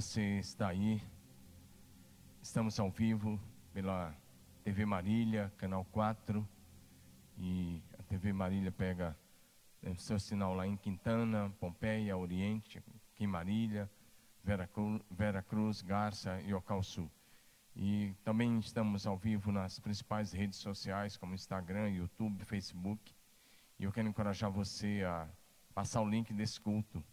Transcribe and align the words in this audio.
você 0.00 0.38
está 0.38 0.68
aí. 0.68 1.02
Estamos 2.40 2.80
ao 2.80 2.90
vivo 2.90 3.38
pela 3.70 4.16
TV 4.64 4.86
Marília, 4.86 5.52
canal 5.58 5.84
4. 5.92 6.48
E 7.36 7.82
a 7.98 8.02
TV 8.04 8.32
Marília 8.32 8.72
pega 8.72 9.14
o 9.82 9.94
seu 9.96 10.18
sinal 10.18 10.54
lá 10.54 10.66
em 10.66 10.74
Quintana, 10.74 11.54
Pompeia, 11.60 12.16
Oriente, 12.16 12.78
aqui 12.78 13.24
em 13.24 13.26
Marília, 13.26 13.90
Vera 14.42 15.42
Cruz, 15.42 15.82
Garça 15.82 16.40
e 16.46 16.54
Ocal 16.54 16.82
Sul. 16.82 17.10
E 17.76 18.14
também 18.24 18.58
estamos 18.58 19.06
ao 19.06 19.18
vivo 19.18 19.52
nas 19.52 19.78
principais 19.78 20.32
redes 20.32 20.60
sociais, 20.60 21.18
como 21.18 21.34
Instagram, 21.34 21.90
YouTube, 21.90 22.42
Facebook. 22.46 23.14
E 23.78 23.84
eu 23.84 23.92
quero 23.92 24.08
encorajar 24.08 24.50
você 24.50 25.02
a 25.06 25.28
passar 25.74 26.00
o 26.00 26.08
link 26.08 26.32
desse 26.32 26.58
culto 26.58 27.04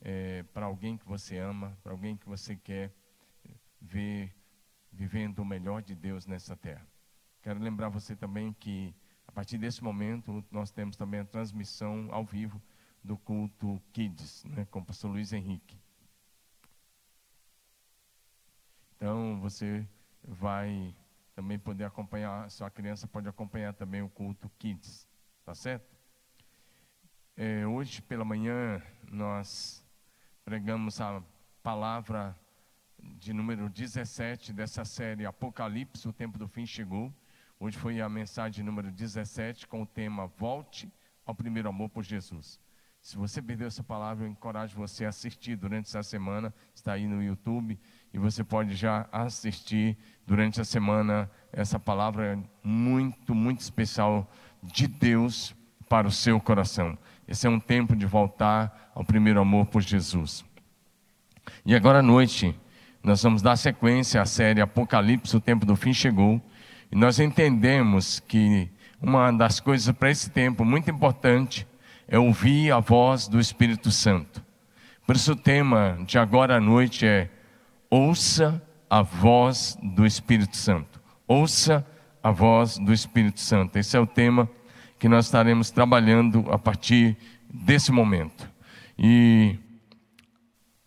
é, 0.00 0.42
para 0.54 0.66
alguém 0.66 0.96
que 0.96 1.06
você 1.06 1.38
ama, 1.38 1.76
para 1.82 1.92
alguém 1.92 2.16
que 2.16 2.26
você 2.26 2.56
quer 2.56 2.92
ver 3.80 4.34
vivendo 4.92 5.40
o 5.40 5.44
melhor 5.44 5.82
de 5.82 5.94
Deus 5.94 6.26
nessa 6.26 6.56
terra. 6.56 6.86
Quero 7.42 7.60
lembrar 7.60 7.88
você 7.88 8.14
também 8.14 8.52
que 8.52 8.94
a 9.26 9.32
partir 9.32 9.58
desse 9.58 9.82
momento 9.82 10.44
nós 10.50 10.70
temos 10.70 10.96
também 10.96 11.20
a 11.20 11.24
transmissão 11.24 12.08
ao 12.10 12.24
vivo 12.24 12.60
do 13.02 13.16
culto 13.16 13.80
Kids, 13.92 14.44
né, 14.44 14.66
com 14.70 14.80
o 14.80 14.84
pastor 14.84 15.10
Luiz 15.10 15.32
Henrique. 15.32 15.78
Então 18.96 19.40
você 19.40 19.86
vai 20.22 20.94
também 21.34 21.58
poder 21.58 21.84
acompanhar, 21.84 22.50
sua 22.50 22.70
criança 22.70 23.06
pode 23.06 23.28
acompanhar 23.28 23.72
também 23.72 24.02
o 24.02 24.08
culto 24.10 24.50
Kids, 24.58 25.08
tá 25.44 25.54
certo? 25.54 25.96
É, 27.36 27.66
hoje 27.66 28.02
pela 28.02 28.24
manhã 28.24 28.82
nós 29.10 29.82
pregamos 30.50 31.00
a 31.00 31.22
palavra 31.62 32.36
de 33.20 33.32
número 33.32 33.68
17 33.68 34.52
dessa 34.52 34.84
série 34.84 35.24
Apocalipse, 35.24 36.08
o 36.08 36.12
tempo 36.12 36.36
do 36.36 36.48
fim 36.48 36.66
chegou. 36.66 37.14
Hoje 37.60 37.78
foi 37.78 38.00
a 38.00 38.08
mensagem 38.08 38.64
número 38.64 38.90
17 38.90 39.68
com 39.68 39.82
o 39.82 39.86
tema 39.86 40.26
Volte 40.26 40.92
ao 41.24 41.36
primeiro 41.36 41.68
amor 41.68 41.88
por 41.88 42.02
Jesus. 42.02 42.58
Se 43.00 43.16
você 43.16 43.40
perdeu 43.40 43.68
essa 43.68 43.84
palavra, 43.84 44.24
eu 44.24 44.28
encorajo 44.28 44.76
você 44.76 45.04
a 45.04 45.10
assistir 45.10 45.54
durante 45.54 45.86
essa 45.86 46.02
semana, 46.02 46.52
está 46.74 46.94
aí 46.94 47.06
no 47.06 47.22
YouTube, 47.22 47.78
e 48.12 48.18
você 48.18 48.42
pode 48.42 48.74
já 48.74 49.08
assistir 49.12 49.96
durante 50.26 50.60
a 50.60 50.64
semana 50.64 51.30
essa 51.52 51.78
palavra 51.78 52.42
muito, 52.60 53.36
muito 53.36 53.60
especial 53.60 54.28
de 54.60 54.88
Deus 54.88 55.54
para 55.88 56.08
o 56.08 56.10
seu 56.10 56.40
coração. 56.40 56.98
Esse 57.30 57.46
é 57.46 57.50
um 57.50 57.60
tempo 57.60 57.94
de 57.94 58.04
voltar 58.06 58.90
ao 58.92 59.04
primeiro 59.04 59.40
amor 59.40 59.66
por 59.66 59.80
Jesus. 59.80 60.44
E 61.64 61.76
agora 61.76 62.00
à 62.00 62.02
noite, 62.02 62.58
nós 63.04 63.22
vamos 63.22 63.40
dar 63.40 63.56
sequência 63.56 64.20
à 64.20 64.26
série 64.26 64.60
Apocalipse, 64.60 65.36
o 65.36 65.40
tempo 65.40 65.64
do 65.64 65.76
fim 65.76 65.92
chegou. 65.92 66.42
E 66.90 66.96
nós 66.96 67.20
entendemos 67.20 68.18
que 68.18 68.68
uma 69.00 69.30
das 69.30 69.60
coisas 69.60 69.94
para 69.94 70.10
esse 70.10 70.28
tempo 70.28 70.64
muito 70.64 70.90
importante 70.90 71.64
é 72.08 72.18
ouvir 72.18 72.72
a 72.72 72.80
voz 72.80 73.28
do 73.28 73.38
Espírito 73.38 73.92
Santo. 73.92 74.44
Por 75.06 75.14
isso 75.14 75.32
o 75.32 75.36
tema 75.36 75.98
de 76.04 76.18
agora 76.18 76.56
à 76.56 76.60
noite 76.60 77.06
é 77.06 77.30
Ouça 77.88 78.60
a 78.88 79.02
voz 79.02 79.78
do 79.80 80.04
Espírito 80.04 80.56
Santo. 80.56 81.00
Ouça 81.28 81.86
a 82.20 82.32
voz 82.32 82.76
do 82.76 82.92
Espírito 82.92 83.38
Santo. 83.38 83.76
Esse 83.76 83.96
é 83.96 84.00
o 84.00 84.06
tema 84.06 84.50
que 85.00 85.08
nós 85.08 85.24
estaremos 85.24 85.70
trabalhando 85.70 86.44
a 86.52 86.58
partir 86.58 87.16
desse 87.52 87.90
momento. 87.90 88.48
E 88.98 89.58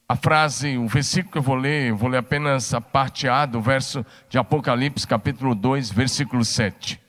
a 0.08 0.16
frase, 0.16 0.77
o 0.77 0.88
versículo 0.88 1.32
que 1.32 1.38
eu 1.39 1.42
vou 1.42 1.55
ler, 1.55 1.89
eu 1.89 1.98
vou 1.98 2.08
ler 2.08 2.20
apenas 2.20 2.71
a 2.76 2.80
parte 2.80 3.27
A 3.27 3.48
do 3.48 3.60
verso 3.60 4.05
de 4.30 4.38
Apocalipse, 4.38 5.08
capítulo 5.08 5.55
2, 5.55 5.89
versículo 5.89 6.45
7. 6.45 7.02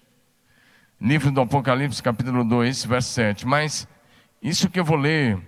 Livro 0.99 1.31
do 1.31 1.43
Apocalipse, 1.43 2.03
capítulo 2.03 2.43
2, 2.43 2.87
verso 2.87 3.11
7. 3.11 3.47
Mas 3.47 3.87
isso 4.41 4.71
que 4.71 4.81
eu 4.81 4.85
vou 4.85 4.97
ler 4.97 5.39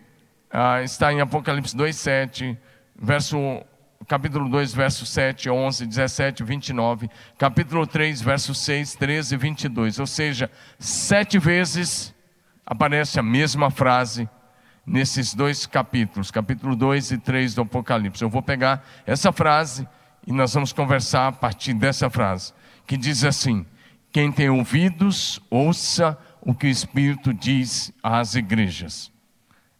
ah, 0.50 0.82
está 0.82 1.10
em 1.10 1.22
Apocalipse 1.22 1.74
2, 1.74 1.96
7, 1.96 2.58
verso 2.94 3.38
capítulo 4.06 4.48
2, 4.48 4.72
verso 4.72 5.04
7, 5.04 5.50
11, 5.50 5.86
17, 5.86 6.44
29, 6.44 7.10
capítulo 7.36 7.86
3, 7.86 8.20
verso 8.22 8.54
6, 8.54 8.94
13 8.94 9.34
e 9.34 9.38
22. 9.38 9.98
Ou 9.98 10.06
seja, 10.06 10.50
sete 10.78 11.38
vezes 11.38 12.14
aparece 12.64 13.18
a 13.18 13.22
mesma 13.22 13.70
frase 13.70 14.28
nesses 14.86 15.34
dois 15.34 15.66
capítulos, 15.66 16.30
capítulo 16.30 16.76
2 16.76 17.12
e 17.12 17.18
3 17.18 17.54
do 17.54 17.62
Apocalipse. 17.62 18.22
Eu 18.22 18.30
vou 18.30 18.42
pegar 18.42 18.84
essa 19.04 19.32
frase 19.32 19.86
e 20.26 20.32
nós 20.32 20.54
vamos 20.54 20.72
conversar 20.72 21.28
a 21.28 21.32
partir 21.32 21.74
dessa 21.74 22.08
frase, 22.08 22.52
que 22.86 22.96
diz 22.96 23.24
assim: 23.24 23.66
Quem 24.12 24.30
tem 24.30 24.48
ouvidos, 24.48 25.40
ouça 25.50 26.16
o 26.40 26.54
que 26.54 26.66
o 26.66 26.70
Espírito 26.70 27.34
diz 27.34 27.92
às 28.02 28.36
igrejas. 28.36 29.10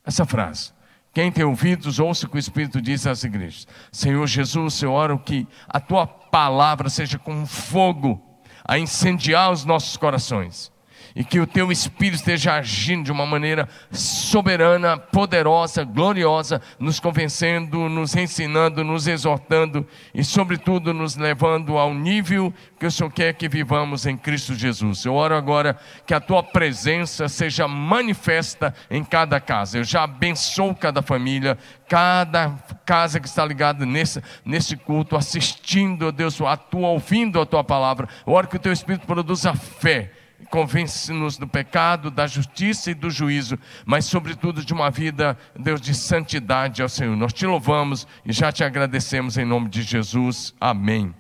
Essa 0.05 0.25
frase. 0.25 0.76
Quem 1.17 1.33
tem 1.33 1.47
ouvidos, 1.47 1.99
ouça 1.99 2.27
o 2.27 2.29
que 2.29 2.37
o 2.37 2.39
Espírito 2.39 2.79
diz 2.79 3.07
às 3.07 3.25
igrejas. 3.25 3.67
Senhor 3.91 4.27
Jesus, 4.27 4.83
eu 4.83 4.93
oro 4.93 5.19
que 5.19 5.49
a 5.67 5.81
tua 5.81 6.07
palavra 6.07 6.91
seja 6.91 7.19
como 7.19 7.47
fogo 7.47 8.23
a 8.63 8.79
incendiar 8.79 9.51
os 9.51 9.65
nossos 9.65 9.97
corações 9.97 10.71
e 11.17 11.25
que 11.25 11.41
o 11.41 11.47
teu 11.47 11.73
Espírito 11.73 12.17
esteja 12.17 12.53
agindo 12.53 13.07
de 13.07 13.11
uma 13.11 13.25
maneira 13.25 13.67
soberana, 13.91 14.99
poderosa, 14.99 15.83
gloriosa, 15.83 16.61
nos 16.79 17.01
convencendo, 17.01 17.89
nos 17.89 18.15
ensinando, 18.15 18.85
nos 18.85 19.07
exortando 19.07 19.87
e, 20.13 20.23
sobretudo, 20.23 20.93
nos 20.93 21.17
levando 21.17 21.79
ao 21.79 21.95
nível 21.95 22.53
que 22.79 22.85
o 22.85 22.91
Senhor 22.91 23.11
quer 23.11 23.33
que 23.33 23.49
vivamos 23.49 24.05
em 24.05 24.15
Cristo 24.15 24.55
Jesus. 24.55 25.07
Eu 25.07 25.15
oro 25.15 25.35
agora 25.35 25.79
que 26.07 26.13
a 26.13 26.21
tua 26.21 26.43
presença 26.43 27.31
seja 27.31 27.67
manifesta 27.67 28.75
em 28.91 29.03
cada 29.03 29.41
casa. 29.41 29.79
Eu 29.79 29.85
já 29.85 30.03
abençoo 30.03 30.75
cada 30.75 31.01
família, 31.01 31.57
cada 31.89 32.51
casa 32.85 33.19
que 33.19 33.27
está 33.27 33.43
ligada 33.43 33.87
nesse, 33.87 34.23
nesse 34.45 34.77
culto, 34.77 35.17
assistindo, 35.17 36.13
Deus, 36.13 36.39
a 36.43 36.59
tua, 36.59 36.89
ouvindo 36.89 37.41
a 37.41 37.47
tua 37.47 37.65
palavra. 37.65 38.07
Eu 38.27 38.35
oro 38.35 38.49
que 38.49 38.57
o 38.57 38.61
teu 38.61 38.71
Espírito 38.73 39.07
produza 39.07 39.55
fé 39.55 40.16
convence-nos 40.51 41.39
do 41.39 41.47
pecado, 41.47 42.11
da 42.11 42.27
justiça 42.27 42.91
e 42.91 42.95
do 42.95 43.11
juízo, 43.11 43.59
mas 43.85 44.05
sobretudo 44.05 44.65
de 44.65 44.73
uma 44.73 44.91
vida, 44.91 45.37
Deus, 45.59 45.81
de 45.81 45.95
santidade 45.95 46.83
ao 46.83 46.89
Senhor. 46.89 47.17
Nós 47.17 47.33
te 47.33 47.47
louvamos 47.47 48.07
e 48.25 48.33
já 48.33 48.53
te 48.53 48.63
agradecemos 48.63 49.37
em 49.37 49.45
nome 49.45 49.69
de 49.69 49.83
Jesus. 49.83 50.55
Amém. 50.61 51.15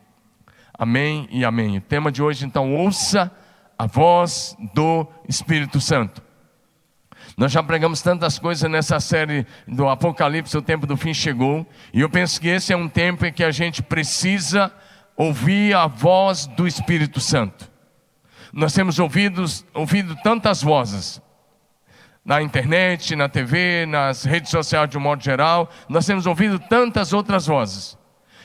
Amém 0.79 1.27
e 1.31 1.45
amém. 1.45 1.79
O 1.79 1.81
tema 1.81 2.13
de 2.13 2.23
hoje, 2.23 2.45
então, 2.45 2.75
ouça 2.75 3.33
a 3.79 3.87
voz 3.87 4.57
do 4.75 5.07
Espírito 5.29 5.81
Santo. 5.81 6.23
Nós 7.37 7.53
já 7.53 7.63
pregamos 7.63 8.01
tantas 8.01 8.39
coisas 8.39 8.71
nessa 8.71 8.99
série 9.01 9.47
do 9.67 9.89
Apocalipse, 9.89 10.57
o 10.57 10.63
tempo 10.63 10.87
do 10.87 10.97
fim 10.97 11.13
chegou, 11.13 11.67
e 11.93 12.01
eu 12.01 12.09
penso 12.09 12.41
que 12.41 12.49
esse 12.49 12.73
é 12.73 12.77
um 12.77 12.89
tempo 12.89 13.27
em 13.27 13.33
que 13.33 13.45
a 13.45 13.51
gente 13.51 13.83
precisa 13.83 14.73
ouvir 15.17 15.75
a 15.75 15.87
voz 15.87 16.47
do 16.47 16.67
Espírito 16.67 17.21
Santo. 17.21 17.76
Nós 18.53 18.73
temos 18.73 18.99
ouvido, 18.99 19.45
ouvido 19.75 20.17
tantas 20.23 20.63
vozes 20.63 21.21
na 22.27 22.43
internet, 22.43 23.15
na 23.15 23.29
TV, 23.29 23.87
nas 23.87 24.25
redes 24.25 24.51
sociais 24.51 24.91
de 24.91 24.99
um 24.99 25.01
modo 25.01 25.23
geral, 25.23 25.71
nós 25.89 26.05
temos 26.05 26.27
ouvido 26.27 26.59
tantas 26.59 27.13
outras 27.13 27.47
vozes. 27.47 27.97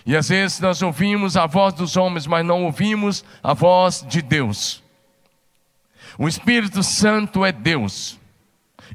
E 0.05 0.15
às 0.15 0.29
vezes 0.29 0.59
nós 0.59 0.83
ouvimos 0.83 1.35
a 1.35 1.47
voz 1.47 1.73
dos 1.73 1.97
homens, 1.97 2.27
mas 2.27 2.45
não 2.45 2.65
ouvimos 2.65 3.25
a 3.41 3.53
voz 3.53 4.05
de 4.07 4.21
Deus. 4.21 4.83
O 6.17 6.27
Espírito 6.27 6.83
Santo 6.83 7.43
é 7.43 7.51
Deus. 7.51 8.19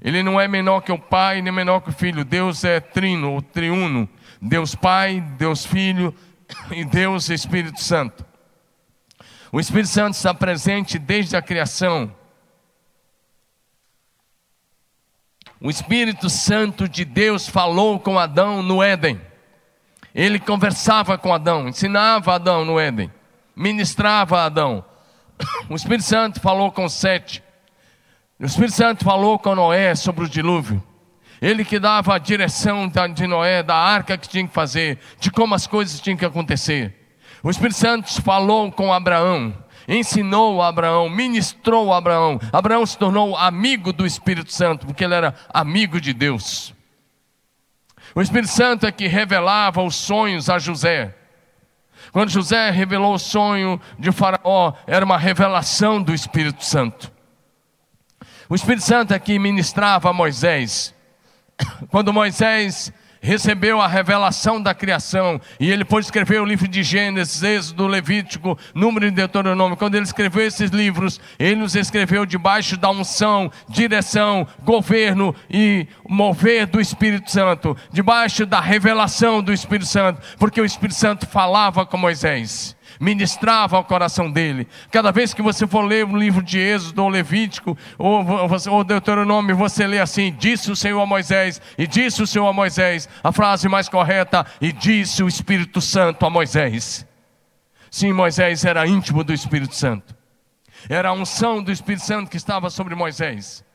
Ele 0.01 0.23
não 0.23 0.41
é 0.41 0.47
menor 0.47 0.83
que 0.83 0.93
o 0.93 0.99
Pai, 0.99 1.41
nem 1.41 1.53
menor 1.53 1.81
que 1.81 1.89
o 1.89 1.93
Filho. 1.93 2.25
Deus 2.25 2.63
é 2.63 2.79
trino, 2.79 3.33
ou 3.33 3.43
triuno. 3.43 4.09
Deus 4.41 4.75
Pai, 4.75 5.21
Deus 5.39 5.65
Filho 5.65 6.15
e 6.71 6.85
Deus 6.85 7.31
Espírito 7.31 7.83
Santo. 7.83 8.25
O 9.57 9.61
Espírito 9.61 9.89
Santo 9.89 10.13
está 10.13 10.35
presente 10.35 10.99
desde 10.99 11.35
a 11.35 11.41
criação. 11.41 12.15
O 15.59 15.71
Espírito 15.71 16.29
Santo 16.29 16.87
de 16.87 17.07
Deus 17.07 17.49
falou 17.49 17.99
com 17.99 18.19
Adão 18.19 18.63
no 18.63 18.83
Éden. 18.83 19.19
Ele 20.15 20.39
conversava 20.39 21.17
com 21.17 21.33
Adão, 21.33 21.69
ensinava 21.69 22.35
Adão 22.35 22.67
no 22.67 22.79
Éden, 22.79 23.11
ministrava 23.57 24.45
Adão. 24.45 24.85
O 25.71 25.75
Espírito 25.75 26.05
Santo 26.05 26.39
falou 26.39 26.71
com 26.71 26.87
Sete. 26.87 27.43
O 28.39 28.45
Espírito 28.45 28.75
Santo 28.75 29.07
falou 29.07 29.39
com 29.39 29.55
Noé 29.55 29.95
sobre 29.95 30.27
o 30.27 30.29
dilúvio. 30.29 30.85
Ele 31.41 31.65
que 31.65 31.79
dava 31.79 32.15
a 32.15 32.19
direção 32.19 32.93
de 33.15 33.27
Noé, 33.27 33.63
da 33.63 33.75
arca 33.75 34.19
que 34.19 34.29
tinha 34.29 34.47
que 34.47 34.53
fazer, 34.53 34.99
de 35.19 35.31
como 35.31 35.55
as 35.55 35.67
coisas 35.67 35.99
tinham 35.99 36.19
que 36.19 36.27
acontecer. 36.27 36.96
O 37.47 37.51
Espírito 37.51 37.79
Santo 37.79 38.23
falou 38.23 38.73
com 38.73 38.93
Abraão, 38.93 39.57
ensinou 39.87 40.61
Abraão, 40.61 41.09
ministrou 41.09 41.93
Abraão. 41.95 42.41
Abraão 42.53 42.85
se 42.85 42.99
tornou 42.99 43.37
amigo 43.37 43.93
do 43.93 44.05
Espírito 44.05 44.53
Santo, 44.53 44.85
porque 44.85 45.05
ele 45.05 45.15
era 45.15 45.33
amigo 45.55 46.01
de 46.01 46.13
Deus. 46.13 46.75
O 48.17 48.21
Espírito 48.21 48.51
Santo 48.51 48.85
é 48.85 48.91
que 48.91 49.07
revelava 49.07 49.81
os 49.81 49.95
sonhos 49.95 50.51
a 50.51 50.59
José. 50.59 51.15
Quando 52.11 52.31
José 52.31 52.69
revelou 52.71 53.15
o 53.15 53.19
sonho 53.19 53.81
de 53.97 54.11
Faraó, 54.11 54.73
era 54.85 55.05
uma 55.05 55.17
revelação 55.17 56.03
do 56.03 56.13
Espírito 56.13 56.65
Santo. 56.65 57.13
O 58.49 58.57
Espírito 58.57 58.83
Santo 58.83 59.15
é 59.15 59.21
que 59.21 59.39
ministrava 59.39 60.11
a 60.11 60.13
Moisés. 60.13 60.93
Quando 61.93 62.13
Moisés 62.13 62.93
recebeu 63.27 63.81
a 63.81 63.89
revelação 63.89 64.63
da 64.63 64.73
criação 64.73 65.41
e 65.59 65.69
ele 65.69 65.85
pôde 65.85 66.07
escrever 66.07 66.41
o 66.41 66.45
livro 66.45 66.69
de 66.69 66.85
Gênesis, 66.85 67.43
Êxodo, 67.43 67.89
Levítico, 67.89 68.57
Número 68.73 69.05
e 69.05 69.11
Deuteronômio. 69.11 69.77
Quando 69.77 69.97
ele 69.97 70.05
escreveu 70.05 70.47
esses 70.47 70.71
livros, 70.71 71.21
ele 71.37 71.65
os 71.65 71.75
escreveu 71.75 72.25
debaixo 72.25 72.77
da 72.77 72.89
unção, 72.89 73.51
direção, 73.69 74.47
governo 74.63 75.35
e 75.51 75.89
mover 76.09 76.67
do 76.67 76.81
Espírito 76.81 77.29
Santo, 77.29 77.77
debaixo 77.93 78.47
da 78.47 78.61
revelação 78.61 79.43
do 79.43 79.53
Espírito 79.53 79.89
Santo, 79.89 80.23
porque 80.39 80.61
o 80.61 80.65
Espírito 80.65 80.97
Santo 80.97 81.27
falava 81.27 81.85
com 81.85 81.99
Moisés 81.99 82.76
ministrava 83.01 83.77
ao 83.77 83.85
coração 83.85 84.31
dele. 84.31 84.67
Cada 84.91 85.11
vez 85.11 85.35
que 85.35 85.43
você 85.43 85.67
for 85.67 85.83
ler 85.83 86.05
o 86.07 86.17
livro 86.17 86.43
de 86.43 86.59
Êxodo 86.59 87.03
ou 87.03 87.09
Levítico 87.09 87.77
ou, 87.99 88.25
ou 88.71 88.85
Deuteronômio, 88.85 89.57
você 89.57 89.87
lê 89.87 89.99
assim: 89.99 90.35
Disse 90.39 90.71
o 90.71 90.77
Senhor 90.77 91.01
a 91.01 91.07
Moisés, 91.07 91.61
e 91.77 91.87
disse 91.87 92.23
o 92.23 92.27
Senhor 92.27 92.47
a 92.47 92.53
Moisés. 92.53 93.09
A 93.23 93.33
frase 93.33 93.69
mais 93.69 93.89
correta, 93.89 94.47
e 94.61 94.73
disse 94.73 95.23
o 95.23 95.29
Espírito 95.29 95.81
Santo 95.81 96.25
a 96.25 96.31
Moisés. 96.31 97.07
Sim, 97.91 98.13
Moisés 98.13 98.65
era 98.65 98.87
íntimo 98.87 99.25
do 99.25 99.33
Espírito 99.33 99.75
Santo. 99.75 100.15
Era 100.89 101.09
a 101.09 101.13
unção 101.13 101.63
do 101.63 101.73
Espírito 101.73 102.05
Santo 102.05 102.31
que 102.31 102.37
estava 102.37 102.71
sobre 102.71 102.95
Moisés. 102.95 103.66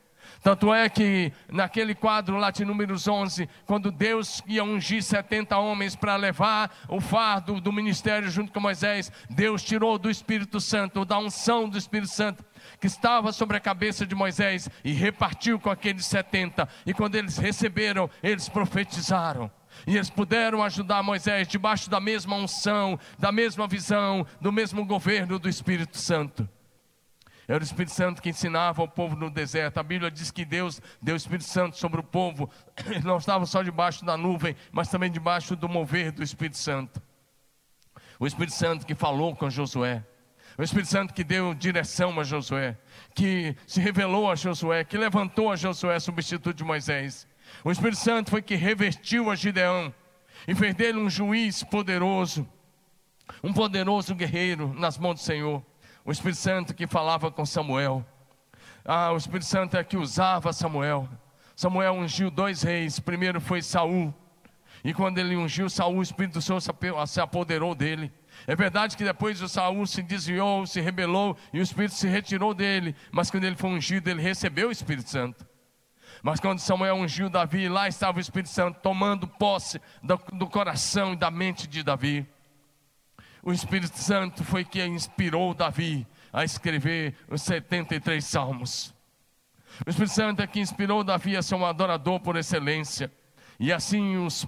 Tanto 0.42 0.74
é 0.74 0.88
que 0.88 1.32
naquele 1.48 1.94
quadro 1.94 2.36
lá 2.36 2.50
de 2.50 2.64
Números 2.64 3.06
11, 3.06 3.48
quando 3.64 3.92
Deus 3.92 4.42
ia 4.44 4.64
ungir 4.64 5.00
70 5.00 5.56
homens 5.56 5.94
para 5.94 6.16
levar 6.16 6.74
o 6.88 7.00
fardo 7.00 7.60
do 7.60 7.72
ministério 7.72 8.28
junto 8.28 8.52
com 8.52 8.58
Moisés, 8.58 9.12
Deus 9.30 9.62
tirou 9.62 9.96
do 9.98 10.10
Espírito 10.10 10.60
Santo, 10.60 11.04
da 11.04 11.16
unção 11.16 11.68
do 11.68 11.78
Espírito 11.78 12.10
Santo, 12.10 12.44
que 12.80 12.88
estava 12.88 13.30
sobre 13.30 13.56
a 13.56 13.60
cabeça 13.60 14.04
de 14.04 14.16
Moisés 14.16 14.68
e 14.84 14.92
repartiu 14.92 15.60
com 15.60 15.70
aqueles 15.70 16.06
70. 16.06 16.68
E 16.84 16.92
quando 16.92 17.14
eles 17.14 17.38
receberam, 17.38 18.10
eles 18.20 18.48
profetizaram. 18.48 19.48
E 19.86 19.94
eles 19.94 20.10
puderam 20.10 20.60
ajudar 20.62 21.04
Moisés 21.04 21.46
debaixo 21.46 21.88
da 21.88 22.00
mesma 22.00 22.34
unção, 22.34 22.98
da 23.16 23.30
mesma 23.30 23.68
visão, 23.68 24.26
do 24.40 24.50
mesmo 24.50 24.84
governo 24.84 25.38
do 25.38 25.48
Espírito 25.48 25.98
Santo. 25.98 26.48
Era 27.52 27.62
o 27.62 27.66
Espírito 27.66 27.92
Santo 27.92 28.22
que 28.22 28.30
ensinava 28.30 28.82
o 28.82 28.88
povo 28.88 29.14
no 29.14 29.28
deserto. 29.28 29.76
A 29.76 29.82
Bíblia 29.82 30.10
diz 30.10 30.30
que 30.30 30.42
Deus 30.42 30.80
deu 31.02 31.14
o 31.14 31.16
Espírito 31.18 31.44
Santo 31.44 31.76
sobre 31.76 32.00
o 32.00 32.02
povo. 32.02 32.48
Eles 32.86 33.04
não 33.04 33.18
estavam 33.18 33.44
só 33.44 33.62
debaixo 33.62 34.06
da 34.06 34.16
nuvem, 34.16 34.56
mas 34.70 34.88
também 34.88 35.10
debaixo 35.10 35.54
do 35.54 35.68
mover 35.68 36.12
do 36.12 36.22
Espírito 36.22 36.56
Santo. 36.56 37.02
O 38.18 38.26
Espírito 38.26 38.54
Santo 38.54 38.86
que 38.86 38.94
falou 38.94 39.36
com 39.36 39.50
Josué. 39.50 40.02
O 40.56 40.62
Espírito 40.62 40.88
Santo 40.88 41.12
que 41.12 41.22
deu 41.22 41.52
direção 41.52 42.18
a 42.18 42.24
Josué. 42.24 42.78
Que 43.14 43.54
se 43.66 43.82
revelou 43.82 44.30
a 44.30 44.34
Josué. 44.34 44.82
Que 44.82 44.96
levantou 44.96 45.52
a 45.52 45.56
Josué, 45.56 46.00
substituto 46.00 46.56
de 46.56 46.64
Moisés. 46.64 47.28
O 47.62 47.70
Espírito 47.70 47.98
Santo 47.98 48.30
foi 48.30 48.40
que 48.40 48.54
revertiu 48.54 49.30
a 49.30 49.34
Gideão. 49.34 49.94
E 50.48 50.54
fez 50.54 50.74
dele 50.74 50.96
um 50.96 51.10
juiz 51.10 51.62
poderoso. 51.62 52.48
Um 53.44 53.52
poderoso 53.52 54.14
guerreiro 54.14 54.72
nas 54.72 54.96
mãos 54.96 55.16
do 55.16 55.20
Senhor 55.20 55.62
o 56.04 56.12
Espírito 56.12 56.38
Santo 56.38 56.74
que 56.74 56.86
falava 56.86 57.30
com 57.30 57.46
Samuel. 57.46 58.04
Ah, 58.84 59.12
o 59.12 59.16
Espírito 59.16 59.46
Santo 59.46 59.76
é 59.76 59.84
que 59.84 59.96
usava 59.96 60.52
Samuel. 60.52 61.08
Samuel 61.54 61.94
ungiu 61.94 62.30
dois 62.30 62.62
reis. 62.62 62.98
Primeiro 62.98 63.40
foi 63.40 63.62
Saul. 63.62 64.12
E 64.84 64.92
quando 64.92 65.18
ele 65.18 65.36
ungiu 65.36 65.70
Saul, 65.70 65.98
o 65.98 66.02
Espírito 66.02 66.34
do 66.34 66.42
Senhor 66.42 66.60
se 67.06 67.20
apoderou 67.20 67.74
dele. 67.74 68.12
É 68.46 68.56
verdade 68.56 68.96
que 68.96 69.04
depois 69.04 69.40
o 69.40 69.48
Saul 69.48 69.86
se 69.86 70.02
desviou, 70.02 70.66
se 70.66 70.80
rebelou 70.80 71.36
e 71.52 71.60
o 71.60 71.62
Espírito 71.62 71.94
se 71.94 72.08
retirou 72.08 72.52
dele. 72.52 72.96
Mas 73.12 73.30
quando 73.30 73.44
ele 73.44 73.56
foi 73.56 73.70
ungido, 73.70 74.10
ele 74.10 74.20
recebeu 74.20 74.68
o 74.68 74.72
Espírito 74.72 75.08
Santo. 75.08 75.46
Mas 76.22 76.40
quando 76.40 76.58
Samuel 76.58 76.96
ungiu 76.96 77.30
Davi, 77.30 77.68
lá 77.68 77.86
estava 77.86 78.18
o 78.18 78.20
Espírito 78.20 78.50
Santo 78.50 78.80
tomando 78.80 79.26
posse 79.26 79.80
do, 80.02 80.20
do 80.32 80.46
coração 80.48 81.12
e 81.12 81.16
da 81.16 81.30
mente 81.30 81.66
de 81.66 81.82
Davi. 81.82 82.26
O 83.42 83.52
Espírito 83.52 83.98
Santo 83.98 84.44
foi 84.44 84.64
que 84.64 84.84
inspirou 84.84 85.52
Davi 85.52 86.06
a 86.32 86.44
escrever 86.44 87.16
os 87.28 87.42
73 87.42 88.24
salmos. 88.24 88.94
O 89.84 89.90
Espírito 89.90 90.14
Santo 90.14 90.42
é 90.42 90.46
que 90.46 90.60
inspirou 90.60 91.02
Davi 91.02 91.36
a 91.36 91.42
ser 91.42 91.56
um 91.56 91.66
adorador 91.66 92.20
por 92.20 92.36
excelência. 92.36 93.10
E 93.58 93.72
assim 93.72 94.16
os, 94.16 94.46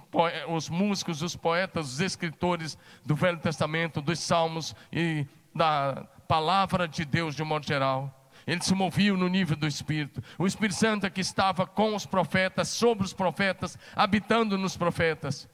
os 0.49 0.69
músicos, 0.69 1.23
os 1.23 1.35
poetas, 1.35 1.95
os 1.95 2.01
escritores 2.01 2.79
do 3.05 3.17
Velho 3.17 3.39
Testamento, 3.39 4.01
dos 4.01 4.21
Salmos 4.21 4.77
e 4.93 5.27
da 5.53 6.07
palavra 6.29 6.87
de 6.87 7.05
Deus 7.05 7.35
de 7.35 7.43
um 7.43 7.47
modo 7.47 7.67
geral. 7.67 8.25
Eles 8.47 8.67
se 8.67 8.75
moviam 8.75 9.17
no 9.17 9.29
nível 9.29 9.57
do 9.57 9.67
Espírito. 9.67 10.23
O 10.39 10.47
Espírito 10.47 10.79
Santo 10.79 11.07
é 11.07 11.11
que 11.11 11.21
estava 11.21 11.67
com 11.67 11.95
os 11.95 12.05
profetas, 12.05 12.69
sobre 12.69 13.05
os 13.05 13.13
profetas, 13.13 13.79
habitando 13.97 14.59
nos 14.59 14.77
profetas. 14.77 15.49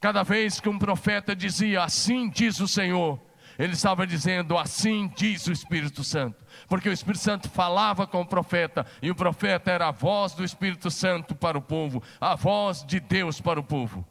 Cada 0.00 0.22
vez 0.22 0.60
que 0.60 0.68
um 0.68 0.78
profeta 0.78 1.34
dizia, 1.34 1.82
assim 1.82 2.28
diz 2.28 2.60
o 2.60 2.68
Senhor, 2.68 3.20
ele 3.58 3.72
estava 3.72 4.06
dizendo, 4.06 4.56
assim 4.56 5.12
diz 5.16 5.46
o 5.48 5.52
Espírito 5.52 6.04
Santo. 6.04 6.44
Porque 6.68 6.88
o 6.88 6.92
Espírito 6.92 7.22
Santo 7.22 7.50
falava 7.50 8.06
com 8.06 8.20
o 8.20 8.26
profeta, 8.26 8.86
e 9.02 9.10
o 9.10 9.14
profeta 9.14 9.72
era 9.72 9.88
a 9.88 9.92
voz 9.92 10.32
do 10.34 10.44
Espírito 10.44 10.90
Santo 10.90 11.34
para 11.34 11.58
o 11.58 11.62
povo, 11.62 12.00
a 12.20 12.36
voz 12.36 12.84
de 12.84 13.00
Deus 13.00 13.40
para 13.40 13.58
o 13.58 13.64
povo. 13.64 14.06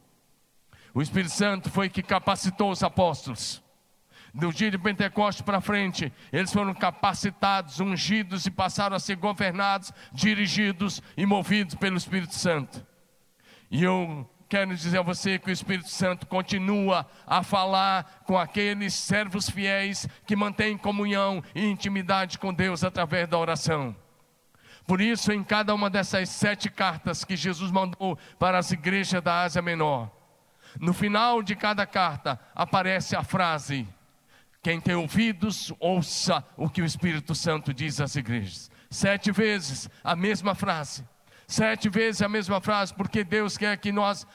O 0.93 1.01
Espírito 1.01 1.31
Santo 1.31 1.69
foi 1.69 1.87
que 1.89 2.03
capacitou 2.03 2.71
os 2.71 2.83
apóstolos. 2.83 3.63
Do 4.33 4.51
dia 4.51 4.69
de 4.69 4.77
Pentecostes 4.77 5.41
para 5.41 5.61
frente, 5.61 6.11
eles 6.33 6.51
foram 6.51 6.73
capacitados, 6.73 7.79
ungidos 7.79 8.45
e 8.45 8.51
passaram 8.51 8.97
a 8.97 8.99
ser 8.99 9.15
governados, 9.15 9.93
dirigidos 10.11 11.01
e 11.15 11.25
movidos 11.25 11.75
pelo 11.75 11.97
Espírito 11.97 12.35
Santo. 12.35 12.85
E 13.71 13.83
eu 13.83 14.29
quero 14.47 14.75
dizer 14.75 14.99
a 14.99 15.01
você 15.01 15.37
que 15.37 15.49
o 15.49 15.53
Espírito 15.53 15.89
Santo 15.89 16.25
continua 16.25 17.05
a 17.25 17.43
falar 17.43 18.23
com 18.25 18.37
aqueles 18.37 18.93
servos 18.93 19.49
fiéis 19.49 20.07
que 20.25 20.35
mantêm 20.35 20.77
comunhão 20.77 21.43
e 21.53 21.65
intimidade 21.65 22.39
com 22.39 22.53
Deus 22.53 22.83
através 22.83 23.27
da 23.27 23.37
oração. 23.37 23.95
Por 24.85 25.01
isso, 25.01 25.33
em 25.33 25.43
cada 25.43 25.75
uma 25.75 25.89
dessas 25.89 26.29
sete 26.29 26.69
cartas 26.69 27.25
que 27.25 27.35
Jesus 27.35 27.71
mandou 27.71 28.17
para 28.39 28.57
as 28.57 28.71
igrejas 28.71 29.21
da 29.21 29.41
Ásia 29.41 29.61
Menor, 29.61 30.09
no 30.79 30.93
final 30.93 31.43
de 31.43 31.55
cada 31.55 31.85
carta 31.85 32.39
aparece 32.55 33.15
a 33.15 33.23
frase: 33.23 33.85
Quem 34.63 34.79
tem 34.79 34.95
ouvidos, 34.95 35.73
ouça 35.79 36.43
o 36.55 36.69
que 36.69 36.81
o 36.81 36.85
Espírito 36.85 37.35
Santo 37.35 37.73
diz 37.73 37.99
às 37.99 38.15
igrejas. 38.15 38.71
Sete 38.89 39.29
vezes 39.29 39.89
a 40.01 40.15
mesma 40.15 40.55
frase. 40.55 41.03
Sete 41.47 41.87
vezes 41.87 42.21
a 42.21 42.27
mesma 42.27 42.59
frase, 42.59 42.93
porque 42.93 43.23
Deus 43.23 43.57
quer 43.57 43.77
que 43.77 43.91
nós 43.91 44.27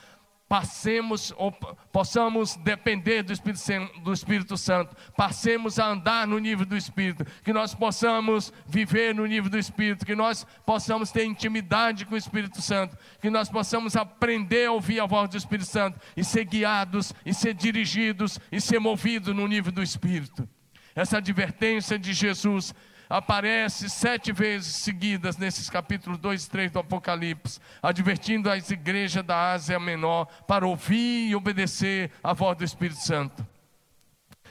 passemos 0.48 1.32
ou 1.38 1.50
possamos 1.90 2.56
depender 2.56 3.22
do 3.22 3.32
Espírito, 3.32 3.62
do 4.02 4.12
Espírito 4.12 4.56
Santo, 4.56 4.94
passemos 5.16 5.78
a 5.78 5.86
andar 5.86 6.26
no 6.26 6.38
nível 6.38 6.66
do 6.66 6.76
Espírito, 6.76 7.24
que 7.42 7.54
nós 7.54 7.74
possamos 7.74 8.52
viver 8.66 9.14
no 9.14 9.24
nível 9.24 9.50
do 9.50 9.58
Espírito, 9.58 10.04
que 10.04 10.14
nós 10.14 10.46
possamos 10.66 11.10
ter 11.10 11.24
intimidade 11.24 12.04
com 12.04 12.14
o 12.14 12.18
Espírito 12.18 12.60
Santo, 12.60 12.98
que 13.18 13.30
nós 13.30 13.48
possamos 13.48 13.96
aprender 13.96 14.66
a 14.66 14.72
ouvir 14.72 15.00
a 15.00 15.06
voz 15.06 15.30
do 15.30 15.38
Espírito 15.38 15.68
Santo 15.68 15.98
e 16.14 16.22
ser 16.22 16.44
guiados, 16.44 17.14
e 17.24 17.32
ser 17.32 17.54
dirigidos, 17.54 18.38
e 18.50 18.60
ser 18.60 18.78
movidos 18.78 19.34
no 19.34 19.46
nível 19.46 19.72
do 19.72 19.82
Espírito. 19.82 20.46
Essa 20.94 21.16
advertência 21.16 21.98
de 21.98 22.12
Jesus 22.12 22.74
aparece 23.12 23.90
sete 23.90 24.32
vezes 24.32 24.76
seguidas 24.76 25.36
nesses 25.36 25.68
capítulos 25.68 26.18
2 26.18 26.44
e 26.44 26.50
3 26.50 26.70
do 26.72 26.78
Apocalipse, 26.78 27.60
advertindo 27.82 28.50
as 28.50 28.70
igrejas 28.70 29.22
da 29.22 29.52
Ásia 29.52 29.78
Menor 29.78 30.26
para 30.46 30.66
ouvir 30.66 31.28
e 31.28 31.36
obedecer 31.36 32.10
a 32.24 32.32
voz 32.32 32.56
do 32.56 32.64
Espírito 32.64 33.00
Santo. 33.00 33.46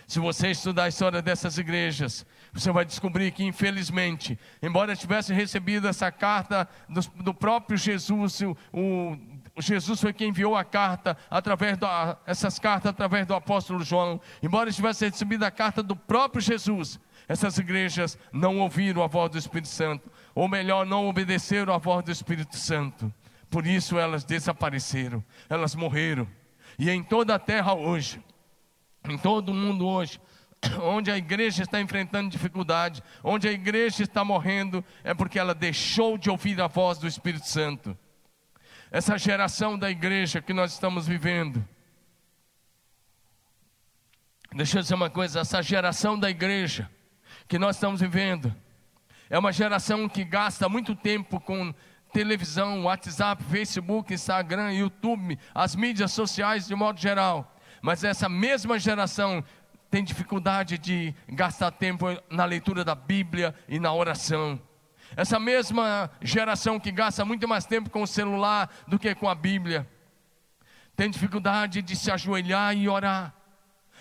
Se 0.07 0.19
você 0.19 0.51
estudar 0.51 0.83
a 0.83 0.89
história 0.89 1.21
dessas 1.21 1.57
igrejas, 1.57 2.23
você 2.53 2.71
vai 2.71 2.85
descobrir 2.85 3.31
que, 3.31 3.43
infelizmente, 3.43 4.37
embora 4.61 4.95
tivesse 4.95 5.33
recebido 5.33 5.87
essa 5.87 6.11
carta 6.11 6.69
do, 6.87 7.01
do 7.23 7.33
próprio 7.33 7.77
Jesus, 7.77 8.41
o, 8.41 8.55
o, 8.71 9.17
Jesus 9.57 9.99
foi 9.99 10.13
quem 10.13 10.29
enviou 10.29 10.55
a 10.55 10.63
carta 10.63 11.17
através 11.29 11.77
da, 11.77 12.17
essas 12.25 12.59
cartas 12.59 12.91
através 12.91 13.25
do 13.25 13.33
apóstolo 13.33 13.83
João. 13.83 14.19
Embora 14.43 14.71
tivesse 14.71 15.05
recebido 15.05 15.43
a 15.43 15.51
carta 15.51 15.81
do 15.81 15.95
próprio 15.95 16.41
Jesus, 16.41 16.99
essas 17.31 17.57
igrejas 17.57 18.17
não 18.29 18.59
ouviram 18.59 19.01
a 19.01 19.07
voz 19.07 19.31
do 19.31 19.37
Espírito 19.37 19.69
Santo, 19.69 20.11
ou 20.35 20.49
melhor, 20.49 20.85
não 20.85 21.07
obedeceram 21.07 21.73
a 21.73 21.77
voz 21.77 22.03
do 22.03 22.11
Espírito 22.11 22.57
Santo. 22.57 23.11
Por 23.49 23.65
isso 23.65 23.97
elas 23.97 24.25
desapareceram, 24.25 25.23
elas 25.49 25.73
morreram. 25.73 26.27
E 26.77 26.89
em 26.89 27.01
toda 27.01 27.33
a 27.33 27.39
terra 27.39 27.73
hoje, 27.73 28.21
em 29.07 29.17
todo 29.17 29.47
o 29.47 29.53
mundo 29.53 29.87
hoje, 29.87 30.19
onde 30.83 31.09
a 31.09 31.15
igreja 31.15 31.63
está 31.63 31.79
enfrentando 31.79 32.29
dificuldade, 32.29 33.01
onde 33.23 33.47
a 33.47 33.51
igreja 33.53 34.03
está 34.03 34.25
morrendo, 34.25 34.83
é 35.01 35.13
porque 35.13 35.39
ela 35.39 35.55
deixou 35.55 36.17
de 36.17 36.29
ouvir 36.29 36.59
a 36.59 36.67
voz 36.67 36.97
do 36.97 37.07
Espírito 37.07 37.47
Santo. 37.47 37.97
essa 38.91 39.17
geração 39.17 39.79
da 39.79 39.89
igreja 39.89 40.41
que 40.41 40.51
nós 40.51 40.73
estamos 40.73 41.07
vivendo. 41.07 41.65
Deixa 44.53 44.79
eu 44.79 44.81
dizer 44.81 44.95
uma 44.95 45.09
coisa: 45.09 45.39
essa 45.39 45.61
geração 45.61 46.19
da 46.19 46.29
igreja 46.29 46.91
que 47.51 47.59
nós 47.59 47.75
estamos 47.75 47.99
vivendo 47.99 48.55
é 49.29 49.37
uma 49.37 49.51
geração 49.51 50.07
que 50.07 50.23
gasta 50.23 50.69
muito 50.69 50.95
tempo 50.95 51.37
com 51.37 51.75
televisão, 52.13 52.85
WhatsApp, 52.85 53.43
Facebook, 53.43 54.13
Instagram, 54.13 54.71
YouTube, 54.71 55.37
as 55.53 55.75
mídias 55.75 56.13
sociais 56.13 56.65
de 56.65 56.73
modo 56.75 56.97
geral. 56.97 57.53
Mas 57.81 58.05
essa 58.05 58.29
mesma 58.29 58.79
geração 58.79 59.43
tem 59.89 60.01
dificuldade 60.01 60.77
de 60.77 61.13
gastar 61.27 61.71
tempo 61.71 62.05
na 62.29 62.45
leitura 62.45 62.85
da 62.85 62.95
Bíblia 62.95 63.53
e 63.67 63.81
na 63.81 63.91
oração. 63.93 64.57
Essa 65.17 65.37
mesma 65.37 66.09
geração 66.21 66.79
que 66.79 66.89
gasta 66.89 67.25
muito 67.25 67.49
mais 67.49 67.65
tempo 67.65 67.89
com 67.89 68.01
o 68.03 68.07
celular 68.07 68.73
do 68.87 68.97
que 68.97 69.13
com 69.13 69.27
a 69.27 69.35
Bíblia, 69.35 69.85
tem 70.95 71.09
dificuldade 71.09 71.81
de 71.81 71.97
se 71.97 72.09
ajoelhar 72.09 72.73
e 72.77 72.87
orar. 72.87 73.33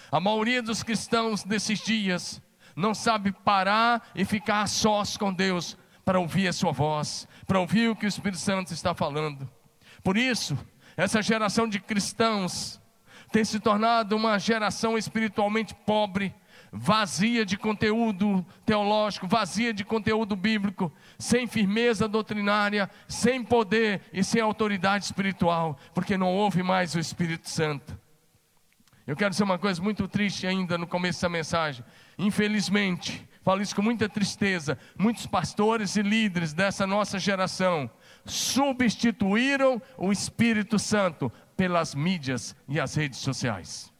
A 0.08 0.20
maioria 0.20 0.62
dos 0.62 0.84
cristãos 0.84 1.42
desses 1.42 1.80
dias 1.80 2.40
não 2.80 2.94
sabe 2.94 3.30
parar 3.30 4.10
e 4.14 4.24
ficar 4.24 4.66
sós 4.66 5.16
com 5.16 5.32
Deus 5.32 5.76
para 6.04 6.18
ouvir 6.18 6.48
a 6.48 6.52
sua 6.52 6.72
voz, 6.72 7.28
para 7.46 7.60
ouvir 7.60 7.88
o 7.88 7.94
que 7.94 8.06
o 8.06 8.08
Espírito 8.08 8.40
Santo 8.40 8.72
está 8.72 8.94
falando. 8.94 9.48
Por 10.02 10.16
isso, 10.16 10.58
essa 10.96 11.22
geração 11.22 11.68
de 11.68 11.78
cristãos 11.78 12.80
tem 13.30 13.44
se 13.44 13.60
tornado 13.60 14.16
uma 14.16 14.38
geração 14.38 14.98
espiritualmente 14.98 15.74
pobre, 15.86 16.34
vazia 16.72 17.44
de 17.44 17.56
conteúdo 17.56 18.44
teológico, 18.64 19.28
vazia 19.28 19.72
de 19.72 19.84
conteúdo 19.84 20.34
bíblico, 20.34 20.92
sem 21.18 21.46
firmeza 21.46 22.08
doutrinária, 22.08 22.90
sem 23.06 23.42
poder 23.44 24.00
e 24.12 24.24
sem 24.24 24.40
autoridade 24.40 25.04
espiritual, 25.04 25.78
porque 25.94 26.16
não 26.16 26.34
houve 26.34 26.62
mais 26.62 26.94
o 26.94 26.98
Espírito 26.98 27.48
Santo. 27.48 27.98
Eu 29.06 29.16
quero 29.16 29.30
dizer 29.30 29.42
uma 29.42 29.58
coisa 29.58 29.82
muito 29.82 30.06
triste 30.06 30.46
ainda 30.46 30.78
no 30.78 30.86
começo 30.86 31.20
da 31.20 31.28
mensagem. 31.28 31.84
Infelizmente, 32.20 33.26
falo 33.42 33.62
isso 33.62 33.74
com 33.74 33.80
muita 33.80 34.06
tristeza, 34.06 34.76
muitos 34.98 35.24
pastores 35.24 35.96
e 35.96 36.02
líderes 36.02 36.52
dessa 36.52 36.86
nossa 36.86 37.18
geração 37.18 37.90
substituíram 38.26 39.80
o 39.96 40.12
Espírito 40.12 40.78
Santo 40.78 41.32
pelas 41.56 41.94
mídias 41.94 42.54
e 42.68 42.78
as 42.78 42.94
redes 42.94 43.20
sociais. 43.20 43.90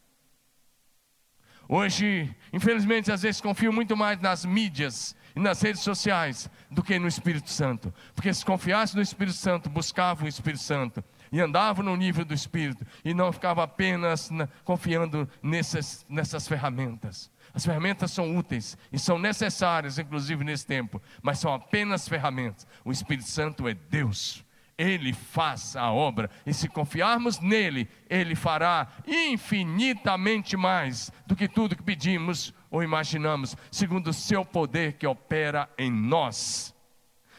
Hoje, 1.67 2.29
infelizmente, 2.53 3.11
às 3.11 3.23
vezes 3.23 3.41
confio 3.41 3.73
muito 3.73 3.97
mais 3.97 4.19
nas 4.21 4.45
mídias 4.45 5.15
e 5.35 5.39
nas 5.39 5.59
redes 5.59 5.81
sociais 5.81 6.47
do 6.69 6.83
que 6.83 6.99
no 6.99 7.07
Espírito 7.07 7.49
Santo. 7.49 7.91
Porque 8.13 8.31
se 8.31 8.45
confiasse 8.45 8.95
no 8.95 9.01
Espírito 9.01 9.37
Santo, 9.37 9.67
buscava 9.67 10.25
o 10.25 10.27
Espírito 10.27 10.61
Santo 10.61 11.03
e 11.31 11.39
andava 11.39 11.81
no 11.81 11.95
nível 11.95 12.25
do 12.25 12.33
Espírito 12.33 12.85
e 13.05 13.13
não 13.13 13.31
ficava 13.31 13.63
apenas 13.63 14.29
na, 14.29 14.47
confiando 14.63 15.29
nessas, 15.41 16.05
nessas 16.09 16.47
ferramentas. 16.47 17.31
As 17.53 17.65
ferramentas 17.65 18.11
são 18.11 18.35
úteis 18.37 18.77
e 18.91 18.99
são 18.99 19.17
necessárias, 19.17 19.97
inclusive 19.97 20.43
nesse 20.43 20.65
tempo, 20.65 21.01
mas 21.21 21.39
são 21.39 21.53
apenas 21.53 22.07
ferramentas. 22.07 22.67
O 22.83 22.91
Espírito 22.91 23.29
Santo 23.29 23.67
é 23.67 23.73
Deus. 23.73 24.43
Ele 24.77 25.13
faz 25.13 25.75
a 25.75 25.91
obra, 25.91 26.29
e 26.45 26.53
se 26.53 26.67
confiarmos 26.67 27.39
nele, 27.39 27.87
ele 28.09 28.33
fará 28.35 28.87
infinitamente 29.05 30.57
mais 30.57 31.11
do 31.27 31.35
que 31.35 31.47
tudo 31.47 31.75
que 31.75 31.83
pedimos 31.83 32.53
ou 32.71 32.81
imaginamos, 32.81 33.55
segundo 33.69 34.07
o 34.07 34.13
seu 34.13 34.43
poder 34.43 34.93
que 34.93 35.05
opera 35.05 35.69
em 35.77 35.91
nós. 35.91 36.73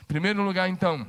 Em 0.02 0.04
primeiro 0.04 0.44
lugar, 0.44 0.68
então, 0.68 1.06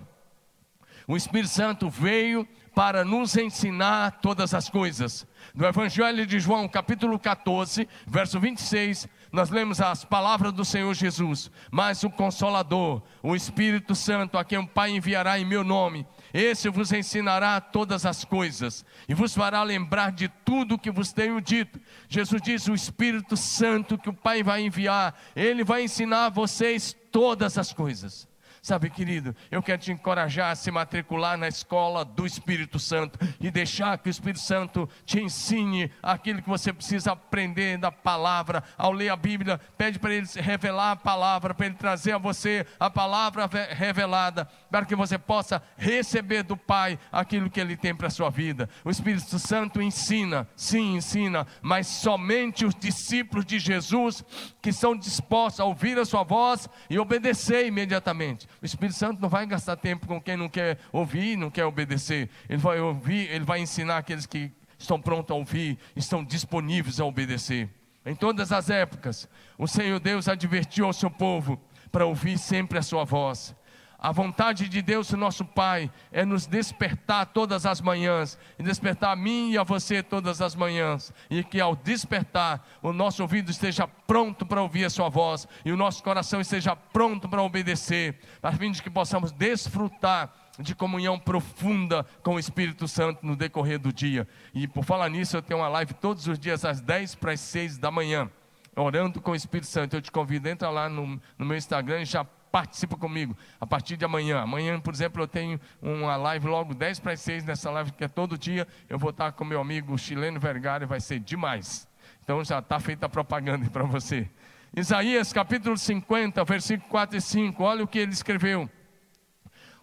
o 1.08 1.18
Espírito 1.18 1.50
Santo 1.50 1.90
veio 1.90 2.48
para 2.74 3.06
nos 3.06 3.38
ensinar 3.38 4.20
todas 4.22 4.54
as 4.54 4.70
coisas. 4.70 5.26
No 5.54 5.66
Evangelho 5.66 6.26
de 6.26 6.40
João, 6.40 6.68
capítulo 6.68 7.20
14, 7.20 7.88
verso 8.08 8.40
26, 8.40 9.08
nós 9.32 9.50
lemos 9.50 9.82
as 9.82 10.04
palavras 10.06 10.54
do 10.54 10.64
Senhor 10.66 10.94
Jesus: 10.94 11.52
Mas 11.72 12.04
o 12.04 12.10
Consolador, 12.10 13.02
o 13.22 13.36
Espírito 13.36 13.96
Santo, 13.96 14.38
a 14.38 14.46
quem 14.46 14.58
o 14.58 14.68
Pai 14.68 14.92
enviará 14.92 15.40
em 15.40 15.46
meu 15.46 15.64
nome, 15.64 16.06
esse 16.34 16.70
vos 16.70 16.92
ensinará 16.92 17.62
todas 17.62 18.06
as 18.06 18.26
coisas 18.26 18.86
e 19.08 19.14
vos 19.14 19.36
fará 19.36 19.62
lembrar 19.64 20.12
de 20.12 20.28
tudo 20.28 20.80
que 20.80 20.92
vos 20.92 21.14
tenho 21.14 21.40
dito. 21.40 21.80
Jesus 22.08 22.42
diz: 22.42 22.68
O 22.68 22.74
Espírito 22.74 23.38
Santo 23.38 23.98
que 23.98 24.10
o 24.10 24.14
Pai 24.14 24.42
vai 24.42 24.64
enviar, 24.64 25.16
ele 25.36 25.64
vai 25.64 25.84
ensinar 25.84 26.26
a 26.26 26.30
vocês 26.30 26.96
todas 27.12 27.58
as 27.58 27.72
coisas. 27.72 28.28
Sabe, 28.64 28.90
querido, 28.90 29.36
eu 29.52 29.62
quero 29.62 29.82
te 29.82 29.92
encorajar 29.92 30.52
a 30.52 30.56
se 30.56 30.72
matricular 30.72 31.38
na 31.38 31.50
escola 31.50 32.06
do 32.06 32.26
Espírito 32.26 32.80
Santo 32.80 33.20
e 33.38 33.52
deixar 33.52 33.98
que 33.98 34.08
o 34.08 34.10
Espírito 34.10 34.40
Santo 34.40 34.90
te 35.06 35.20
ensine 35.20 35.92
aquilo 36.02 36.42
que 36.42 36.48
você 36.48 36.72
precisa 36.72 37.12
aprender 37.12 37.78
da 37.78 37.92
palavra. 37.92 38.64
Ao 38.78 38.94
ler 38.94 39.10
a 39.10 39.18
Bíblia, 39.18 39.60
pede 39.78 40.00
para 40.00 40.14
ele 40.14 40.26
revelar 40.36 40.92
a 40.92 40.96
palavra, 40.96 41.54
para 41.54 41.66
ele 41.66 41.76
trazer 41.76 42.14
a 42.14 42.18
você 42.18 42.66
a 42.80 42.90
palavra 42.90 43.50
revelada, 43.72 44.46
para 44.72 44.86
que 44.86 44.96
você 44.96 45.18
possa 45.18 45.62
receber 45.76 46.44
do 46.44 46.56
Pai 46.56 46.98
aquilo 47.12 47.50
que 47.50 47.60
ele 47.60 47.76
tem 47.76 47.94
para 47.94 48.08
a 48.08 48.12
sua 48.12 48.30
vida. 48.30 48.70
O 48.86 48.90
Espírito 48.90 49.38
Santo 49.40 49.82
ensina, 49.82 50.48
sim, 50.56 50.96
ensina, 50.96 51.46
mas 51.62 51.86
somente 51.86 52.66
os 52.66 52.74
discípulos 52.74 53.46
de 53.46 53.60
Jesus 53.60 54.24
que 54.62 54.70
estão 54.70 54.96
dispostos 54.96 55.60
a 55.60 55.66
ouvir 55.66 56.00
a 56.00 56.06
sua 56.06 56.24
voz 56.24 56.70
e 56.90 56.98
obedecer 56.98 57.68
imediatamente. 57.68 58.53
O 58.62 58.66
Espírito 58.66 58.98
Santo 58.98 59.22
não 59.22 59.30
vai 59.30 59.46
gastar 59.46 59.76
tempo 59.76 60.08
com 60.08 60.22
quem 60.22 60.38
não 60.38 60.50
quer 60.50 60.80
ouvir, 60.92 61.36
não 61.38 61.50
quer 61.50 61.66
obedecer. 61.66 62.30
Ele 62.50 62.60
vai 62.60 62.80
ouvir, 62.80 63.30
ele 63.30 63.46
vai 63.46 63.60
ensinar 63.60 63.98
aqueles 63.98 64.26
que 64.26 64.52
estão 64.78 65.00
prontos 65.00 65.32
a 65.32 65.36
ouvir, 65.38 65.78
estão 65.96 66.24
disponíveis 66.24 67.00
a 67.00 67.06
obedecer. 67.06 67.70
Em 68.06 68.16
todas 68.16 68.52
as 68.52 68.70
épocas, 68.70 69.30
o 69.58 69.68
Senhor 69.68 70.00
Deus 70.00 70.28
advertiu 70.28 70.86
ao 70.86 70.94
seu 70.94 71.10
povo 71.10 71.60
para 71.92 72.06
ouvir 72.06 72.38
sempre 72.38 72.78
a 72.78 72.82
sua 72.82 73.06
voz. 73.06 73.56
A 74.04 74.12
vontade 74.12 74.68
de 74.68 74.82
Deus, 74.82 75.14
nosso 75.14 75.46
Pai, 75.46 75.90
é 76.12 76.26
nos 76.26 76.46
despertar 76.46 77.28
todas 77.28 77.66
as 77.66 77.80
manhãs, 77.80 78.38
e 78.60 78.64
despertar 78.64 79.14
a 79.14 79.16
mim 79.16 79.52
e 79.52 79.58
a 79.58 79.64
você 79.64 80.04
todas 80.04 80.42
as 80.42 80.56
manhãs, 80.56 81.14
e 81.30 81.42
que 81.42 81.62
ao 81.62 81.74
despertar, 81.74 82.68
o 82.82 82.92
nosso 82.92 83.22
ouvido 83.22 83.50
esteja 83.50 83.88
pronto 83.88 84.46
para 84.46 84.62
ouvir 84.62 84.84
a 84.84 84.90
Sua 84.90 85.08
voz, 85.08 85.48
e 85.64 85.72
o 85.72 85.78
nosso 85.78 86.04
coração 86.04 86.42
esteja 86.42 86.76
pronto 86.76 87.30
para 87.30 87.42
obedecer, 87.42 88.20
a 88.44 88.52
fim 88.52 88.74
de 88.74 88.84
que 88.84 88.90
possamos 88.90 89.32
desfrutar 89.32 90.34
de 90.60 90.76
comunhão 90.76 91.18
profunda 91.18 92.06
com 92.22 92.36
o 92.36 92.40
Espírito 92.40 92.90
Santo 92.90 93.26
no 93.26 93.38
decorrer 93.38 93.80
do 93.80 93.94
dia. 93.94 94.28
E 94.54 94.68
por 94.68 94.84
falar 94.84 95.08
nisso, 95.08 95.38
eu 95.38 95.42
tenho 95.42 95.62
uma 95.62 95.70
live 95.70 95.94
todos 95.94 96.28
os 96.28 96.38
dias 96.38 96.66
às 96.66 96.82
10 96.82 97.16
para 97.16 97.32
as 97.32 97.40
6 97.40 97.78
da 97.78 97.90
manhã, 97.90 98.30
orando 98.76 99.22
com 99.22 99.32
o 99.32 99.36
Espírito 99.36 99.68
Santo. 99.68 99.96
Eu 99.96 100.02
te 100.02 100.12
convido, 100.12 100.50
entra 100.50 100.70
lá 100.70 100.90
no, 100.90 101.22
no 101.38 101.46
meu 101.46 101.56
Instagram 101.56 102.02
e 102.02 102.06
já 102.06 102.28
participa 102.54 102.96
comigo 102.96 103.36
a 103.60 103.66
partir 103.66 103.98
de 103.98 104.06
amanhã. 104.06 104.40
Amanhã, 104.40 104.80
por 104.80 104.94
exemplo, 104.94 105.24
eu 105.24 105.28
tenho 105.28 105.60
uma 105.82 106.16
live 106.16 106.46
logo 106.46 106.76
10 106.76 107.00
para 107.00 107.14
as 107.14 107.22
6 107.22 107.46
nessa 107.46 107.72
live 107.72 107.92
que 107.92 108.04
é 108.04 108.08
todo 108.08 108.38
dia. 108.38 108.68
Eu 108.88 109.00
vou 109.00 109.10
estar 109.10 109.32
com 109.32 109.44
meu 109.44 109.60
amigo 109.60 109.98
chileno 109.98 110.40
Vergara 110.40 110.86
vai 110.86 111.00
ser 111.00 111.20
demais. 111.20 111.88
Então 112.24 112.44
já 112.46 112.60
está 112.60 112.80
feita 112.80 113.08
a 113.08 113.10
propaganda 113.10 113.68
para 113.72 113.84
você. 113.86 114.30
Isaías 114.78 115.34
capítulo 115.34 115.76
50, 115.76 116.44
versículo 116.44 116.88
4 116.92 117.18
e 117.18 117.22
5. 117.22 117.64
Olha 117.64 117.84
o 117.84 117.88
que 117.88 117.98
ele 117.98 118.14
escreveu. 118.14 118.70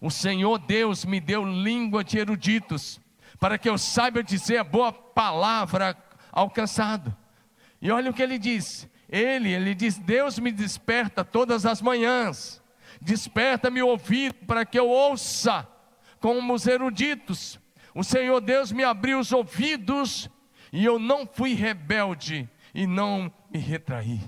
O 0.01 0.09
Senhor 0.09 0.57
Deus 0.61 1.05
me 1.05 1.19
deu 1.19 1.45
língua 1.45 2.05
de 2.05 2.19
eruditos, 2.19 3.01
para 3.41 3.59
que 3.59 3.69
eu 3.69 3.77
saiba 3.77 4.23
dizer 4.23 4.59
a 4.59 4.65
boa 4.65 4.93
palavra 4.93 5.97
alcançado. 6.31 7.15
E 7.83 7.91
olha 7.91 8.13
o 8.13 8.15
que 8.15 8.23
ele 8.23 8.39
diz: 8.39 8.89
ele, 9.11 9.53
ele 9.53 9.75
diz: 9.75 9.99
Deus 9.99 10.39
me 10.39 10.53
desperta 10.53 11.25
todas 11.25 11.67
as 11.67 11.83
manhãs, 11.83 12.60
desperta-me 13.01 13.83
o 13.83 13.89
ouvido 13.89 14.35
para 14.47 14.65
que 14.65 14.79
eu 14.79 14.89
ouça, 14.89 15.67
como 16.21 16.53
os 16.53 16.67
eruditos. 16.67 17.59
O 17.95 18.05
Senhor 18.05 18.41
Deus 18.41 18.71
me 18.71 18.85
abriu 18.85 19.19
os 19.19 19.33
ouvidos 19.33 20.31
e 20.73 20.85
eu 20.85 20.99
não 20.99 21.27
fui 21.27 21.55
rebelde 21.55 22.49
e 22.75 22.87
não 22.87 23.33
me 23.51 23.59
retraí. 23.59 24.21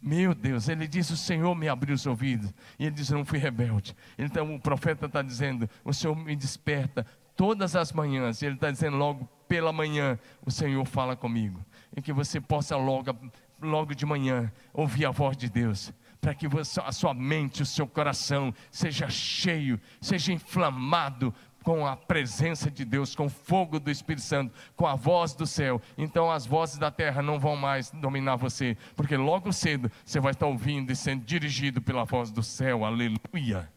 Meu 0.00 0.34
Deus, 0.34 0.68
ele 0.68 0.88
diz: 0.88 1.10
O 1.10 1.16
Senhor 1.16 1.54
me 1.54 1.68
abriu 1.68 1.94
os 1.94 2.06
ouvidos. 2.06 2.52
E 2.78 2.86
ele 2.86 2.94
diz: 2.94 3.10
Não 3.10 3.24
fui 3.24 3.38
rebelde. 3.38 3.94
Então 4.18 4.54
o 4.54 4.60
profeta 4.60 5.06
está 5.06 5.22
dizendo: 5.22 5.68
O 5.84 5.92
Senhor 5.92 6.16
me 6.16 6.34
desperta 6.34 7.06
todas 7.36 7.76
as 7.76 7.92
manhãs. 7.92 8.42
E 8.42 8.46
ele 8.46 8.56
está 8.56 8.70
dizendo 8.70 8.96
logo 8.96 9.28
pela 9.46 9.72
manhã: 9.72 10.18
O 10.44 10.50
Senhor 10.50 10.84
fala 10.86 11.14
comigo. 11.14 11.64
E 11.96 12.02
que 12.02 12.12
você 12.12 12.40
possa 12.40 12.76
logo 12.76 13.16
logo 13.62 13.94
de 13.94 14.04
manhã, 14.04 14.52
ouvir 14.72 15.06
a 15.06 15.10
voz 15.10 15.36
de 15.36 15.48
Deus, 15.48 15.92
para 16.22 16.36
que 16.36 16.46
você, 16.46 16.80
a 16.80 16.92
sua 16.92 17.12
mente, 17.12 17.62
o 17.62 17.66
seu 17.66 17.84
coração 17.84 18.54
seja 18.70 19.10
cheio, 19.10 19.78
seja 20.00 20.32
inflamado 20.32 21.34
com 21.64 21.84
a 21.84 21.96
presença 21.96 22.70
de 22.70 22.84
Deus, 22.84 23.16
com 23.16 23.26
o 23.26 23.30
fogo 23.30 23.80
do 23.80 23.90
Espírito 23.90 24.22
Santo, 24.22 24.54
com 24.76 24.86
a 24.86 24.94
voz 24.94 25.34
do 25.34 25.44
céu. 25.44 25.82
Então 25.98 26.30
as 26.30 26.46
vozes 26.46 26.78
da 26.78 26.92
terra 26.92 27.22
não 27.22 27.40
vão 27.40 27.56
mais 27.56 27.90
dominar 27.90 28.36
você, 28.36 28.76
porque 28.94 29.16
logo 29.16 29.52
cedo 29.52 29.90
você 30.04 30.20
vai 30.20 30.30
estar 30.30 30.46
ouvindo 30.46 30.92
e 30.92 30.96
sendo 30.96 31.24
dirigido 31.24 31.82
pela 31.82 32.04
voz 32.04 32.30
do 32.30 32.42
céu. 32.42 32.84
Aleluia. 32.84 33.68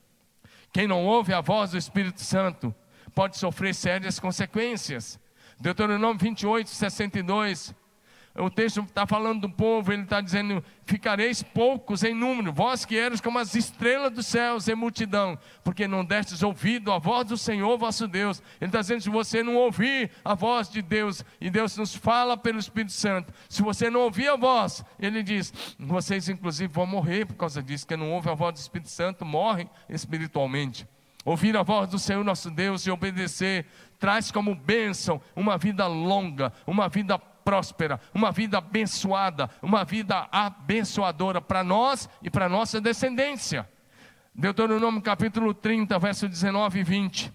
Quem 0.72 0.88
não 0.88 1.04
ouve 1.04 1.34
a 1.34 1.42
voz 1.42 1.72
do 1.72 1.80
Espírito 1.80 2.22
Santo 2.22 2.74
pode 3.16 3.38
sofrer 3.40 3.74
sérias 3.74 4.20
consequências. 4.20 5.20
Deuteronômio 5.60 6.20
28, 6.20 6.70
62 6.70 7.74
o 8.38 8.50
texto 8.50 8.82
está 8.82 9.08
falando 9.08 9.42
do 9.42 9.50
povo, 9.50 9.94
ele 9.94 10.04
está 10.04 10.20
dizendo: 10.20 10.62
Ficareis 10.84 11.42
poucos 11.42 12.04
em 12.04 12.14
número, 12.14 12.52
vós 12.52 12.84
que 12.84 12.96
eres 12.96 13.22
como 13.22 13.40
as 13.40 13.56
estrelas 13.56 14.12
dos 14.12 14.28
céus 14.28 14.68
em 14.68 14.76
multidão, 14.76 15.40
porque 15.64 15.88
não 15.88 16.04
destes 16.04 16.44
ouvido 16.44 16.92
à 16.92 17.00
voz 17.00 17.26
do 17.28 17.38
Senhor 17.38 17.78
vosso 17.78 18.08
Deus. 18.08 18.44
Ele 18.60 18.68
está 18.68 18.82
dizendo: 18.82 19.02
se 19.02 19.10
você 19.10 19.42
não 19.42 19.56
ouvir 19.56 20.12
a 20.24 20.36
voz 20.36 20.70
de 20.70 20.82
Deus, 20.82 21.24
e 21.40 21.50
Deus 21.50 21.78
nos 21.78 21.96
fala 21.96 22.36
pelo 22.36 22.60
Espírito 22.60 22.92
Santo, 22.92 23.34
se 23.48 23.62
você 23.62 23.90
não 23.90 24.02
ouvir 24.02 24.28
a 24.28 24.36
voz, 24.36 24.84
ele 25.00 25.24
diz: 25.24 25.54
vocês 25.80 26.28
inclusive 26.28 26.72
vão 26.74 26.86
morrer 26.86 27.26
por 27.26 27.36
causa 27.36 27.64
disso, 27.64 27.88
que 27.88 27.96
não 27.96 28.12
ouve 28.12 28.30
a 28.30 28.34
voz 28.34 28.54
do 28.54 28.58
Espírito 28.58 28.90
Santo, 28.90 29.24
morrem 29.24 29.70
espiritualmente. 29.88 30.86
Ouvir 31.24 31.56
a 31.56 31.64
voz 31.64 31.90
do 31.90 31.98
Senhor 31.98 32.24
nosso 32.24 32.52
Deus 32.52 32.86
e 32.86 32.92
obedecer 32.92 33.66
traz 33.98 34.30
como 34.30 34.54
bênção 34.54 35.22
uma 35.36 35.58
vida 35.58 35.88
longa, 35.88 36.54
uma 36.68 36.88
vida 36.90 37.18
próspera, 37.46 38.02
uma 38.12 38.32
vida 38.32 38.58
abençoada, 38.58 39.48
uma 39.62 39.86
vida 39.86 40.28
abençoadora 40.32 41.40
para 41.40 41.64
nós 41.64 42.10
e 42.24 42.30
para 42.30 42.50
nossa 42.50 42.82
descendência. 42.82 43.70
Deuteronômio 44.34 45.00
capítulo 45.02 45.54
30, 45.54 45.98
verso 46.00 46.28
19 46.28 46.80
e 46.80 46.84
20. 46.84 47.34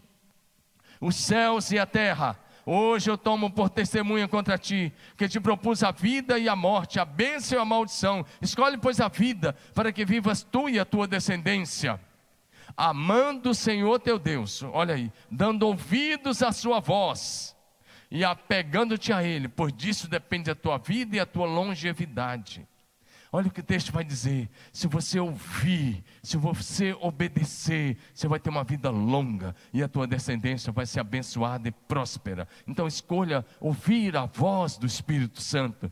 Os 1.00 1.14
céus 1.14 1.70
e 1.70 1.78
a 1.78 1.86
terra, 1.86 2.36
hoje 2.66 3.08
eu 3.08 3.16
tomo 3.16 3.50
por 3.50 3.70
testemunha 3.70 4.26
contra 4.26 4.58
ti, 4.58 4.92
que 5.16 5.28
te 5.28 5.38
propus 5.38 5.84
a 5.84 5.92
vida 5.92 6.36
e 6.38 6.48
a 6.48 6.56
morte, 6.56 6.98
a 6.98 7.04
bênção 7.04 7.56
e 7.56 7.62
a 7.62 7.64
maldição. 7.64 8.26
Escolhe, 8.42 8.76
pois, 8.76 9.00
a 9.00 9.06
vida, 9.08 9.54
para 9.72 9.92
que 9.92 10.04
vivas 10.04 10.42
tu 10.42 10.68
e 10.68 10.78
a 10.78 10.84
tua 10.84 11.06
descendência 11.06 12.00
amando 12.76 13.50
o 13.50 13.54
Senhor 13.54 13.98
teu 13.98 14.16
Deus, 14.16 14.62
olha 14.62 14.94
aí, 14.94 15.12
dando 15.28 15.66
ouvidos 15.66 16.40
à 16.40 16.52
sua 16.52 16.78
voz 16.78 17.56
e 18.10 18.24
apegando-te 18.24 19.12
a 19.12 19.22
Ele, 19.22 19.48
pois 19.48 19.72
disso 19.72 20.08
depende 20.08 20.50
a 20.50 20.54
tua 20.54 20.78
vida 20.78 21.16
e 21.16 21.20
a 21.20 21.26
tua 21.26 21.46
longevidade. 21.46 22.66
Olha 23.32 23.46
o 23.46 23.50
que 23.50 23.60
o 23.60 23.64
texto 23.64 23.92
vai 23.92 24.02
dizer: 24.02 24.50
se 24.72 24.88
você 24.88 25.20
ouvir, 25.20 26.02
se 26.22 26.36
você 26.36 26.92
obedecer, 27.00 27.96
você 28.12 28.26
vai 28.26 28.40
ter 28.40 28.50
uma 28.50 28.64
vida 28.64 28.90
longa 28.90 29.54
e 29.72 29.82
a 29.82 29.88
tua 29.88 30.06
descendência 30.06 30.72
vai 30.72 30.84
ser 30.84 31.00
abençoada 31.00 31.68
e 31.68 31.72
próspera. 31.72 32.48
Então 32.66 32.88
escolha 32.88 33.46
ouvir 33.60 34.16
a 34.16 34.26
voz 34.26 34.76
do 34.76 34.86
Espírito 34.86 35.40
Santo. 35.40 35.90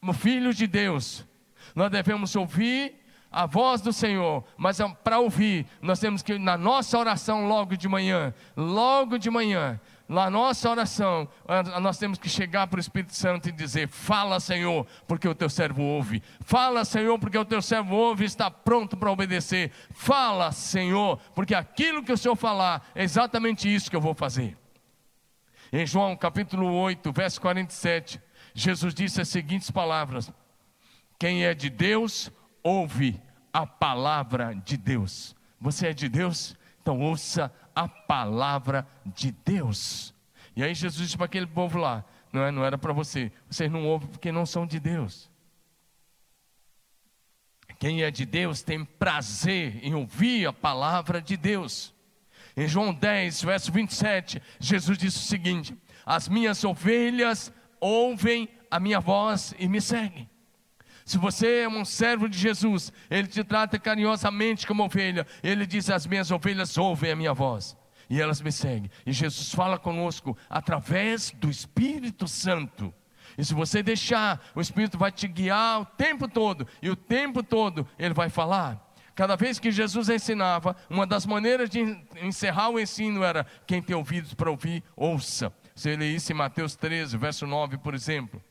Como 0.00 0.12
filho 0.12 0.54
de 0.54 0.68
Deus, 0.68 1.26
nós 1.74 1.90
devemos 1.90 2.36
ouvir 2.36 2.94
a 3.32 3.44
voz 3.44 3.80
do 3.80 3.92
Senhor, 3.92 4.44
mas 4.56 4.78
para 5.02 5.18
ouvir, 5.18 5.66
nós 5.82 5.98
temos 5.98 6.22
que, 6.22 6.38
na 6.38 6.56
nossa 6.56 6.96
oração, 6.96 7.46
logo 7.48 7.76
de 7.76 7.88
manhã, 7.88 8.32
logo 8.56 9.18
de 9.18 9.28
manhã, 9.28 9.80
na 10.08 10.30
nossa 10.30 10.70
oração, 10.70 11.28
nós 11.80 11.98
temos 11.98 12.16
que 12.18 12.28
chegar 12.28 12.68
para 12.68 12.76
o 12.76 12.80
Espírito 12.80 13.14
Santo 13.14 13.48
e 13.48 13.52
dizer: 13.52 13.88
Fala, 13.88 14.38
Senhor, 14.38 14.86
porque 15.06 15.26
o 15.26 15.34
teu 15.34 15.50
servo 15.50 15.82
ouve. 15.82 16.22
Fala, 16.40 16.84
Senhor, 16.84 17.18
porque 17.18 17.36
o 17.36 17.44
teu 17.44 17.60
servo 17.60 17.96
ouve 17.96 18.22
e 18.22 18.26
está 18.26 18.48
pronto 18.48 18.96
para 18.96 19.10
obedecer. 19.10 19.72
Fala, 19.90 20.52
Senhor, 20.52 21.18
porque 21.34 21.54
aquilo 21.54 22.04
que 22.04 22.12
o 22.12 22.16
Senhor 22.16 22.36
falar 22.36 22.88
é 22.94 23.02
exatamente 23.02 23.72
isso 23.72 23.90
que 23.90 23.96
eu 23.96 24.00
vou 24.00 24.14
fazer. 24.14 24.56
Em 25.72 25.84
João 25.84 26.16
capítulo 26.16 26.72
8, 26.72 27.12
verso 27.12 27.40
47, 27.40 28.20
Jesus 28.54 28.94
disse 28.94 29.20
as 29.20 29.28
seguintes 29.28 29.72
palavras: 29.72 30.32
Quem 31.18 31.44
é 31.44 31.52
de 31.52 31.68
Deus, 31.68 32.30
ouve 32.62 33.20
a 33.52 33.66
palavra 33.66 34.54
de 34.54 34.76
Deus. 34.76 35.34
Você 35.60 35.88
é 35.88 35.92
de 35.92 36.08
Deus? 36.08 36.56
Então 36.80 37.00
ouça 37.00 37.52
a 37.76 37.86
palavra 37.86 38.88
de 39.04 39.30
Deus. 39.30 40.14
E 40.56 40.64
aí 40.64 40.74
Jesus 40.74 41.04
disse 41.04 41.16
para 41.16 41.26
aquele 41.26 41.46
povo 41.46 41.78
lá: 41.78 42.02
não, 42.32 42.42
é, 42.42 42.50
não 42.50 42.64
era 42.64 42.78
para 42.78 42.94
você, 42.94 43.30
vocês 43.48 43.70
não 43.70 43.86
ouvem 43.86 44.08
porque 44.08 44.32
não 44.32 44.46
são 44.46 44.66
de 44.66 44.80
Deus. 44.80 45.30
Quem 47.78 48.02
é 48.02 48.10
de 48.10 48.24
Deus 48.24 48.62
tem 48.62 48.84
prazer 48.84 49.84
em 49.84 49.94
ouvir 49.94 50.46
a 50.46 50.52
palavra 50.52 51.20
de 51.20 51.36
Deus. 51.36 51.94
Em 52.56 52.66
João 52.66 52.94
10, 52.94 53.42
verso 53.42 53.70
27, 53.70 54.42
Jesus 54.58 54.96
disse 54.96 55.18
o 55.18 55.28
seguinte: 55.28 55.76
As 56.06 56.26
minhas 56.26 56.64
ovelhas 56.64 57.52
ouvem 57.78 58.48
a 58.70 58.80
minha 58.80 58.98
voz 58.98 59.54
e 59.58 59.68
me 59.68 59.80
seguem. 59.80 60.28
Se 61.06 61.18
você 61.18 61.60
é 61.60 61.68
um 61.68 61.84
servo 61.84 62.28
de 62.28 62.36
Jesus, 62.36 62.92
Ele 63.08 63.28
te 63.28 63.44
trata 63.44 63.78
carinhosamente 63.78 64.66
como 64.66 64.82
ovelha. 64.82 65.24
Ele 65.40 65.64
diz: 65.64 65.88
As 65.88 66.04
minhas 66.04 66.32
ovelhas 66.32 66.76
ouvem 66.76 67.12
a 67.12 67.16
minha 67.16 67.32
voz 67.32 67.76
e 68.10 68.20
elas 68.20 68.40
me 68.40 68.50
seguem. 68.50 68.90
E 69.06 69.12
Jesus 69.12 69.52
fala 69.52 69.78
conosco 69.78 70.36
através 70.50 71.30
do 71.30 71.48
Espírito 71.48 72.26
Santo. 72.26 72.92
E 73.38 73.44
se 73.44 73.54
você 73.54 73.84
deixar, 73.84 74.44
o 74.52 74.60
Espírito 74.60 74.98
vai 74.98 75.12
te 75.12 75.28
guiar 75.28 75.80
o 75.80 75.84
tempo 75.84 76.26
todo, 76.26 76.66
e 76.82 76.90
o 76.90 76.96
tempo 76.96 77.40
todo 77.40 77.86
Ele 77.96 78.12
vai 78.12 78.28
falar. 78.28 78.84
Cada 79.14 79.36
vez 79.36 79.60
que 79.60 79.70
Jesus 79.70 80.08
ensinava, 80.08 80.76
uma 80.90 81.06
das 81.06 81.24
maneiras 81.24 81.70
de 81.70 81.80
encerrar 82.20 82.70
o 82.70 82.80
ensino 82.80 83.22
era: 83.22 83.46
quem 83.64 83.80
tem 83.80 83.94
ouvidos 83.94 84.34
para 84.34 84.50
ouvir, 84.50 84.82
ouça. 84.96 85.52
Você 85.72 85.94
lê 85.94 86.08
isso 86.08 86.32
em 86.32 86.34
Mateus 86.34 86.74
13, 86.74 87.16
verso 87.16 87.46
9, 87.46 87.78
por 87.78 87.94
exemplo. 87.94 88.42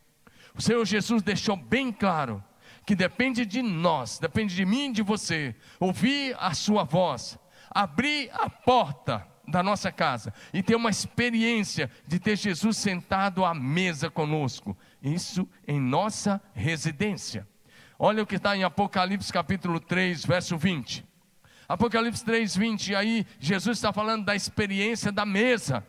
O 0.57 0.61
Senhor 0.61 0.85
Jesus 0.85 1.21
deixou 1.21 1.55
bem 1.55 1.91
claro 1.91 2.43
que 2.85 2.95
depende 2.95 3.45
de 3.45 3.61
nós, 3.61 4.19
depende 4.19 4.55
de 4.55 4.65
mim 4.65 4.89
e 4.89 4.93
de 4.93 5.01
você, 5.01 5.55
ouvir 5.79 6.35
a 6.39 6.53
Sua 6.53 6.83
voz, 6.83 7.37
abrir 7.69 8.29
a 8.31 8.49
porta 8.49 9.27
da 9.47 9.61
nossa 9.61 9.91
casa 9.91 10.33
e 10.53 10.63
ter 10.63 10.75
uma 10.75 10.89
experiência 10.89 11.89
de 12.07 12.19
ter 12.19 12.37
Jesus 12.37 12.77
sentado 12.77 13.43
à 13.43 13.53
mesa 13.53 14.09
conosco, 14.09 14.77
isso 15.01 15.47
em 15.67 15.79
nossa 15.79 16.41
residência. 16.53 17.47
Olha 17.97 18.23
o 18.23 18.25
que 18.25 18.35
está 18.35 18.55
em 18.55 18.63
Apocalipse 18.63 19.31
capítulo 19.31 19.79
3, 19.79 20.25
verso 20.25 20.57
20. 20.57 21.05
Apocalipse 21.67 22.23
3, 22.23 22.55
20, 22.55 22.95
aí 22.95 23.25
Jesus 23.39 23.77
está 23.77 23.91
falando 23.91 24.25
da 24.25 24.35
experiência 24.35 25.11
da 25.11 25.25
mesa. 25.25 25.85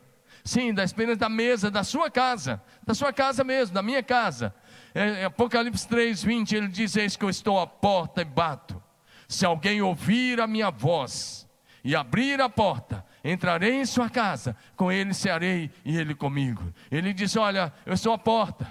Sim, 0.47 0.73
da 0.73 0.85
experiência 0.85 1.17
da 1.19 1.29
mesa 1.29 1.73
da 1.73 1.83
sua 1.83 2.09
casa, 2.09 2.63
da 2.87 2.95
sua 2.95 3.13
casa 3.13 3.43
mesmo, 3.43 3.75
da 3.75 3.83
minha 3.83 4.01
casa. 4.01 4.55
É, 4.95 5.25
Apocalipse 5.25 5.89
3, 5.89 6.23
20, 6.23 6.55
ele 6.55 6.69
diz: 6.69 6.95
Eis 6.95 7.17
que 7.17 7.25
eu 7.25 7.29
estou 7.29 7.59
à 7.59 7.67
porta 7.67 8.23
e 8.23 8.25
bato. 8.25 8.81
Se 9.27 9.45
alguém 9.45 9.83
ouvir 9.83 10.41
a 10.41 10.47
minha 10.47 10.71
voz 10.71 11.49
e 11.83 11.97
abrir 11.97 12.41
a 12.41 12.49
porta, 12.49 13.05
entrarei 13.25 13.75
em 13.75 13.85
sua 13.85 14.09
casa, 14.09 14.57
com 14.77 14.93
ele 14.93 15.13
cearei 15.13 15.69
e 15.85 15.99
ele 15.99 16.15
comigo. 16.15 16.73
Ele 16.93 17.13
diz: 17.13 17.35
Olha, 17.35 17.73
eu 17.85 17.97
sou 17.97 18.13
a 18.13 18.19
porta 18.19 18.69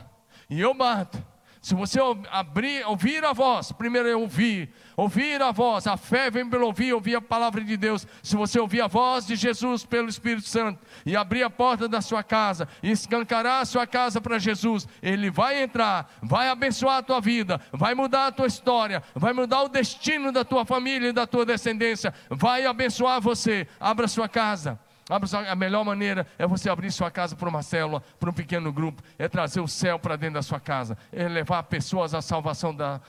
e 0.49 0.61
eu 0.61 0.73
bato. 0.73 1.21
Se 1.65 1.73
você 1.73 1.99
abrir, 2.29 2.85
ouvir 2.85 3.25
a 3.25 3.33
voz, 3.33 3.71
primeiro 3.71 4.07
é 4.07 4.15
ouvir, 4.15 4.71
ouvir 4.95 5.41
a 5.41 5.51
voz, 5.51 5.87
a 5.87 5.97
fé 5.97 6.29
vem 6.29 6.47
pelo 6.47 6.67
ouvir, 6.67 6.93
ouvir 6.93 7.15
a 7.15 7.21
palavra 7.21 7.63
de 7.63 7.75
Deus. 7.75 8.05
Se 8.21 8.35
você 8.35 8.59
ouvir 8.59 8.81
a 8.81 8.87
voz 8.87 9.25
de 9.25 9.35
Jesus 9.35 9.83
pelo 9.83 10.07
Espírito 10.07 10.47
Santo 10.47 10.79
e 11.03 11.15
abrir 11.15 11.41
a 11.41 11.49
porta 11.49 11.87
da 11.87 12.01
sua 12.01 12.21
casa 12.21 12.67
e 12.83 12.91
escancarar 12.91 13.63
a 13.63 13.65
sua 13.65 13.87
casa 13.87 14.21
para 14.21 14.37
Jesus, 14.37 14.87
Ele 15.01 15.31
vai 15.31 15.63
entrar, 15.63 16.07
vai 16.21 16.49
abençoar 16.49 16.97
a 16.97 17.01
tua 17.01 17.19
vida, 17.19 17.59
vai 17.73 17.95
mudar 17.95 18.27
a 18.27 18.31
tua 18.31 18.45
história, 18.45 19.01
vai 19.15 19.33
mudar 19.33 19.63
o 19.63 19.67
destino 19.67 20.31
da 20.31 20.45
tua 20.45 20.65
família 20.65 21.09
e 21.09 21.13
da 21.13 21.25
tua 21.25 21.47
descendência, 21.47 22.13
vai 22.29 22.67
abençoar 22.67 23.19
você. 23.19 23.67
Abra 23.79 24.07
sua 24.07 24.29
casa. 24.29 24.79
A 25.07 25.55
melhor 25.55 25.85
maneira 25.85 26.25
é 26.35 26.47
você 26.47 26.67
abrir 26.67 26.91
sua 26.91 27.11
casa 27.11 27.35
para 27.35 27.47
uma 27.47 27.61
célula, 27.61 28.01
para 28.19 28.27
um 28.27 28.33
pequeno 28.33 28.73
grupo, 28.73 29.03
é 29.19 29.27
trazer 29.27 29.59
o 29.59 29.67
céu 29.67 29.99
para 29.99 30.15
dentro 30.15 30.35
da 30.35 30.41
sua 30.41 30.59
casa, 30.59 30.97
é 31.11 31.27
levar 31.27 31.61
pessoas 31.63 32.15
à 32.15 32.23
salvação 32.23 32.73
da, 32.73 32.99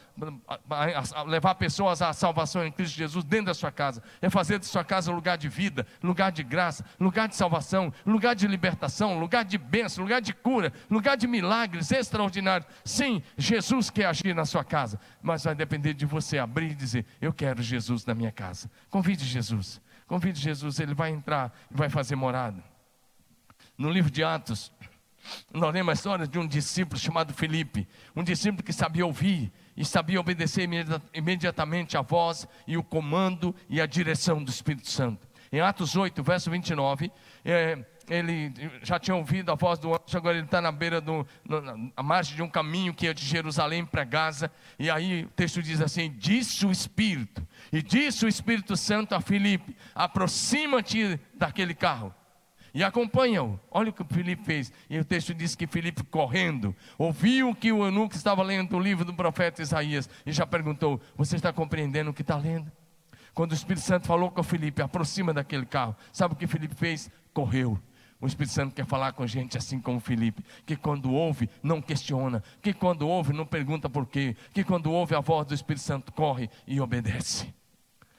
levar 1.27 1.55
pessoas 1.55 2.03
à 2.03 2.13
salvação 2.13 2.67
em 2.67 2.71
Cristo 2.71 2.97
Jesus 2.97 3.25
dentro 3.25 3.47
da 3.47 3.55
sua 3.55 3.73
casa, 3.73 4.03
é 4.21 4.29
fazer 4.29 4.59
de 4.59 4.67
sua 4.67 4.85
casa 4.85 5.11
lugar 5.11 5.39
de 5.39 5.49
vida, 5.49 5.87
lugar 6.03 6.31
de 6.31 6.43
graça, 6.43 6.85
lugar 7.01 7.29
de 7.29 7.35
salvação, 7.35 7.91
lugar 8.05 8.35
de 8.35 8.47
libertação, 8.47 9.19
lugar 9.19 9.43
de 9.43 9.57
bênção, 9.57 10.05
lugar 10.05 10.21
de 10.21 10.35
cura, 10.35 10.75
lugar 10.91 11.17
de 11.17 11.27
milagres 11.27 11.91
extraordinários. 11.91 12.69
Sim, 12.85 13.23
Jesus 13.39 13.89
quer 13.89 14.05
agir 14.05 14.35
na 14.35 14.45
sua 14.45 14.63
casa, 14.63 15.01
mas 15.23 15.45
vai 15.45 15.55
depender 15.55 15.95
de 15.95 16.05
você 16.05 16.37
abrir 16.37 16.73
e 16.73 16.75
dizer: 16.75 17.07
Eu 17.23 17.33
quero 17.33 17.63
Jesus 17.63 18.05
na 18.05 18.15
minha 18.15 18.33
casa. 18.33 18.71
Convide 18.91 19.25
Jesus. 19.25 19.81
Convide 20.07 20.41
Jesus, 20.41 20.79
ele 20.79 20.95
vai 20.95 21.11
entrar 21.11 21.53
e 21.71 21.75
vai 21.75 21.89
fazer 21.89 22.17
morada. 22.17 22.63
No 23.77 23.91
livro 23.91 24.11
de 24.11 24.23
Atos, 24.23 24.73
nós 25.53 25.73
lemos 25.73 25.91
a 25.91 25.93
história 25.95 26.27
de 26.27 26.39
um 26.39 26.47
discípulo 26.47 26.99
chamado 26.99 27.35
Felipe, 27.35 27.89
um 28.15 28.23
discípulo 28.23 28.63
que 28.63 28.73
sabia 28.73 29.05
ouvir 29.05 29.53
e 29.77 29.85
sabia 29.85 30.21
obedecer 30.21 30.69
imediatamente 31.13 31.97
a 31.97 32.03
voz 32.03 32.47
e 32.67 32.77
o 32.77 32.83
comando 32.83 33.55
e 33.69 33.81
a 33.81 33.87
direção 33.87 34.43
do 34.43 34.51
Espírito 34.51 34.89
Santo. 34.89 35.27
Em 35.53 35.61
Atos 35.61 35.97
8, 35.97 36.23
verso 36.23 36.51
29, 36.51 37.11
é, 37.45 37.85
ele 38.09 38.53
já 38.83 38.99
tinha 38.99 39.15
ouvido 39.15 39.51
a 39.51 39.55
voz 39.55 39.79
do 39.79 39.93
anjo, 39.93 40.17
agora 40.17 40.37
ele 40.37 40.47
está 40.47 40.61
na 40.61 40.71
beira 40.71 41.01
do, 41.01 41.27
na 41.45 42.03
margem 42.03 42.37
de 42.37 42.43
um 42.43 42.49
caminho 42.49 42.95
que 42.95 43.07
ia 43.07 43.15
de 43.15 43.25
Jerusalém 43.25 43.85
para 43.85 44.05
Gaza, 44.05 44.51
e 44.79 44.91
aí 44.91 45.25
o 45.25 45.31
texto 45.31 45.63
diz 45.63 45.81
assim: 45.81 46.13
disse 46.17 46.65
o 46.67 46.71
Espírito, 46.71 47.47
e 47.73 47.83
disse 47.83 48.25
o 48.25 48.29
Espírito 48.29 48.77
Santo 48.77 49.15
a 49.15 49.21
Filipe: 49.21 49.77
aproxima-te 49.95 51.19
daquele 51.35 51.75
carro. 51.75 52.15
e 52.73 52.85
acompanha-o. 52.85 53.59
Olha 53.71 53.89
o 53.89 53.93
que 53.93 54.05
Filipe 54.13 54.45
fez. 54.45 54.71
E 54.91 54.99
o 54.99 55.05
texto 55.05 55.33
diz 55.33 55.55
que 55.55 55.67
Filipe, 55.67 56.05
correndo, 56.05 56.77
ouviu 56.99 57.55
que 57.55 57.73
o 57.73 57.85
eunuco 57.85 58.15
estava 58.15 58.43
lendo 58.43 58.77
o 58.77 58.81
livro 58.81 59.05
do 59.05 59.15
profeta 59.15 59.63
Isaías 59.63 60.09
e 60.27 60.33
já 60.33 60.47
perguntou: 60.47 61.01
Você 61.17 61.37
está 61.37 61.53
compreendendo 61.53 62.11
o 62.11 62.15
que 62.15 62.23
está 62.23 62.37
lendo? 62.37 62.71
Quando 63.37 63.53
o 63.53 63.55
Espírito 63.55 63.85
Santo 63.85 64.07
falou 64.07 64.31
com 64.31 64.43
Filipe, 64.43 64.81
aproxima 64.81 65.33
daquele 65.35 65.67
carro. 65.67 65.95
Sabe 66.11 66.33
o 66.33 66.37
que 66.37 66.47
Filipe 66.47 66.75
fez? 66.75 67.11
Correu. 67.35 67.79
O 68.21 68.27
Espírito 68.27 68.55
Santo 68.55 68.75
quer 68.75 68.87
falar 68.87 69.13
com 69.13 69.27
gente 69.27 69.59
assim 69.59 69.79
como 69.79 70.01
Felipe, 70.01 70.43
que 70.65 70.75
quando 70.75 71.13
ouve, 71.13 71.51
não 71.63 71.83
questiona, 71.83 72.43
que 72.63 72.73
quando 72.73 73.07
ouve, 73.07 73.33
não 73.33 73.45
pergunta 73.45 73.91
por 73.91 74.07
quê, 74.07 74.35
que 74.55 74.65
quando 74.65 74.91
ouve 74.91 75.15
a 75.15 75.21
voz 75.21 75.47
do 75.47 75.55
Espírito 75.55 75.83
Santo, 75.83 76.13
corre 76.13 76.49
e 76.67 76.81
obedece. 76.81 77.53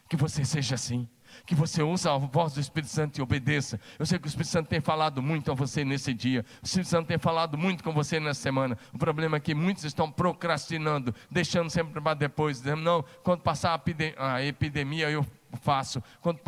Que 0.07 0.15
você 0.15 0.45
seja 0.45 0.75
assim, 0.75 1.07
que 1.45 1.55
você 1.55 1.81
ouça 1.81 2.13
a 2.13 2.17
voz 2.17 2.53
do 2.53 2.59
Espírito 2.59 2.91
Santo 2.91 3.17
e 3.17 3.21
obedeça. 3.21 3.79
Eu 3.97 4.05
sei 4.05 4.19
que 4.19 4.25
o 4.25 4.29
Espírito 4.29 4.51
Santo 4.51 4.67
tem 4.67 4.79
falado 4.79 5.21
muito 5.21 5.51
a 5.51 5.55
você 5.55 5.83
nesse 5.83 6.13
dia, 6.13 6.45
o 6.61 6.65
Espírito 6.65 6.89
Santo 6.89 7.07
tem 7.07 7.17
falado 7.17 7.57
muito 7.57 7.83
com 7.83 7.91
você 7.91 8.19
nessa 8.19 8.41
semana. 8.41 8.77
O 8.93 8.97
problema 8.99 9.37
é 9.37 9.39
que 9.39 9.55
muitos 9.55 9.83
estão 9.83 10.11
procrastinando, 10.11 11.13
deixando 11.29 11.69
sempre 11.69 11.99
para 11.99 12.13
depois, 12.13 12.57
dizendo: 12.57 12.81
não, 12.81 13.03
quando 13.23 13.41
passar 13.41 13.81
a 14.17 14.43
epidemia, 14.43 15.09
eu 15.09 15.25
faço. 15.53 16.03
Quando, 16.21 16.39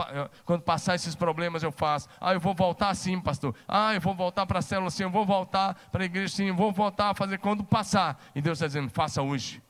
quando 0.45 0.61
passar 0.61 0.95
esses 0.95 1.15
problemas, 1.15 1.63
eu 1.63 1.71
faço. 1.71 2.07
Ah, 2.19 2.33
eu 2.33 2.39
vou 2.39 2.53
voltar 2.53 2.93
sim, 2.95 3.19
pastor. 3.19 3.55
Ah, 3.67 3.93
eu 3.93 4.01
vou 4.01 4.13
voltar 4.13 4.45
para 4.45 4.59
a 4.59 4.61
célula 4.61 4.89
sim, 4.89 5.03
eu 5.03 5.09
vou 5.09 5.25
voltar 5.25 5.75
para 5.91 6.03
a 6.03 6.05
igreja 6.05 6.35
sim, 6.35 6.45
eu 6.45 6.55
vou 6.55 6.71
voltar 6.71 7.11
a 7.11 7.13
fazer 7.13 7.37
quando 7.39 7.63
passar. 7.63 8.21
E 8.35 8.41
Deus 8.41 8.57
está 8.57 8.67
dizendo: 8.67 8.89
faça 8.89 9.21
hoje. 9.21 9.61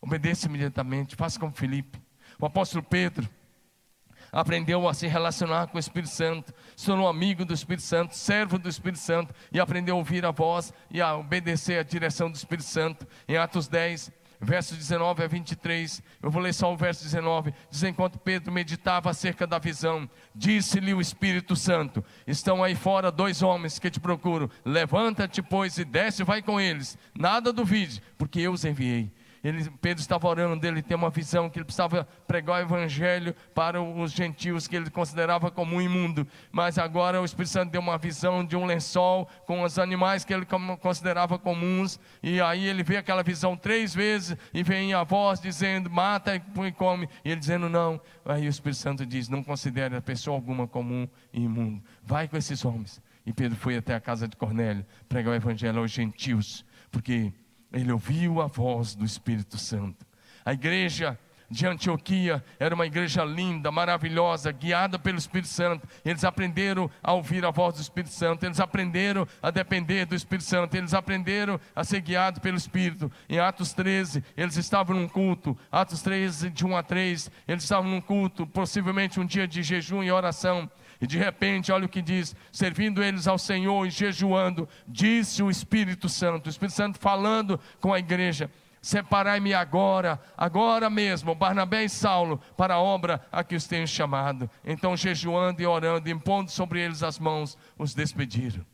Obedeça 0.00 0.46
imediatamente, 0.46 1.16
faça 1.16 1.38
como 1.38 1.52
Felipe. 1.52 2.00
O 2.38 2.46
apóstolo 2.46 2.82
Pedro 2.82 3.28
aprendeu 4.32 4.88
a 4.88 4.94
se 4.94 5.06
relacionar 5.06 5.66
com 5.66 5.76
o 5.76 5.80
Espírito 5.80 6.10
Santo, 6.10 6.54
se 6.74 6.86
tornou 6.86 7.06
amigo 7.06 7.44
do 7.44 7.52
Espírito 7.52 7.84
Santo, 7.84 8.16
servo 8.16 8.58
do 8.58 8.68
Espírito 8.68 8.98
Santo, 8.98 9.34
e 9.52 9.60
aprendeu 9.60 9.94
a 9.94 9.98
ouvir 9.98 10.24
a 10.24 10.30
voz 10.30 10.72
e 10.90 11.02
a 11.02 11.14
obedecer 11.14 11.78
à 11.78 11.82
direção 11.82 12.30
do 12.30 12.34
Espírito 12.34 12.66
Santo. 12.66 13.06
Em 13.28 13.36
Atos 13.36 13.68
10, 13.68 14.10
versos 14.42 14.76
19 14.76 15.22
a 15.22 15.26
23, 15.28 16.02
eu 16.20 16.30
vou 16.30 16.42
ler 16.42 16.52
só 16.52 16.72
o 16.72 16.76
verso 16.76 17.04
19, 17.04 17.54
diz 17.70 17.82
enquanto 17.84 18.18
Pedro 18.18 18.52
meditava 18.52 19.08
acerca 19.08 19.46
da 19.46 19.58
visão, 19.58 20.10
disse-lhe 20.34 20.92
o 20.92 21.00
Espírito 21.00 21.54
Santo, 21.54 22.04
estão 22.26 22.62
aí 22.62 22.74
fora 22.74 23.12
dois 23.12 23.40
homens 23.40 23.78
que 23.78 23.88
te 23.88 24.00
procuram, 24.00 24.50
levanta-te 24.64 25.40
pois 25.40 25.78
e 25.78 25.84
desce 25.84 26.22
e 26.22 26.24
vai 26.24 26.42
com 26.42 26.60
eles, 26.60 26.98
nada 27.16 27.52
duvide, 27.52 28.02
porque 28.18 28.40
eu 28.40 28.52
os 28.52 28.64
enviei. 28.64 29.12
Ele, 29.42 29.68
Pedro 29.80 30.00
estava 30.00 30.28
orando, 30.28 30.64
ele 30.64 30.82
tem 30.82 30.96
uma 30.96 31.10
visão 31.10 31.50
que 31.50 31.58
ele 31.58 31.64
precisava 31.64 32.06
pregar 32.28 32.60
o 32.60 32.64
evangelho 32.64 33.34
para 33.52 33.82
os 33.82 34.12
gentios 34.12 34.68
que 34.68 34.76
ele 34.76 34.88
considerava 34.88 35.50
como 35.50 35.82
imundo. 35.82 36.26
Mas 36.52 36.78
agora 36.78 37.20
o 37.20 37.24
Espírito 37.24 37.50
Santo 37.50 37.72
deu 37.72 37.80
uma 37.80 37.98
visão 37.98 38.44
de 38.44 38.56
um 38.56 38.64
lençol 38.64 39.28
com 39.44 39.62
os 39.62 39.80
animais 39.80 40.24
que 40.24 40.32
ele 40.32 40.46
considerava 40.80 41.38
comuns. 41.38 41.98
E 42.22 42.40
aí 42.40 42.66
ele 42.66 42.84
vê 42.84 42.98
aquela 42.98 43.24
visão 43.24 43.56
três 43.56 43.92
vezes 43.92 44.36
e 44.54 44.62
vem 44.62 44.94
a 44.94 45.02
voz 45.02 45.40
dizendo: 45.40 45.90
mata 45.90 46.36
e 46.36 46.72
come. 46.72 47.08
E 47.24 47.30
ele 47.30 47.40
dizendo: 47.40 47.68
não. 47.68 48.00
Aí 48.24 48.46
o 48.46 48.50
Espírito 48.50 48.78
Santo 48.78 49.04
diz: 49.04 49.28
não 49.28 49.42
considere 49.42 49.96
a 49.96 50.00
pessoa 50.00 50.36
alguma 50.36 50.68
comum 50.68 51.08
e 51.32 51.42
imundo. 51.42 51.82
Vai 52.04 52.28
com 52.28 52.36
esses 52.36 52.64
homens. 52.64 53.02
E 53.26 53.32
Pedro 53.32 53.56
foi 53.56 53.76
até 53.76 53.94
a 53.94 54.00
casa 54.00 54.28
de 54.28 54.36
Cornélio 54.36 54.84
pregar 55.08 55.32
o 55.32 55.36
evangelho 55.36 55.78
aos 55.78 55.90
gentios, 55.90 56.64
porque 56.90 57.32
ele 57.72 57.92
ouviu 57.92 58.40
a 58.40 58.46
voz 58.46 58.94
do 58.94 59.04
Espírito 59.04 59.58
Santo. 59.58 60.06
A 60.44 60.52
igreja 60.52 61.18
de 61.52 61.66
Antioquia 61.66 62.42
era 62.58 62.74
uma 62.74 62.86
igreja 62.86 63.22
linda, 63.24 63.70
maravilhosa, 63.70 64.50
guiada 64.50 64.98
pelo 64.98 65.18
Espírito 65.18 65.48
Santo. 65.48 65.86
Eles 66.02 66.24
aprenderam 66.24 66.90
a 67.02 67.12
ouvir 67.12 67.44
a 67.44 67.50
voz 67.50 67.74
do 67.74 67.82
Espírito 67.82 68.12
Santo, 68.12 68.44
eles 68.44 68.58
aprenderam 68.58 69.28
a 69.42 69.50
depender 69.50 70.06
do 70.06 70.14
Espírito 70.14 70.46
Santo, 70.46 70.74
eles 70.74 70.94
aprenderam 70.94 71.60
a 71.76 71.84
ser 71.84 72.00
guiados 72.00 72.40
pelo 72.40 72.56
Espírito. 72.56 73.12
Em 73.28 73.38
Atos 73.38 73.74
13, 73.74 74.24
eles 74.34 74.56
estavam 74.56 74.96
num 74.96 75.06
culto, 75.06 75.56
Atos 75.70 76.00
13, 76.00 76.48
de 76.48 76.64
1 76.64 76.76
a 76.76 76.82
3, 76.82 77.30
eles 77.46 77.62
estavam 77.62 77.90
num 77.90 78.00
culto, 78.00 78.46
possivelmente 78.46 79.20
um 79.20 79.26
dia 79.26 79.46
de 79.46 79.62
jejum 79.62 80.02
e 80.02 80.10
oração. 80.10 80.70
E 81.02 81.06
de 81.06 81.18
repente, 81.18 81.72
olha 81.72 81.86
o 81.86 81.88
que 81.88 82.00
diz: 82.00 82.34
servindo 82.52 83.02
eles 83.02 83.26
ao 83.26 83.36
Senhor 83.36 83.84
e 83.84 83.90
jejuando, 83.90 84.68
disse 84.86 85.42
o 85.42 85.50
Espírito 85.50 86.08
Santo, 86.08 86.46
o 86.46 86.48
Espírito 86.48 86.76
Santo 86.76 86.98
falando 87.00 87.58
com 87.80 87.92
a 87.92 87.98
igreja: 87.98 88.48
Separai-me 88.80 89.52
agora, 89.52 90.20
agora 90.38 90.88
mesmo, 90.88 91.34
Barnabé 91.34 91.82
e 91.82 91.88
Saulo, 91.88 92.40
para 92.56 92.74
a 92.74 92.80
obra 92.80 93.20
a 93.32 93.42
que 93.42 93.56
os 93.56 93.66
tenho 93.66 93.86
chamado. 93.86 94.48
Então, 94.64 94.96
jejuando 94.96 95.60
e 95.60 95.66
orando, 95.66 96.08
impondo 96.08 96.52
sobre 96.52 96.80
eles 96.80 97.02
as 97.02 97.18
mãos, 97.18 97.58
os 97.76 97.94
despediram. 97.94 98.64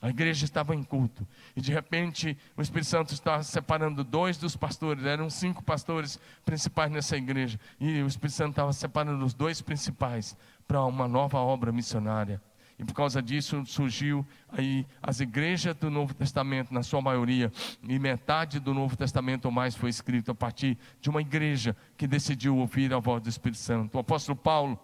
A 0.00 0.10
igreja 0.10 0.44
estava 0.44 0.74
em 0.74 0.84
culto. 0.84 1.26
E 1.56 1.60
de 1.60 1.72
repente 1.72 2.36
o 2.56 2.60
Espírito 2.60 2.88
Santo 2.88 3.14
estava 3.14 3.42
separando 3.42 4.04
dois 4.04 4.36
dos 4.36 4.54
pastores. 4.54 5.04
Eram 5.04 5.30
cinco 5.30 5.64
pastores 5.64 6.20
principais 6.44 6.92
nessa 6.92 7.16
igreja. 7.16 7.58
E 7.80 8.02
o 8.02 8.06
Espírito 8.06 8.36
Santo 8.36 8.50
estava 8.50 8.72
separando 8.72 9.24
os 9.24 9.32
dois 9.32 9.62
principais 9.62 10.36
para 10.66 10.84
uma 10.84 11.06
nova 11.06 11.38
obra 11.38 11.72
missionária. 11.72 12.40
E 12.78 12.84
por 12.84 12.92
causa 12.92 13.22
disso 13.22 13.64
surgiu 13.64 14.26
aí 14.48 14.86
as 15.02 15.20
igrejas 15.20 15.74
do 15.76 15.90
Novo 15.90 16.12
Testamento, 16.12 16.74
na 16.74 16.82
sua 16.82 17.00
maioria, 17.00 17.50
e 17.82 17.98
metade 17.98 18.60
do 18.60 18.74
Novo 18.74 18.96
Testamento 18.96 19.46
ou 19.46 19.50
mais 19.50 19.74
foi 19.74 19.88
escrito 19.88 20.30
a 20.30 20.34
partir 20.34 20.76
de 21.00 21.08
uma 21.08 21.22
igreja 21.22 21.74
que 21.96 22.06
decidiu 22.06 22.56
ouvir 22.58 22.92
a 22.92 22.98
voz 22.98 23.22
do 23.22 23.30
Espírito 23.30 23.60
Santo. 23.60 23.94
O 23.96 24.00
apóstolo 24.00 24.36
Paulo, 24.36 24.78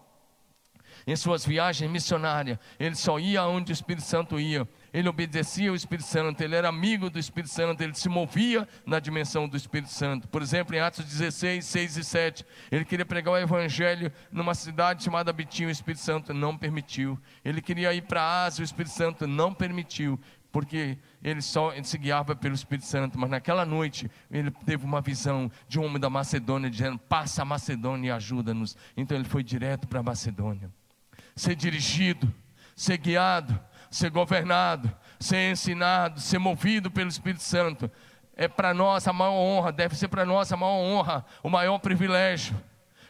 em 1.06 1.16
suas 1.16 1.44
viagens 1.44 1.90
missionárias, 1.90 2.58
ele 2.78 2.94
só 2.94 3.18
ia 3.18 3.44
onde 3.46 3.72
o 3.72 3.74
Espírito 3.74 4.04
Santo 4.04 4.38
ia 4.38 4.66
ele 4.92 5.08
obedecia 5.08 5.70
ao 5.70 5.74
Espírito 5.74 6.06
Santo, 6.06 6.42
ele 6.42 6.54
era 6.54 6.68
amigo 6.68 7.08
do 7.08 7.18
Espírito 7.18 7.50
Santo, 7.50 7.82
ele 7.82 7.94
se 7.94 8.08
movia 8.08 8.68
na 8.84 9.00
dimensão 9.00 9.48
do 9.48 9.56
Espírito 9.56 9.90
Santo. 9.90 10.28
Por 10.28 10.42
exemplo, 10.42 10.76
em 10.76 10.80
Atos 10.80 11.04
16, 11.04 11.64
6 11.64 11.96
e 11.96 12.04
7, 12.04 12.46
ele 12.70 12.84
queria 12.84 13.06
pregar 13.06 13.32
o 13.32 13.38
Evangelho 13.38 14.12
numa 14.30 14.54
cidade 14.54 15.02
chamada 15.02 15.32
Bitinho, 15.32 15.68
o 15.68 15.72
Espírito 15.72 16.02
Santo 16.02 16.34
não 16.34 16.56
permitiu. 16.58 17.18
Ele 17.42 17.62
queria 17.62 17.94
ir 17.94 18.02
para 18.02 18.20
a 18.20 18.44
Ásia, 18.44 18.62
o 18.62 18.64
Espírito 18.64 18.92
Santo 18.92 19.26
não 19.26 19.54
permitiu, 19.54 20.20
porque 20.50 20.98
ele 21.24 21.40
só 21.40 21.72
ele 21.72 21.84
se 21.84 21.96
guiava 21.96 22.36
pelo 22.36 22.54
Espírito 22.54 22.86
Santo. 22.86 23.18
Mas 23.18 23.30
naquela 23.30 23.64
noite, 23.64 24.10
ele 24.30 24.50
teve 24.50 24.84
uma 24.84 25.00
visão 25.00 25.50
de 25.66 25.80
um 25.80 25.86
homem 25.86 25.98
da 25.98 26.10
Macedônia 26.10 26.68
dizendo: 26.68 26.98
Passa 26.98 27.40
a 27.40 27.44
Macedônia 27.46 28.08
e 28.08 28.10
ajuda-nos. 28.10 28.76
Então 28.94 29.16
ele 29.16 29.24
foi 29.24 29.42
direto 29.42 29.88
para 29.88 30.00
a 30.00 30.02
Macedônia. 30.02 30.70
Ser 31.34 31.54
dirigido, 31.54 32.32
ser 32.74 32.98
guiado 32.98 33.58
ser 33.92 34.10
governado, 34.10 34.90
ser 35.20 35.50
ensinado, 35.50 36.18
ser 36.18 36.38
movido 36.38 36.90
pelo 36.90 37.08
Espírito 37.08 37.42
Santo. 37.42 37.90
É 38.34 38.48
para 38.48 38.72
nós 38.72 39.06
a 39.06 39.12
maior 39.12 39.34
honra, 39.34 39.70
deve 39.70 39.94
ser 39.94 40.08
para 40.08 40.24
nós 40.24 40.50
a 40.50 40.56
maior 40.56 40.78
honra, 40.78 41.24
o 41.42 41.50
maior 41.50 41.78
privilégio 41.78 42.56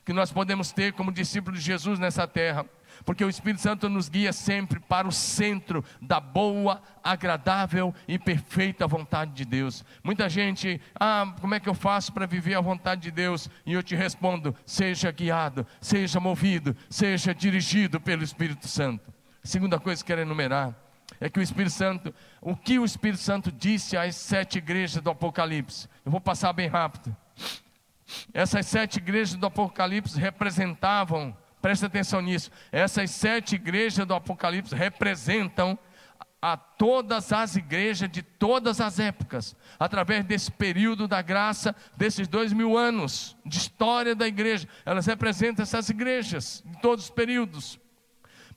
que 0.05 0.13
nós 0.13 0.33
podemos 0.33 0.73
ter 0.73 0.93
como 0.93 1.13
discípulos 1.13 1.61
de 1.61 1.67
Jesus 1.67 2.01
nessa 2.01 2.27
terra. 2.27 2.67
Porque 3.05 3.25
o 3.25 3.29
Espírito 3.29 3.61
Santo 3.61 3.89
nos 3.89 4.09
guia 4.09 4.33
sempre 4.33 4.81
para 4.81 5.09
o 5.09 5.13
centro 5.13 5.85
da 6.01 6.21
boa, 6.21 6.83
agradável 7.03 7.95
e 8.07 8.19
perfeita 8.19 8.87
vontade 8.87 9.33
de 9.33 9.45
Deus. 9.45 9.85
Muita 10.03 10.29
gente, 10.29 10.81
ah, 10.99 11.35
como 11.41 11.55
é 11.55 11.61
que 11.61 11.69
eu 11.69 11.75
faço 11.75 12.13
para 12.13 12.27
viver 12.27 12.55
a 12.55 12.61
vontade 12.61 13.03
de 13.03 13.11
Deus? 13.11 13.49
E 13.67 13.73
eu 13.73 13.83
te 13.83 13.95
respondo: 13.95 14.55
seja 14.65 15.11
guiado, 15.11 15.67
seja 15.81 16.21
movido, 16.21 16.77
seja 16.89 17.35
dirigido 17.35 18.01
pelo 18.01 18.23
Espírito 18.23 18.69
Santo. 18.69 19.13
Segunda 19.43 19.79
coisa 19.79 20.03
que 20.03 20.07
quero 20.07 20.21
enumerar 20.21 20.75
é 21.21 21.29
que 21.29 21.39
o 21.39 21.43
Espírito 21.43 21.73
Santo, 21.73 22.15
o 22.41 22.57
que 22.57 22.79
o 22.79 22.85
Espírito 22.85 23.21
Santo 23.21 23.51
disse 23.53 23.97
às 23.97 24.17
sete 24.17 24.59
igrejas 24.59 25.03
do 25.03 25.11
Apocalipse. 25.11 25.89
Eu 26.05 26.11
vou 26.11 26.21
passar 26.21 26.53
bem 26.53 26.69
rápido. 26.69 27.15
Essas 28.33 28.67
sete 28.67 28.97
igrejas 28.97 29.35
do 29.35 29.47
Apocalipse 29.47 30.19
representavam, 30.19 31.37
preste 31.63 31.87
atenção 31.87 32.21
nisso, 32.21 32.51
essas 32.73 33.11
sete 33.13 33.55
igrejas 33.55 34.05
do 34.05 34.15
Apocalipse 34.15 34.75
representam 34.75 35.79
a 36.43 36.57
todas 36.57 37.33
as 37.33 37.55
igrejas 37.55 38.11
de 38.11 38.21
todas 38.21 38.81
as 38.81 38.99
épocas, 38.99 39.55
através 39.79 40.25
desse 40.25 40.51
período 40.51 41.07
da 41.07 41.23
graça, 41.23 41.75
desses 41.97 42.27
dois 42.27 42.53
mil 42.53 42.77
anos 42.77 43.37
de 43.47 43.59
história 43.59 44.13
da 44.13 44.27
igreja, 44.27 44.67
elas 44.85 45.07
representam 45.07 45.63
essas 45.63 45.89
igrejas 45.89 46.61
de 46.67 46.81
todos 46.81 47.05
os 47.05 47.11
períodos 47.11 47.79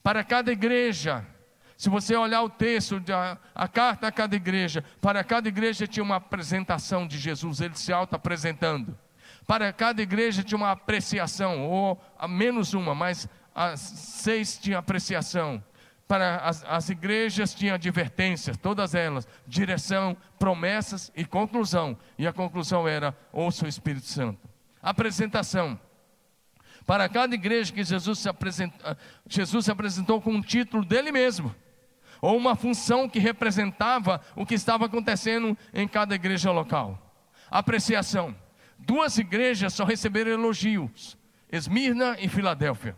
para 0.02 0.24
cada 0.24 0.50
igreja. 0.50 1.24
Se 1.76 1.88
você 1.88 2.16
olhar 2.16 2.42
o 2.42 2.48
texto, 2.48 3.00
a, 3.12 3.38
a 3.54 3.68
carta 3.68 4.08
a 4.08 4.12
cada 4.12 4.34
igreja, 4.34 4.82
para 5.00 5.22
cada 5.22 5.46
igreja 5.46 5.86
tinha 5.86 6.02
uma 6.02 6.16
apresentação 6.16 7.06
de 7.06 7.18
Jesus, 7.18 7.60
ele 7.60 7.76
se 7.76 7.92
auto-apresentando. 7.92 8.98
Para 9.46 9.72
cada 9.72 10.02
igreja 10.02 10.42
tinha 10.42 10.58
uma 10.58 10.72
apreciação, 10.72 11.68
ou 11.68 12.00
a 12.18 12.26
menos 12.26 12.74
uma, 12.74 12.94
mas 12.94 13.28
as 13.54 13.80
seis 13.80 14.58
tinham 14.58 14.78
apreciação. 14.78 15.62
Para 16.08 16.38
as, 16.38 16.64
as 16.64 16.88
igrejas 16.90 17.54
tinham 17.54 17.74
advertências, 17.74 18.56
todas 18.56 18.94
elas, 18.94 19.26
direção, 19.46 20.16
promessas 20.38 21.12
e 21.16 21.24
conclusão. 21.24 21.96
E 22.18 22.26
a 22.26 22.32
conclusão 22.32 22.86
era: 22.86 23.16
ouça 23.32 23.64
o 23.64 23.68
Espírito 23.68 24.06
Santo. 24.06 24.48
Apresentação. 24.82 25.78
Para 26.84 27.08
cada 27.08 27.34
igreja 27.34 27.72
que 27.72 27.82
Jesus 27.82 28.20
se, 28.20 28.28
apresenta, 28.28 28.96
Jesus 29.28 29.64
se 29.64 29.70
apresentou 29.72 30.20
com 30.20 30.30
um 30.30 30.40
título 30.40 30.84
dele 30.84 31.10
mesmo, 31.10 31.52
ou 32.20 32.36
uma 32.36 32.54
função 32.54 33.08
que 33.08 33.18
representava 33.18 34.20
o 34.36 34.46
que 34.46 34.54
estava 34.54 34.86
acontecendo 34.86 35.58
em 35.74 35.88
cada 35.88 36.14
igreja 36.14 36.52
local. 36.52 36.96
Apreciação: 37.50 38.32
duas 38.78 39.18
igrejas 39.18 39.74
só 39.74 39.84
receberam 39.84 40.30
elogios, 40.30 41.16
Esmirna 41.50 42.16
e 42.18 42.28
Filadélfia. 42.28 42.96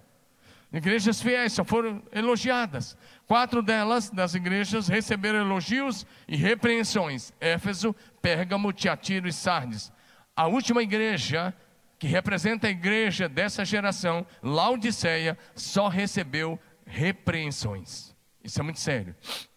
Igrejas 0.72 1.22
fiéis 1.22 1.54
só 1.54 1.64
foram 1.64 2.02
elogiadas. 2.12 2.96
Quatro 3.26 3.62
delas, 3.62 4.10
das 4.10 4.34
igrejas, 4.34 4.86
receberam 4.86 5.40
elogios 5.40 6.06
e 6.26 6.36
repreensões: 6.36 7.32
Éfeso, 7.40 7.96
Pérgamo, 8.20 8.72
Tiatiro 8.72 9.26
e 9.26 9.32
Sardes. 9.32 9.90
A 10.36 10.46
última 10.46 10.82
igreja, 10.82 11.54
que 11.98 12.06
representa 12.06 12.66
a 12.66 12.70
igreja 12.70 13.28
dessa 13.28 13.64
geração, 13.64 14.26
Laodiceia, 14.42 15.38
só 15.54 15.88
recebeu 15.88 16.60
repreensões. 16.86 18.14
Isso 18.44 18.60
é 18.60 18.62
muito 18.62 18.78
sério. 18.78 19.16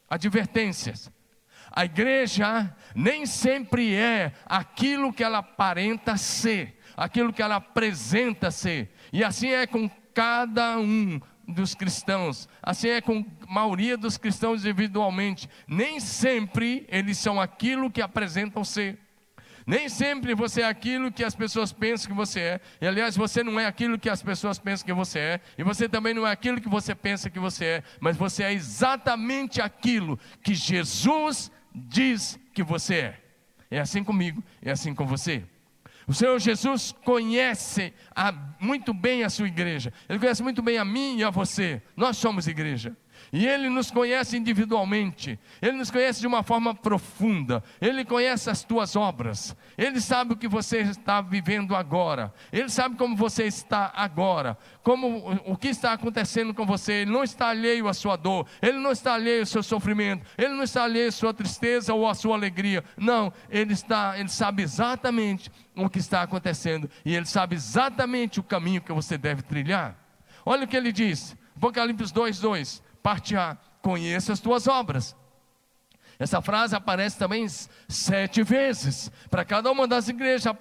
Advertências. 0.10 1.11
A 1.72 1.86
igreja 1.86 2.76
nem 2.94 3.26
sempre 3.26 3.96
é 3.96 4.34
aquilo 4.46 5.14
que 5.14 5.24
ela 5.24 5.38
aparenta 5.38 6.18
ser, 6.18 6.78
aquilo 6.98 7.32
que 7.32 7.42
ela 7.42 7.56
apresenta 7.56 8.52
ser. 8.52 8.94
E 9.14 9.24
assim 9.24 9.50
é 9.50 9.66
com 9.66 9.90
cada 10.14 10.78
um 10.78 11.22
dos 11.48 11.74
cristãos, 11.74 12.48
assim 12.62 12.90
é 12.90 13.02
com 13.02 13.26
a 13.48 13.54
maioria 13.54 13.98
dos 13.98 14.18
cristãos 14.18 14.62
individualmente. 14.62 15.50
Nem 15.68 16.00
sempre 16.00 16.86
eles 16.90 17.18
são 17.18 17.40
aquilo 17.40 17.90
que 17.90 18.02
apresentam 18.02 18.64
ser. 18.64 19.00
Nem 19.66 19.88
sempre 19.88 20.34
você 20.34 20.62
é 20.62 20.68
aquilo 20.68 21.12
que 21.12 21.24
as 21.24 21.36
pessoas 21.36 21.72
pensam 21.72 22.10
que 22.10 22.18
você 22.18 22.40
é. 22.40 22.62
E 22.82 22.88
aliás, 22.88 23.16
você 23.16 23.44
não 23.44 23.60
é 23.60 23.66
aquilo 23.66 23.98
que 23.98 24.10
as 24.10 24.22
pessoas 24.22 24.58
pensam 24.58 24.86
que 24.86 24.94
você 24.94 25.20
é. 25.20 25.42
E 25.58 25.64
você 25.64 25.88
também 25.88 26.14
não 26.14 26.26
é 26.26 26.32
aquilo 26.32 26.60
que 26.60 26.68
você 26.68 26.96
pensa 26.96 27.30
que 27.30 27.40
você 27.40 27.66
é. 27.66 27.84
Mas 28.00 28.18
você 28.18 28.44
é 28.44 28.54
exatamente 28.54 29.62
aquilo 29.62 30.20
que 30.44 30.56
Jesus 30.56 31.52
diz 31.74 32.40
que 32.54 32.64
você 32.64 32.96
é. 32.96 33.22
É 33.70 33.80
assim 33.80 34.04
comigo, 34.04 34.44
é 34.62 34.72
assim 34.72 34.94
com 34.94 35.06
você. 35.06 35.44
O 36.08 36.14
Senhor 36.14 36.38
Jesus 36.40 36.94
conhece 37.06 37.94
a, 38.14 38.34
muito 38.60 38.94
bem 38.94 39.24
a 39.24 39.30
sua 39.30 39.48
igreja, 39.48 39.94
Ele 40.10 40.20
conhece 40.20 40.44
muito 40.44 40.62
bem 40.62 40.78
a 40.78 40.84
mim 40.84 41.18
e 41.18 41.24
a 41.24 41.30
você. 41.30 41.82
Nós 41.96 42.18
somos 42.18 42.48
igreja. 42.48 42.96
E 43.32 43.48
Ele 43.48 43.70
nos 43.70 43.90
conhece 43.90 44.38
individualmente, 44.38 45.40
Ele 45.62 45.74
nos 45.74 45.90
conhece 45.90 46.20
de 46.20 46.28
uma 46.28 46.44
forma 46.44 46.76
profunda, 46.76 47.64
Ele 47.80 48.04
conhece 48.04 48.50
as 48.50 48.64
tuas 48.64 48.96
obras, 48.96 49.56
Ele 49.78 50.00
sabe 50.02 50.34
o 50.34 50.38
que 50.38 50.48
você 50.48 50.80
está 50.80 51.22
vivendo 51.22 51.76
agora, 51.76 52.34
Ele 52.52 52.70
sabe 52.70 52.96
como 52.96 53.16
você 53.16 53.46
está 53.46 53.92
agora, 53.96 54.58
como 54.84 55.40
o 55.46 55.58
que 55.58 55.70
está 55.70 55.94
acontecendo 55.94 56.54
com 56.54 56.66
você, 56.66 56.94
Ele 56.94 57.12
não 57.12 57.24
está 57.24 57.50
alheio 57.50 57.88
à 57.88 57.94
sua 57.94 58.16
dor, 58.16 58.46
Ele 58.62 58.80
não 58.80 58.92
está 58.92 59.14
alheio 59.14 59.42
ao 59.42 59.46
seu 59.46 59.64
sofrimento, 59.64 60.26
Ele 60.38 60.54
não 60.54 60.64
está 60.64 60.84
alheio 60.84 61.10
à 61.10 61.12
sua 61.12 61.34
tristeza 61.34 61.94
ou 61.94 62.08
à 62.08 62.14
sua 62.14 62.36
alegria, 62.36 62.84
não, 62.98 63.32
Ele 63.50 63.74
está, 63.74 64.20
Ele 64.20 64.30
sabe 64.30 64.64
exatamente 64.64 65.52
o 65.76 65.90
que 65.90 66.00
está 66.00 66.22
acontecendo, 66.22 66.90
e 67.06 67.16
Ele 67.16 67.26
sabe 67.26 67.56
exatamente 67.56 68.40
o 68.40 68.44
caminho 68.44 68.82
que 68.82 68.92
você 68.92 69.18
deve 69.18 69.42
trilhar. 69.42 69.96
Olha 70.46 70.66
o 70.66 70.68
que 70.68 70.76
ele 70.76 70.92
diz, 70.92 71.36
Apocalipse 71.56 72.14
2, 72.14 72.40
2 72.40 72.91
parte 73.02 73.36
A, 73.36 73.58
conheça 73.82 74.34
as 74.34 74.40
tuas 74.40 74.68
obras. 74.68 75.16
Essa 76.22 76.40
frase 76.40 76.76
aparece 76.76 77.18
também 77.18 77.48
sete 77.88 78.44
vezes. 78.44 79.12
Para 79.28 79.44
cada 79.44 79.72
uma 79.72 79.88
das 79.88 80.08
igrejas 80.08 80.54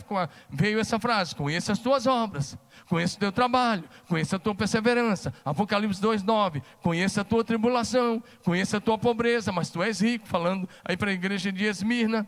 veio 0.49 0.81
essa 0.81 0.99
frase: 0.99 1.37
conheça 1.37 1.73
as 1.73 1.79
tuas 1.79 2.07
obras, 2.07 2.57
conheça 2.89 3.17
o 3.17 3.21
teu 3.21 3.31
trabalho, 3.31 3.85
conheça 4.09 4.37
a 4.37 4.39
tua 4.39 4.55
perseverança. 4.55 5.35
Apocalipse 5.45 6.01
2,9: 6.01 6.63
conheça 6.83 7.21
a 7.21 7.25
tua 7.25 7.45
tribulação, 7.45 8.23
conheça 8.43 8.79
a 8.79 8.81
tua 8.81 8.97
pobreza, 8.97 9.53
mas 9.53 9.69
tu 9.69 9.83
és 9.83 10.01
rico. 10.01 10.27
Falando 10.27 10.67
aí 10.83 10.97
para 10.97 11.11
a 11.11 11.13
igreja 11.13 11.53
de 11.53 11.67
Esmirna. 11.67 12.27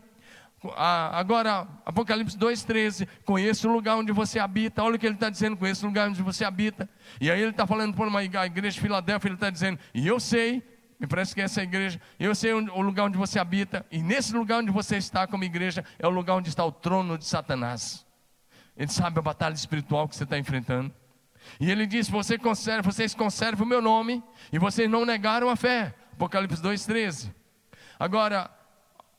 Agora, 0.75 1.67
Apocalipse 1.85 2.37
2,13: 2.37 3.07
conheça 3.25 3.67
o 3.67 3.71
lugar 3.71 3.95
onde 3.95 4.11
você 4.11 4.39
habita. 4.39 4.83
Olha 4.83 4.95
o 4.95 4.99
que 4.99 5.05
ele 5.05 5.15
está 5.15 5.29
dizendo: 5.29 5.57
conheça 5.57 5.85
o 5.85 5.89
lugar 5.89 6.09
onde 6.09 6.21
você 6.21 6.45
habita. 6.45 6.89
E 7.19 7.29
aí 7.29 7.41
ele 7.41 7.51
está 7.51 7.67
falando 7.67 7.95
por 7.95 8.07
uma 8.07 8.23
igreja 8.23 8.71
de 8.71 8.79
Filadélfia, 8.79 9.27
ele 9.27 9.35
está 9.35 9.49
dizendo: 9.49 9.79
e 9.93 10.07
eu 10.07 10.19
sei, 10.19 10.63
me 10.99 11.07
parece 11.07 11.35
que 11.35 11.41
essa 11.41 11.61
é 11.61 11.63
igreja, 11.63 11.99
eu 12.19 12.33
sei 12.33 12.53
o 12.53 12.81
lugar 12.81 13.05
onde 13.05 13.17
você 13.17 13.39
habita, 13.39 13.85
e 13.91 14.01
nesse 14.01 14.33
lugar 14.33 14.59
onde 14.59 14.71
você 14.71 14.97
está 14.97 15.27
como 15.27 15.43
igreja, 15.43 15.83
é 15.99 16.07
o 16.07 16.09
lugar 16.09 16.35
onde 16.35 16.49
está 16.49 16.63
o 16.63 16.71
trono 16.71 17.17
de 17.17 17.25
Satanás. 17.25 18.05
Ele 18.75 18.91
sabe 18.91 19.19
a 19.19 19.21
batalha 19.21 19.53
espiritual 19.53 20.07
que 20.07 20.15
você 20.15 20.23
está 20.23 20.37
enfrentando. 20.37 20.93
E 21.59 21.69
ele 21.69 21.85
diz: 21.85 22.09
você 22.09 22.37
conserva, 22.37 22.91
vocês 22.91 23.13
conservam 23.13 23.65
o 23.65 23.69
meu 23.69 23.81
nome, 23.81 24.23
e 24.51 24.57
vocês 24.57 24.89
não 24.89 25.05
negaram 25.05 25.49
a 25.49 25.55
fé. 25.55 25.93
Apocalipse 26.13 26.61
2,13. 26.61 27.33
Agora, 27.99 28.49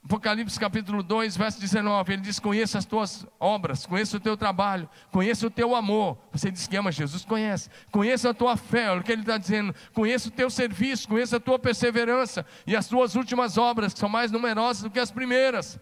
Apocalipse 0.04 0.60
capítulo 0.60 1.02
2, 1.02 1.34
verso 1.34 1.58
19, 1.58 2.12
ele 2.12 2.20
diz: 2.20 2.38
Conheça 2.38 2.76
as 2.76 2.84
tuas 2.84 3.26
obras, 3.40 3.86
conheça 3.86 4.18
o 4.18 4.20
teu 4.20 4.36
trabalho, 4.36 4.86
conheça 5.10 5.46
o 5.46 5.50
teu 5.50 5.74
amor. 5.74 6.18
Você 6.30 6.50
diz 6.50 6.66
que 6.66 6.76
ama 6.76 6.92
Jesus, 6.92 7.24
conhece. 7.24 7.70
Conheça 7.90 8.28
a 8.28 8.34
tua 8.34 8.54
fé, 8.54 8.90
olha 8.90 9.00
o 9.00 9.02
que 9.02 9.10
ele 9.10 9.22
está 9.22 9.38
dizendo. 9.38 9.74
Conheça 9.94 10.28
o 10.28 10.30
teu 10.30 10.50
serviço, 10.50 11.08
conheça 11.08 11.38
a 11.38 11.40
tua 11.40 11.58
perseverança 11.58 12.44
e 12.66 12.76
as 12.76 12.86
tuas 12.86 13.14
últimas 13.14 13.56
obras, 13.56 13.94
que 13.94 13.98
são 13.98 14.10
mais 14.10 14.30
numerosas 14.30 14.82
do 14.82 14.90
que 14.90 15.00
as 15.00 15.10
primeiras. 15.10 15.80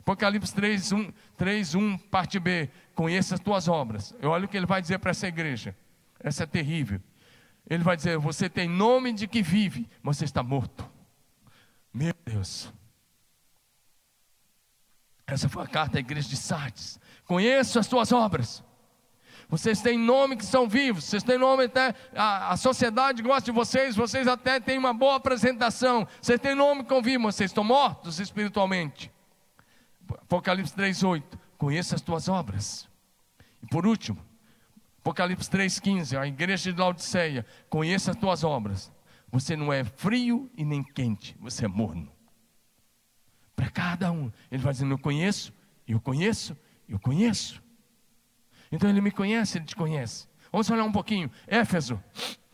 Apocalipse 0.00 0.52
3, 0.52 0.90
1, 0.90 1.12
3, 1.36 1.74
1 1.76 1.98
parte 1.98 2.40
B. 2.40 2.68
Conheça 2.92 3.36
as 3.36 3.40
tuas 3.40 3.68
obras. 3.68 4.12
Eu 4.20 4.30
olho 4.30 4.46
o 4.46 4.48
que 4.48 4.56
ele 4.56 4.66
vai 4.66 4.82
dizer 4.82 4.98
para 4.98 5.12
essa 5.12 5.28
igreja. 5.28 5.76
Essa 6.18 6.42
é 6.42 6.46
terrível. 6.46 7.00
Ele 7.70 7.84
vai 7.84 7.94
dizer: 7.94 8.18
Você 8.18 8.48
tem 8.48 8.68
nome 8.68 9.12
de 9.12 9.28
que 9.28 9.42
vive, 9.42 9.88
mas 10.02 10.16
você 10.16 10.24
está 10.24 10.42
morto. 10.42 10.90
Meu 11.94 12.14
Deus. 12.26 12.72
Essa 15.26 15.48
foi 15.48 15.62
a 15.62 15.66
carta 15.66 15.98
à 15.98 16.00
igreja 16.00 16.28
de 16.28 16.36
Sardes. 16.36 16.98
Conheço 17.24 17.78
as 17.78 17.86
tuas 17.86 18.12
obras. 18.12 18.62
Vocês 19.48 19.82
têm 19.82 19.98
nome 19.98 20.36
que 20.36 20.46
são 20.46 20.66
vivos, 20.66 21.04
vocês 21.04 21.22
têm 21.22 21.38
nome 21.38 21.64
até. 21.64 21.94
A, 22.14 22.52
a 22.52 22.56
sociedade 22.56 23.22
gosta 23.22 23.42
de 23.42 23.52
vocês, 23.52 23.94
vocês 23.94 24.26
até 24.26 24.58
têm 24.58 24.78
uma 24.78 24.94
boa 24.94 25.16
apresentação. 25.16 26.06
Vocês 26.20 26.40
têm 26.40 26.54
nome 26.54 26.82
que 26.82 26.88
convivem, 26.88 27.22
vocês 27.22 27.50
estão 27.50 27.62
mortos 27.62 28.18
espiritualmente. 28.18 29.12
Apocalipse 30.08 30.74
3,8. 30.74 31.22
Conheça 31.58 31.94
as 31.94 32.00
tuas 32.00 32.28
obras. 32.28 32.88
E 33.62 33.66
por 33.66 33.86
último, 33.86 34.18
Apocalipse 35.00 35.50
3,15. 35.50 36.18
A 36.18 36.26
igreja 36.26 36.72
de 36.72 36.80
Laodiceia. 36.80 37.44
Conheça 37.68 38.12
as 38.12 38.16
tuas 38.16 38.42
obras. 38.42 38.90
Você 39.30 39.54
não 39.54 39.72
é 39.72 39.84
frio 39.84 40.50
e 40.56 40.64
nem 40.64 40.82
quente, 40.82 41.36
você 41.40 41.64
é 41.64 41.68
morno 41.68 42.10
para 43.62 43.70
cada 43.70 44.10
um. 44.10 44.32
Ele 44.50 44.62
vai 44.62 44.72
dizendo: 44.72 44.92
Eu 44.92 44.98
conheço, 44.98 45.52
eu 45.86 46.00
conheço, 46.00 46.56
eu 46.88 46.98
conheço. 46.98 47.62
Então 48.70 48.90
ele 48.90 49.00
me 49.00 49.10
conhece, 49.10 49.58
ele 49.58 49.64
te 49.64 49.76
conhece. 49.76 50.26
Vamos 50.50 50.68
olhar 50.70 50.84
um 50.84 50.92
pouquinho. 50.92 51.30
Éfeso. 51.46 52.02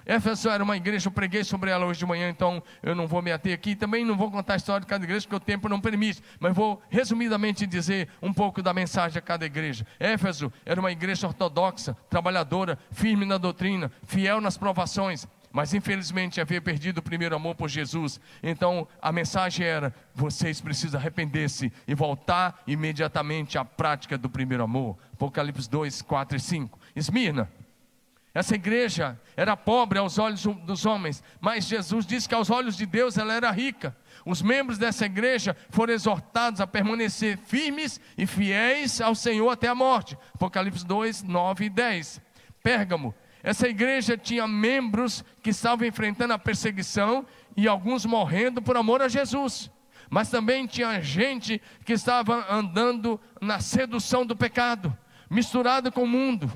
Éfeso 0.04 0.48
era 0.48 0.64
uma 0.64 0.76
igreja, 0.76 1.08
eu 1.08 1.12
preguei 1.12 1.44
sobre 1.44 1.70
ela 1.70 1.84
hoje 1.84 1.98
de 1.98 2.06
manhã, 2.06 2.30
então 2.30 2.62
eu 2.82 2.94
não 2.94 3.06
vou 3.06 3.20
me 3.20 3.30
ater 3.30 3.52
aqui. 3.52 3.76
Também 3.76 4.06
não 4.06 4.16
vou 4.16 4.30
contar 4.30 4.54
a 4.54 4.56
história 4.56 4.80
de 4.80 4.86
cada 4.86 5.04
igreja, 5.04 5.26
porque 5.26 5.36
o 5.36 5.40
tempo 5.40 5.68
não 5.68 5.80
permite. 5.80 6.22
Mas 6.40 6.54
vou 6.54 6.82
resumidamente 6.88 7.66
dizer 7.66 8.08
um 8.22 8.32
pouco 8.32 8.62
da 8.62 8.72
mensagem 8.72 9.18
a 9.18 9.22
cada 9.22 9.44
igreja. 9.44 9.86
Éfeso 10.00 10.52
era 10.64 10.80
uma 10.80 10.90
igreja 10.90 11.26
ortodoxa, 11.26 11.94
trabalhadora, 12.08 12.78
firme 12.90 13.26
na 13.26 13.36
doutrina, 13.36 13.92
fiel 14.04 14.40
nas 14.40 14.56
provações, 14.56 15.26
mas 15.52 15.74
infelizmente 15.74 16.40
havia 16.40 16.60
perdido 16.60 16.98
o 16.98 17.02
primeiro 17.02 17.34
amor 17.34 17.54
por 17.54 17.68
Jesus. 17.68 18.20
Então 18.42 18.86
a 19.00 19.10
mensagem 19.10 19.66
era: 19.66 19.94
vocês 20.14 20.60
precisam 20.60 21.00
arrepender-se 21.00 21.72
e 21.86 21.94
voltar 21.94 22.62
imediatamente 22.66 23.58
à 23.58 23.64
prática 23.64 24.18
do 24.18 24.28
primeiro 24.28 24.62
amor. 24.62 24.96
Apocalipse 25.12 25.68
2, 25.68 26.02
4 26.02 26.36
e 26.36 26.40
5. 26.40 26.78
Esmirna. 26.94 27.50
Essa 28.34 28.54
igreja 28.54 29.18
era 29.36 29.56
pobre 29.56 29.98
aos 29.98 30.18
olhos 30.18 30.44
dos 30.44 30.86
homens, 30.86 31.24
mas 31.40 31.66
Jesus 31.66 32.06
disse 32.06 32.28
que 32.28 32.34
aos 32.34 32.50
olhos 32.50 32.76
de 32.76 32.86
Deus 32.86 33.16
ela 33.16 33.32
era 33.32 33.50
rica. 33.50 33.96
Os 34.24 34.42
membros 34.42 34.78
dessa 34.78 35.06
igreja 35.06 35.56
foram 35.70 35.92
exortados 35.92 36.60
a 36.60 36.66
permanecer 36.66 37.38
firmes 37.38 38.00
e 38.16 38.26
fiéis 38.26 39.00
ao 39.00 39.14
Senhor 39.14 39.48
até 39.48 39.66
a 39.66 39.74
morte. 39.74 40.16
Apocalipse 40.34 40.86
2, 40.86 41.22
9 41.22 41.64
e 41.64 41.70
10. 41.70 42.20
Pérgamo 42.62 43.14
essa 43.42 43.68
igreja 43.68 44.16
tinha 44.16 44.46
membros 44.46 45.24
que 45.42 45.50
estavam 45.50 45.86
enfrentando 45.86 46.32
a 46.32 46.38
perseguição 46.38 47.26
e 47.56 47.68
alguns 47.68 48.04
morrendo 48.04 48.60
por 48.60 48.76
amor 48.76 49.00
a 49.00 49.08
Jesus. 49.08 49.70
Mas 50.10 50.30
também 50.30 50.66
tinha 50.66 51.00
gente 51.00 51.60
que 51.84 51.92
estava 51.92 52.46
andando 52.52 53.20
na 53.40 53.60
sedução 53.60 54.24
do 54.24 54.36
pecado, 54.36 54.96
misturado 55.30 55.92
com 55.92 56.04
o 56.04 56.08
mundo, 56.08 56.50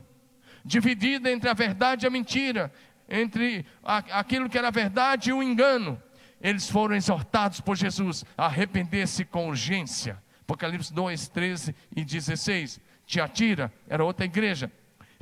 dividida 0.65 1.31
entre 1.31 1.49
a 1.49 1.55
verdade 1.55 2.05
e 2.05 2.09
a 2.09 2.11
mentira, 2.11 2.73
entre 3.09 3.65
aquilo 3.85 4.49
que 4.49 4.59
era 4.59 4.71
verdade 4.71 5.31
e 5.31 5.33
o 5.33 5.43
engano. 5.43 6.03
Eles 6.41 6.69
foram 6.69 6.97
exortados 6.97 7.61
por 7.61 7.77
Jesus 7.77 8.25
a 8.37 8.47
arrepender-se 8.47 9.25
com 9.25 9.49
urgência. 9.49 10.21
Apocalipse 10.41 10.93
2, 10.93 11.29
13 11.29 11.75
e 11.95 12.05
16. 12.05 12.81
Tiatira 13.07 13.73
era 13.89 14.05
outra 14.05 14.25
igreja 14.25 14.73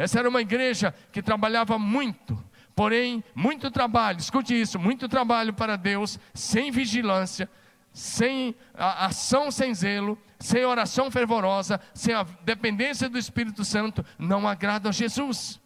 Essa 0.01 0.19
era 0.19 0.31
uma 0.31 0.41
igreja 0.41 0.95
que 1.13 1.21
trabalhava 1.21 1.79
muito, 1.79 2.43
porém, 2.75 3.23
muito 3.35 3.71
trabalho, 3.71 4.19
escute 4.19 4.59
isso, 4.59 4.79
muito 4.79 5.07
trabalho 5.07 5.53
para 5.53 5.77
Deus, 5.77 6.19
sem 6.33 6.71
vigilância, 6.71 7.51
sem 7.93 8.57
ação 8.73 9.51
sem 9.51 9.75
zelo, 9.75 10.19
sem 10.39 10.65
oração 10.65 11.11
fervorosa, 11.11 11.79
sem 11.93 12.15
a 12.15 12.23
dependência 12.23 13.11
do 13.11 13.19
Espírito 13.19 13.63
Santo, 13.63 14.03
não 14.19 14.49
agrada 14.49 14.89
a 14.89 14.93
Jesus. 14.93 15.61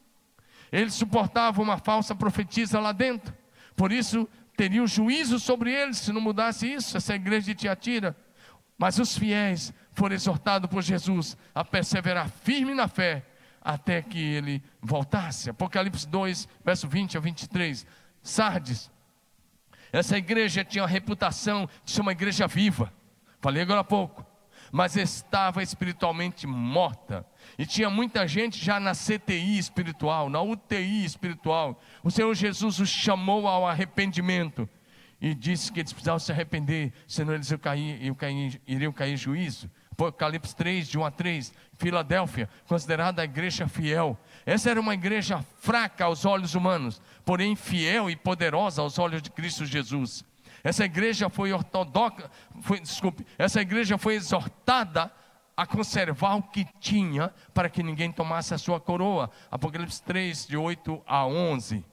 Ele 0.73 0.91
suportava 0.91 1.63
uma 1.63 1.79
falsa 1.79 2.13
profetisa 2.13 2.81
lá 2.81 2.91
dentro, 2.91 3.33
por 3.77 3.93
isso 3.93 4.29
teria 4.57 4.83
um 4.83 4.87
juízo 4.89 5.39
sobre 5.39 5.73
eles 5.73 5.99
se 5.99 6.13
não 6.13 6.21
mudasse 6.21 6.67
isso, 6.67 6.97
essa 6.97 7.15
igreja 7.15 7.47
de 7.47 7.55
Tiatira. 7.55 8.17
Mas 8.77 8.99
os 8.99 9.17
fiéis 9.17 9.73
foram 9.93 10.17
exortados 10.17 10.69
por 10.69 10.83
Jesus 10.83 11.37
a 11.55 11.65
perseverar 11.65 12.29
firme 12.29 12.75
na 12.75 12.89
fé 12.89 13.25
até 13.65 14.03
que 14.03 14.19
ele 14.19 14.63
voltasse. 14.81 15.49
Apocalipse 15.49 16.07
2, 16.07 16.47
verso 16.63 16.87
20 16.87 17.17
a 17.17 17.21
23. 17.21 17.87
Sardes, 18.23 18.91
essa 19.91 20.19
igreja 20.19 20.65
tinha 20.65 20.85
a 20.85 20.89
reputação 20.89 21.69
de 21.85 21.93
ser 21.93 22.03
uma 22.03 22.13
igreja 22.13 22.47
viva. 22.47 22.93
Falei 23.41 23.63
agora 23.63 23.81
há 23.81 23.85
pouco. 23.85 24.27
Mas 24.73 24.97
estava 24.97 25.63
espiritualmente 25.63 26.47
morta. 26.47 27.25
E 27.57 27.65
tinha 27.65 27.89
muita 27.89 28.27
gente 28.27 28.63
já 28.63 28.81
na 28.81 28.93
CTI 28.93 29.57
espiritual, 29.57 30.29
na 30.29 30.43
UTI 30.43 31.05
espiritual. 31.05 31.81
O 32.03 32.11
Senhor 32.11 32.35
Jesus 32.35 32.81
os 32.81 32.89
chamou 32.89 33.47
ao 33.47 33.67
arrependimento 33.67 34.69
e 35.21 35.35
disse 35.35 35.73
que 35.73 35.81
eles 35.81 35.93
precisavam 35.93 36.19
se 36.19 36.33
arrepender, 36.33 36.93
senão 37.07 37.33
eles 37.35 37.47
iriam 37.47 37.61
cair, 37.61 37.97
iriam 38.01 38.15
cair, 38.15 38.61
iriam 38.67 38.93
cair 38.93 39.13
em 39.15 39.17
juízo. 39.17 39.71
Apocalipse 39.95 40.55
3, 40.57 40.89
de 40.89 40.99
1 40.99 41.05
a 41.05 41.11
3, 41.11 41.53
Filadélfia, 41.79 42.49
considerada 42.67 43.23
a 43.23 43.25
igreja 43.25 43.69
fiel. 43.69 44.19
Essa 44.45 44.71
era 44.71 44.81
uma 44.81 44.93
igreja 44.93 45.45
fraca 45.59 46.05
aos 46.05 46.25
olhos 46.25 46.55
humanos, 46.57 47.01
porém 47.25 47.55
fiel 47.55 48.11
e 48.11 48.17
poderosa 48.17 48.83
aos 48.83 48.99
olhos 48.99 49.23
de 49.23 49.31
Cristo 49.31 49.65
Jesus. 49.65 50.25
Essa 50.65 50.85
igreja 50.85 51.31
foi 51.31 51.53
ortodoxa, 51.53 52.29
foi, 52.61 52.81
desculpe, 52.81 53.25
essa 53.39 53.61
igreja 53.61 53.97
foi 53.97 54.15
exortada 54.15 55.13
a 55.57 55.65
conservar 55.65 56.35
o 56.35 56.43
que 56.43 56.67
tinha 56.81 57.33
para 57.53 57.71
que 57.71 57.83
ninguém 57.83 58.11
tomasse 58.11 58.53
a 58.53 58.59
sua 58.59 58.81
coroa. 58.81 59.31
Apocalipse 59.49 60.03
3, 60.03 60.49
de 60.49 60.57
8 60.57 61.03
a 61.07 61.25
11. 61.25 61.85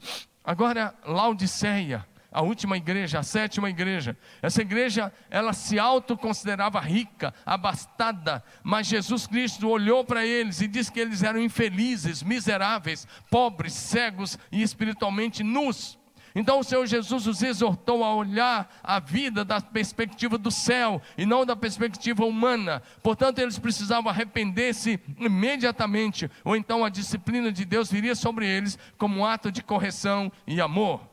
Agora, 0.44 0.96
Laodiceia, 1.06 2.04
a 2.32 2.42
última 2.42 2.78
igreja, 2.78 3.20
a 3.20 3.24
sétima 3.24 3.70
igreja. 3.70 4.18
Essa 4.42 4.62
igreja, 4.62 5.12
ela 5.30 5.52
se 5.52 5.78
autoconsiderava 5.78 6.80
rica, 6.80 7.34
abastada, 7.46 8.44
mas 8.64 8.88
Jesus 8.88 9.28
Cristo 9.28 9.68
olhou 9.68 10.06
para 10.06 10.26
eles 10.26 10.62
e 10.62 10.68
disse 10.68 10.92
que 10.92 11.00
eles 11.00 11.24
eram 11.24 11.42
infelizes, 11.42 12.24
miseráveis, 12.24 13.06
pobres, 13.30 13.74
cegos 13.74 14.40
e 14.52 14.62
espiritualmente 14.62 15.44
nus. 15.44 16.00
Então 16.34 16.60
o 16.60 16.64
Senhor 16.64 16.86
Jesus 16.86 17.28
os 17.28 17.44
exortou 17.44 18.04
a 18.04 18.16
olhar 18.16 18.74
a 18.82 19.00
vida 19.00 19.44
da 19.44 19.60
perspectiva 19.60 20.38
do 20.38 20.50
céu 20.50 21.02
e 21.18 21.26
não 21.26 21.46
da 21.46 21.58
perspectiva 21.58 22.24
humana. 22.24 22.82
Portanto, 23.04 23.40
eles 23.40 23.60
precisavam 23.60 24.10
arrepender-se 24.10 24.98
imediatamente, 25.20 26.32
ou 26.46 26.56
então 26.56 26.86
a 26.86 26.90
disciplina 26.90 27.52
de 27.52 27.66
Deus 27.66 27.92
viria 27.92 28.16
sobre 28.16 28.48
eles 28.48 28.80
como 28.98 29.20
um 29.20 29.26
ato 29.26 29.52
de 29.52 29.62
correção 29.62 30.32
e 30.48 30.62
amor. 30.62 31.11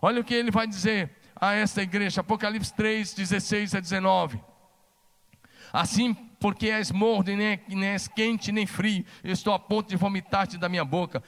Olha 0.00 0.20
o 0.20 0.24
que 0.24 0.34
ele 0.34 0.50
vai 0.50 0.66
dizer 0.66 1.10
a 1.34 1.54
esta 1.54 1.82
igreja, 1.82 2.20
Apocalipse 2.20 2.72
3, 2.74 3.14
16 3.14 3.74
a 3.74 3.80
19. 3.80 4.40
Assim, 5.72 6.14
porque 6.40 6.68
és 6.68 6.90
morno 6.90 7.30
e 7.30 7.36
nem, 7.36 7.60
nem 7.68 7.88
és 7.90 8.08
quente 8.08 8.52
nem 8.52 8.66
frio, 8.66 9.04
eu 9.22 9.32
estou 9.32 9.52
a 9.52 9.58
ponto 9.58 9.88
de 9.88 9.96
vomitar-te 9.96 10.56
da 10.56 10.68
minha 10.68 10.84
boca. 10.84 11.22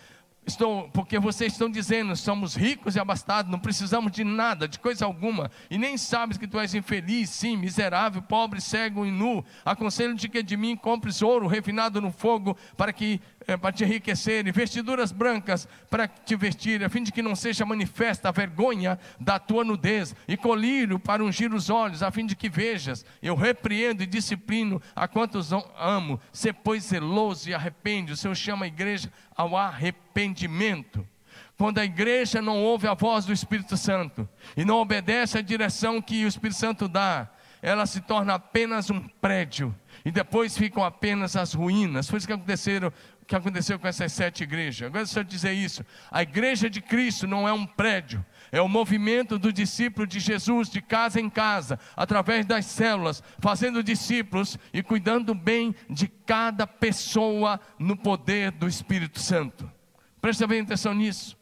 Estou, 0.46 0.88
porque 0.90 1.18
vocês 1.18 1.52
estão 1.52 1.70
dizendo, 1.70 2.16
somos 2.16 2.54
ricos 2.54 2.96
e 2.96 2.98
abastados, 2.98 3.50
não 3.50 3.59
precisamos 3.59 4.11
de 4.11 4.24
nada, 4.24 4.66
de 4.66 4.78
coisa 4.78 5.04
alguma, 5.04 5.50
e 5.70 5.76
nem 5.76 5.98
sabes 5.98 6.38
que 6.38 6.48
tu 6.48 6.59
és 6.59 6.74
infeliz, 6.74 7.28
sim, 7.28 7.54
miserável, 7.54 8.22
pobre, 8.22 8.59
cego 8.59 9.04
e 9.04 9.11
nu. 9.11 9.44
Aconselho-te 9.62 10.26
que 10.26 10.42
de 10.42 10.57
mim 10.57 10.74
compres 10.74 11.20
ouro 11.20 11.46
refinado 11.46 12.00
no 12.00 12.11
fogo, 12.11 12.57
para 12.78 12.94
que 12.94 13.20
é, 13.48 13.56
para 13.56 13.72
te 13.72 13.82
enriquecer, 13.82 14.46
e 14.46 14.52
vestiduras 14.52 15.11
brancas 15.11 15.66
para 15.88 16.06
te 16.06 16.37
vestir, 16.37 16.84
a 16.84 16.90
fim 16.90 17.02
de 17.02 17.11
que 17.11 17.22
não 17.22 17.34
seja 17.34 17.64
manifesta 17.64 18.28
a 18.28 18.32
vergonha 18.32 18.98
da 19.18 19.38
tua 19.38 19.64
nudez, 19.64 20.14
e 20.28 20.37
colírio 20.37 20.98
para 20.98 21.24
ungir 21.24 21.54
os 21.54 21.70
olhos, 21.70 22.02
a 22.02 22.11
fim 22.11 22.26
de 22.26 22.37
que 22.37 22.50
vejas. 22.50 23.06
Eu 23.22 23.34
repreendo 23.34 24.02
e 24.02 24.06
disciplino 24.06 24.82
a 24.94 25.08
quantos 25.08 25.50
amo. 25.78 26.20
Se 26.30 26.52
pois 26.52 26.84
zeloso 26.84 27.48
e 27.48 27.54
arrepende, 27.54 28.12
o 28.12 28.16
Senhor 28.18 28.34
chama 28.34 28.66
a 28.66 28.68
igreja 28.68 29.11
ao 29.34 29.56
arrependimento. 29.56 31.08
Quando 31.56 31.78
a 31.78 31.84
igreja 31.84 32.42
não 32.42 32.62
ouve 32.62 32.87
a 32.87 32.92
voz 32.92 33.24
do 33.24 33.32
Espírito 33.32 33.78
Santo 33.78 34.28
e 34.56 34.64
não 34.64 34.76
obedece 34.76 35.38
à 35.38 35.40
direção 35.40 36.02
que 36.02 36.24
o 36.24 36.28
Espírito 36.28 36.58
Santo 36.58 36.87
dá, 36.87 37.30
ela 37.62 37.87
se 37.87 38.00
torna 38.00 38.34
apenas 38.34 38.90
um 38.90 39.00
prédio 39.00 39.74
e 40.04 40.11
depois 40.11 40.56
ficam 40.56 40.84
apenas 40.84 41.37
as 41.37 41.54
ruínas. 41.54 42.08
Foi 42.08 42.18
isso 42.18 42.26
que 42.26 42.32
aconteceu, 42.32 42.92
que 43.29 43.37
aconteceu 43.37 43.79
com 43.79 43.87
essas 43.87 44.11
sete 44.11 44.43
igrejas. 44.43 44.87
Agora, 44.87 45.05
deixa 45.05 45.21
eu 45.21 45.25
dizer 45.25 45.53
isso: 45.53 45.85
a 46.11 46.23
igreja 46.23 46.71
de 46.71 46.81
Cristo 46.81 47.27
não 47.27 47.47
é 47.47 47.53
um 47.53 47.67
prédio, 47.67 48.25
é 48.51 48.59
o 48.59 48.67
movimento 48.67 49.38
do 49.38 49.53
discípulo 49.53 50.07
de 50.07 50.19
Jesus 50.19 50.71
de 50.71 50.81
casa 50.81 51.21
em 51.21 51.29
casa, 51.29 51.79
através 51.95 52.47
das 52.47 52.64
células, 52.64 53.23
fazendo 53.38 53.83
discípulos 53.83 54.59
e 54.73 54.83
cuidando 54.83 55.35
bem 55.35 55.75
de 55.91 56.09
cada 56.09 56.67
pessoa 56.67 57.61
no 57.79 57.95
poder 57.95 58.51
do 58.51 58.67
Espírito 58.67 59.21
Santo. 59.21 59.71
Presta 60.23 60.47
bem 60.47 60.62
atenção 60.62 60.95
nisso. 60.95 61.37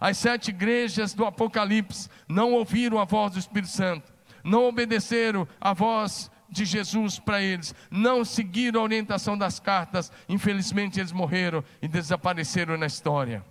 As 0.00 0.18
sete 0.18 0.48
igrejas 0.48 1.14
do 1.14 1.24
Apocalipse 1.24 2.08
não 2.28 2.52
ouviram 2.52 2.98
a 2.98 3.04
voz 3.04 3.34
do 3.34 3.38
Espírito 3.38 3.70
Santo, 3.70 4.12
não 4.42 4.64
obedeceram 4.64 5.46
a 5.60 5.72
voz 5.72 6.31
de 6.52 6.66
Jesus 6.66 7.18
para 7.18 7.40
eles, 7.40 7.74
não 7.90 8.24
seguiram 8.24 8.80
a 8.80 8.84
orientação 8.84 9.36
das 9.36 9.58
cartas, 9.58 10.12
infelizmente 10.28 11.00
eles 11.00 11.10
morreram 11.10 11.64
e 11.80 11.88
desapareceram 11.88 12.76
na 12.76 12.86
história. 12.86 13.44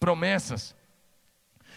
Promessas. 0.00 0.74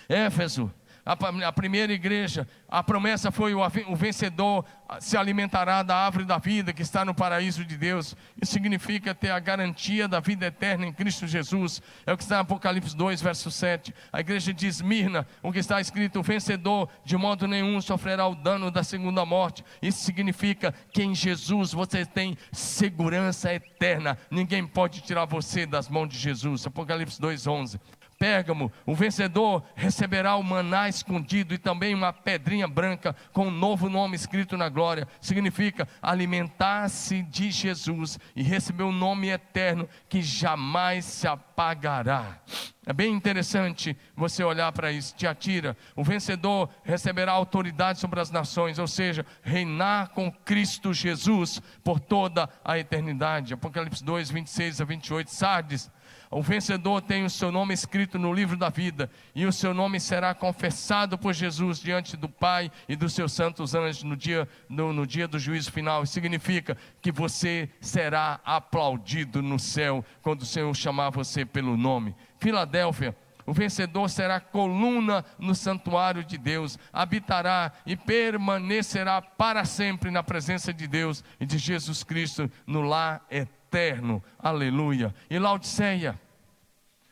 Éfeso, 0.09 0.73
a, 1.05 1.51
primeira 1.51 1.91
igreja, 1.91 2.47
a 2.69 2.83
promessa 2.83 3.31
foi: 3.31 3.53
o 3.53 3.95
vencedor 3.95 4.65
se 4.99 5.17
alimentará 5.17 5.81
da 5.81 5.95
árvore 5.95 6.25
da 6.25 6.37
vida 6.37 6.73
que 6.73 6.81
está 6.81 7.03
no 7.03 7.13
paraíso 7.13 7.65
de 7.65 7.77
Deus. 7.77 8.15
Isso 8.39 8.51
significa 8.51 9.15
ter 9.15 9.31
a 9.31 9.39
garantia 9.39 10.07
da 10.07 10.19
vida 10.19 10.45
eterna 10.45 10.85
em 10.85 10.93
Cristo 10.93 11.25
Jesus. 11.25 11.81
É 12.05 12.13
o 12.13 12.17
que 12.17 12.23
está 12.23 12.37
em 12.37 12.41
Apocalipse 12.41 12.95
2, 12.95 13.21
verso 13.21 13.49
7. 13.49 13.93
A 14.13 14.19
igreja 14.19 14.53
de 14.53 14.67
Esmirna, 14.67 15.25
o 15.41 15.51
que 15.51 15.59
está 15.59 15.81
escrito: 15.81 16.19
o 16.19 16.23
vencedor 16.23 16.87
de 17.03 17.17
modo 17.17 17.47
nenhum 17.47 17.81
sofrerá 17.81 18.27
o 18.27 18.35
dano 18.35 18.69
da 18.69 18.83
segunda 18.83 19.25
morte. 19.25 19.63
Isso 19.81 20.03
significa 20.03 20.73
que 20.93 21.01
em 21.01 21.15
Jesus 21.15 21.73
você 21.73 22.05
tem 22.05 22.37
segurança 22.51 23.51
eterna. 23.53 24.17
Ninguém 24.29 24.67
pode 24.67 25.01
tirar 25.01 25.25
você 25.25 25.65
das 25.65 25.89
mãos 25.89 26.09
de 26.09 26.17
Jesus. 26.17 26.67
Apocalipse 26.67 27.19
2, 27.19 27.47
11. 27.47 27.79
Pérgamo, 28.21 28.71
o 28.85 28.93
vencedor 28.93 29.63
receberá 29.73 30.35
o 30.35 30.43
maná 30.43 30.87
escondido 30.87 31.55
e 31.55 31.57
também 31.57 31.95
uma 31.95 32.13
pedrinha 32.13 32.67
branca 32.67 33.15
com 33.33 33.47
um 33.47 33.51
novo 33.51 33.89
nome 33.89 34.15
escrito 34.15 34.55
na 34.55 34.69
glória. 34.69 35.07
Significa 35.19 35.87
alimentar-se 35.99 37.23
de 37.23 37.49
Jesus 37.49 38.19
e 38.35 38.43
receber 38.43 38.83
o 38.83 38.89
um 38.89 38.91
nome 38.91 39.29
eterno 39.29 39.89
que 40.07 40.21
jamais 40.21 41.03
se 41.03 41.27
apagará. 41.27 42.37
É 42.85 42.93
bem 42.93 43.11
interessante 43.11 43.97
você 44.15 44.43
olhar 44.43 44.71
para 44.71 44.91
isso. 44.91 45.15
Te 45.15 45.25
atira. 45.25 45.75
O 45.95 46.03
vencedor 46.03 46.69
receberá 46.83 47.31
autoridade 47.31 47.99
sobre 47.99 48.19
as 48.19 48.29
nações, 48.29 48.77
ou 48.77 48.87
seja, 48.87 49.25
reinar 49.41 50.09
com 50.09 50.31
Cristo 50.31 50.93
Jesus 50.93 51.59
por 51.83 51.99
toda 51.99 52.47
a 52.63 52.77
eternidade. 52.77 53.55
Apocalipse 53.55 54.03
2, 54.03 54.29
26 54.29 54.79
a 54.79 54.85
28. 54.85 55.31
Sardes 55.31 55.89
o 56.31 56.41
vencedor 56.41 57.01
tem 57.01 57.25
o 57.25 57.29
seu 57.29 57.51
nome 57.51 57.73
escrito 57.73 58.17
no 58.17 58.33
livro 58.33 58.55
da 58.55 58.69
vida, 58.69 59.11
e 59.35 59.45
o 59.45 59.51
seu 59.51 59.73
nome 59.73 59.99
será 59.99 60.33
confessado 60.33 61.17
por 61.17 61.33
Jesus 61.33 61.77
diante 61.77 62.15
do 62.15 62.29
Pai 62.29 62.71
e 62.87 62.95
dos 62.95 63.13
seus 63.13 63.33
santos 63.33 63.75
anjos 63.75 64.03
no 64.03 64.15
dia, 64.15 64.47
no, 64.69 64.93
no 64.93 65.05
dia 65.05 65.27
do 65.27 65.37
juízo 65.37 65.69
final. 65.71 66.05
Significa 66.05 66.77
que 67.01 67.11
você 67.11 67.69
será 67.81 68.39
aplaudido 68.45 69.41
no 69.41 69.59
céu 69.59 70.05
quando 70.21 70.43
o 70.43 70.45
Senhor 70.45 70.73
chamar 70.73 71.09
você 71.09 71.45
pelo 71.45 71.75
nome. 71.75 72.15
Filadélfia. 72.39 73.13
O 73.51 73.53
vencedor 73.53 74.09
será 74.09 74.39
coluna 74.39 75.25
no 75.37 75.53
santuário 75.53 76.23
de 76.23 76.37
Deus, 76.37 76.79
habitará 76.93 77.73
e 77.85 77.97
permanecerá 77.97 79.21
para 79.21 79.65
sempre 79.65 80.09
na 80.09 80.23
presença 80.23 80.73
de 80.73 80.87
Deus 80.87 81.21
e 81.37 81.45
de 81.45 81.57
Jesus 81.57 82.01
Cristo 82.01 82.49
no 82.65 82.79
lar 82.79 83.25
eterno. 83.29 84.23
Aleluia. 84.39 85.13
E 85.29 85.37
Laodiceia, 85.37 86.17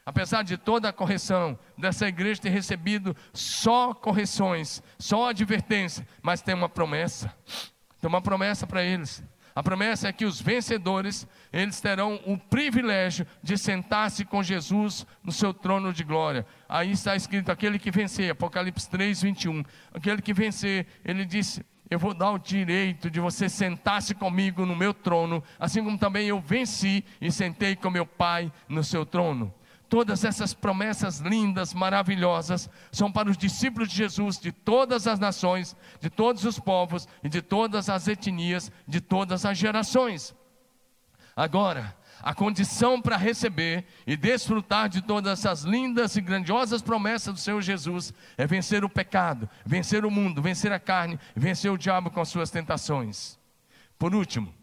apesar 0.06 0.44
de 0.44 0.56
toda 0.56 0.88
a 0.88 0.94
correção 0.94 1.60
dessa 1.78 2.08
igreja 2.08 2.44
ter 2.44 2.52
recebido 2.52 3.14
só 3.34 3.94
correções, 3.94 4.82
só 4.98 5.28
advertência, 5.28 6.08
mas 6.22 6.42
tem 6.42 6.56
uma 6.56 6.70
promessa. 6.70 7.36
Tem 8.00 8.08
uma 8.08 8.22
promessa 8.22 8.66
para 8.66 8.82
eles. 8.82 9.22
A 9.60 9.64
promessa 9.64 10.08
é 10.08 10.14
que 10.14 10.24
os 10.24 10.40
vencedores, 10.40 11.28
eles 11.52 11.82
terão 11.82 12.18
o 12.26 12.38
privilégio 12.38 13.28
de 13.44 13.58
sentar-se 13.58 14.24
com 14.24 14.42
Jesus 14.42 15.06
no 15.22 15.34
seu 15.34 15.54
trono 15.54 15.92
de 15.92 16.02
glória. 16.02 16.46
Aí 16.70 16.92
está 16.92 17.14
escrito: 17.14 17.52
aquele 17.52 17.78
que 17.78 17.92
vencer, 17.92 18.32
Apocalipse 18.32 18.90
3, 18.90 19.22
21. 19.22 19.66
Aquele 19.94 20.22
que 20.22 20.34
vencer, 20.34 20.88
ele 21.04 21.26
disse: 21.26 21.62
Eu 21.90 22.00
vou 22.00 22.14
dar 22.14 22.32
o 22.32 22.40
direito 22.40 23.12
de 23.12 23.20
você 23.20 23.50
sentar-se 23.50 24.16
comigo 24.16 24.66
no 24.66 24.78
meu 24.78 24.94
trono, 24.94 25.44
assim 25.60 25.84
como 25.84 25.98
também 25.98 26.30
eu 26.30 26.40
venci 26.40 27.04
e 27.20 27.30
sentei 27.30 27.76
com 27.76 27.90
meu 27.90 28.06
Pai 28.06 28.50
no 28.70 28.82
seu 28.82 29.06
trono. 29.06 29.54
Todas 29.90 30.24
essas 30.24 30.54
promessas 30.54 31.18
lindas, 31.20 31.74
maravilhosas, 31.74 32.70
são 32.92 33.12
para 33.12 33.30
os 33.30 33.38
discípulos 33.38 33.90
de 33.90 33.96
Jesus 33.96 34.40
de 34.40 34.52
todas 34.52 35.08
as 35.08 35.20
nações, 35.20 35.76
de 36.00 36.10
todos 36.10 36.46
os 36.46 36.60
povos 36.60 37.08
e 37.24 37.28
de 37.28 37.42
todas 37.42 37.90
as 37.90 38.08
etnias, 38.08 38.72
de 38.88 39.02
todas 39.02 39.46
as 39.46 39.58
gerações. 39.58 40.36
Agora, 41.36 41.98
a 42.22 42.34
condição 42.34 43.02
para 43.02 43.18
receber 43.18 43.86
e 44.06 44.16
desfrutar 44.16 44.90
de 44.90 45.02
todas 45.02 45.40
essas 45.40 45.64
lindas 45.64 46.16
e 46.16 46.22
grandiosas 46.22 46.82
promessas 46.82 47.34
do 47.34 47.40
Senhor 47.40 47.62
Jesus 47.62 48.14
é 48.38 48.46
vencer 48.46 48.84
o 48.84 48.90
pecado, 48.90 49.50
vencer 49.66 50.06
o 50.06 50.12
mundo, 50.12 50.42
vencer 50.42 50.72
a 50.72 50.80
carne, 50.80 51.20
vencer 51.36 51.72
o 51.72 51.78
diabo 51.78 52.12
com 52.12 52.22
as 52.22 52.30
suas 52.30 52.52
tentações. 52.52 53.40
Por 53.98 54.14
último, 54.14 54.54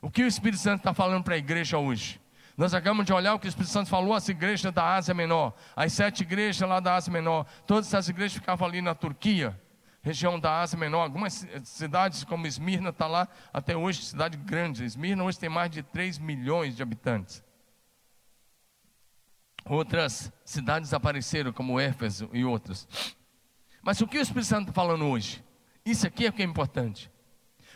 o 0.00 0.10
que 0.10 0.22
o 0.22 0.26
Espírito 0.26 0.60
Santo 0.60 0.80
está 0.80 0.94
falando 0.94 1.24
para 1.24 1.34
a 1.34 1.38
igreja 1.38 1.78
hoje? 1.78 2.20
Nós 2.60 2.74
acabamos 2.74 3.06
de 3.06 3.12
olhar 3.14 3.32
o 3.32 3.38
que 3.38 3.46
o 3.46 3.48
Espírito 3.48 3.72
Santo 3.72 3.88
falou 3.88 4.12
às 4.12 4.28
igrejas 4.28 4.70
da 4.70 4.94
Ásia 4.94 5.14
Menor, 5.14 5.54
as 5.74 5.94
sete 5.94 6.24
igrejas 6.24 6.68
lá 6.68 6.78
da 6.78 6.94
Ásia 6.94 7.10
Menor. 7.10 7.46
Todas 7.66 7.86
essas 7.86 8.10
igrejas 8.10 8.34
ficavam 8.34 8.68
ali 8.68 8.82
na 8.82 8.94
Turquia, 8.94 9.58
região 10.02 10.38
da 10.38 10.60
Ásia 10.60 10.78
Menor. 10.78 11.04
Algumas 11.04 11.46
cidades, 11.64 12.22
como 12.22 12.46
Esmirna, 12.46 12.90
está 12.90 13.06
lá 13.06 13.26
até 13.50 13.74
hoje, 13.74 14.04
cidade 14.04 14.36
grande. 14.36 14.84
Esmirna 14.84 15.24
hoje 15.24 15.38
tem 15.38 15.48
mais 15.48 15.70
de 15.70 15.82
3 15.82 16.18
milhões 16.18 16.76
de 16.76 16.82
habitantes. 16.82 17.42
Outras 19.64 20.30
cidades 20.44 20.92
apareceram, 20.92 21.54
como 21.54 21.80
Éfeso 21.80 22.28
e 22.30 22.44
outras. 22.44 22.86
Mas 23.82 24.02
o 24.02 24.06
que 24.06 24.18
o 24.18 24.20
Espírito 24.20 24.48
Santo 24.48 24.68
está 24.68 24.72
falando 24.74 25.06
hoje? 25.06 25.42
Isso 25.82 26.06
aqui 26.06 26.26
é 26.26 26.28
o 26.28 26.32
que 26.34 26.42
é 26.42 26.44
importante. 26.44 27.10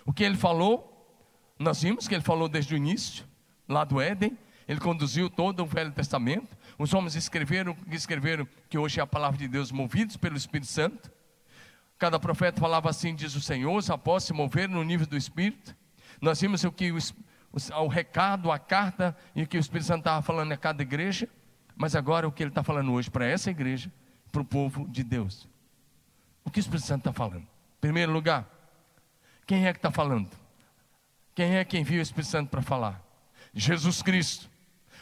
O 0.04 0.12
que 0.12 0.22
ele 0.22 0.36
falou, 0.36 1.08
nós 1.58 1.80
vimos 1.80 2.06
que 2.06 2.14
ele 2.14 2.22
falou 2.22 2.50
desde 2.50 2.74
o 2.74 2.76
início, 2.76 3.24
lá 3.66 3.82
do 3.82 3.98
Éden, 3.98 4.36
ele 4.66 4.80
conduziu 4.80 5.28
todo 5.28 5.62
o 5.62 5.66
Velho 5.66 5.92
Testamento. 5.92 6.56
Os 6.78 6.92
homens 6.94 7.14
escreveram, 7.14 7.76
escreveram 7.90 8.48
que 8.68 8.78
hoje 8.78 8.98
é 8.98 9.02
a 9.02 9.06
palavra 9.06 9.38
de 9.38 9.46
Deus, 9.46 9.70
movidos 9.70 10.16
pelo 10.16 10.36
Espírito 10.36 10.70
Santo. 10.70 11.10
Cada 11.98 12.18
profeta 12.18 12.60
falava 12.60 12.90
assim, 12.90 13.14
diz 13.14 13.34
o 13.34 13.40
Senhor, 13.40 13.76
os 13.76 13.90
apóstolos 13.90 14.24
se 14.24 14.32
moveram 14.32 14.74
no 14.74 14.82
nível 14.82 15.06
do 15.06 15.16
Espírito. 15.16 15.76
Nós 16.20 16.40
vimos 16.40 16.64
o 16.64 16.72
que 16.72 16.90
o, 16.90 16.98
o, 16.98 17.82
o 17.82 17.88
recado, 17.88 18.50
a 18.50 18.58
carta 18.58 19.16
e 19.34 19.42
o 19.42 19.46
que 19.46 19.56
o 19.56 19.60
Espírito 19.60 19.86
Santo 19.86 20.00
estava 20.00 20.22
falando 20.22 20.52
a 20.52 20.56
cada 20.56 20.82
igreja. 20.82 21.28
Mas 21.76 21.94
agora 21.94 22.26
o 22.26 22.32
que 22.32 22.42
ele 22.42 22.50
está 22.50 22.62
falando 22.62 22.92
hoje 22.92 23.10
para 23.10 23.26
essa 23.26 23.50
igreja, 23.50 23.92
para 24.32 24.40
o 24.40 24.44
povo 24.44 24.88
de 24.88 25.04
Deus. 25.04 25.48
O 26.44 26.50
que 26.50 26.58
o 26.58 26.60
Espírito 26.60 26.86
Santo 26.86 27.00
está 27.00 27.12
falando? 27.12 27.42
Em 27.42 27.80
primeiro 27.80 28.12
lugar, 28.12 28.48
quem 29.46 29.66
é 29.66 29.72
que 29.72 29.78
está 29.78 29.90
falando? 29.90 30.30
Quem 31.34 31.56
é 31.56 31.64
que 31.64 31.78
envia 31.78 31.98
o 31.98 32.02
Espírito 32.02 32.30
Santo 32.30 32.48
para 32.48 32.62
falar? 32.62 33.02
Jesus 33.52 34.02
Cristo 34.02 34.48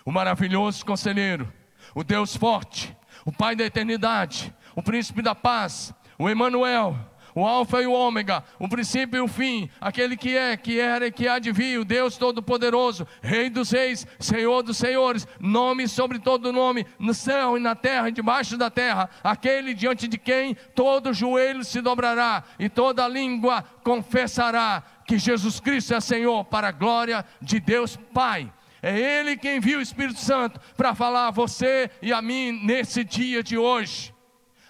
o 0.05 0.13
maravilhoso 0.13 0.85
conselheiro, 0.85 1.53
o 1.95 2.03
Deus 2.03 2.37
forte, 2.37 2.97
o 3.25 3.33
Pai 3.33 3.55
da 3.55 3.65
eternidade, 3.65 4.55
o 4.75 4.83
príncipe 4.83 5.23
da 5.23 5.35
paz, 5.35 5.95
o 6.19 6.29
Emanuel, 6.29 6.97
o 7.35 7.47
Alfa 7.47 7.81
e 7.81 7.87
o 7.87 7.93
Ômega, 7.93 8.45
o 8.59 8.69
princípio 8.69 9.19
e 9.19 9.21
o 9.21 9.29
fim, 9.29 9.71
aquele 9.81 10.17
que 10.17 10.37
é, 10.37 10.57
que 10.57 10.79
era 10.79 11.07
e 11.07 11.13
que 11.13 11.27
há 11.27 11.39
de 11.39 11.51
vir, 11.51 11.79
o 11.79 11.85
Deus 11.85 12.17
Todo-Poderoso, 12.17 13.07
Rei 13.23 13.49
dos 13.49 13.71
Reis, 13.71 14.07
Senhor 14.19 14.63
dos 14.63 14.77
Senhores, 14.77 15.27
nome 15.41 15.89
sobre 15.89 16.19
todo 16.19 16.53
nome, 16.53 16.87
no 16.99 17.15
céu 17.15 17.57
e 17.57 17.61
na 17.61 17.75
terra 17.75 18.09
e 18.09 18.13
debaixo 18.13 18.57
da 18.57 18.71
terra, 18.71 19.09
aquele 19.25 19.73
diante 19.75 20.07
de 20.07 20.19
quem 20.19 20.55
todo 20.75 21.15
joelho 21.15 21.65
se 21.65 21.81
dobrará 21.81 22.45
e 22.59 22.69
toda 22.69 23.09
língua 23.09 23.65
confessará 23.83 24.83
que 25.07 25.19
Jesus 25.19 25.59
Cristo 25.59 25.95
é 25.95 26.01
Senhor, 26.01 26.45
para 26.45 26.69
a 26.69 26.73
glória 26.73 27.25
de 27.41 27.59
Deus 27.59 27.97
Pai. 28.13 28.53
É 28.83 28.99
Ele 28.99 29.37
quem 29.37 29.59
envia 29.59 29.79
o 29.79 29.83
Espírito 29.83 30.19
Santo 30.19 30.61
para 30.77 30.93
falar 30.93 31.29
a 31.29 31.31
você 31.31 31.89
e 32.03 32.13
a 32.13 32.21
mim 32.21 32.51
nesse 32.65 33.05
dia 33.05 33.41
de 33.41 33.57
hoje. 33.57 34.13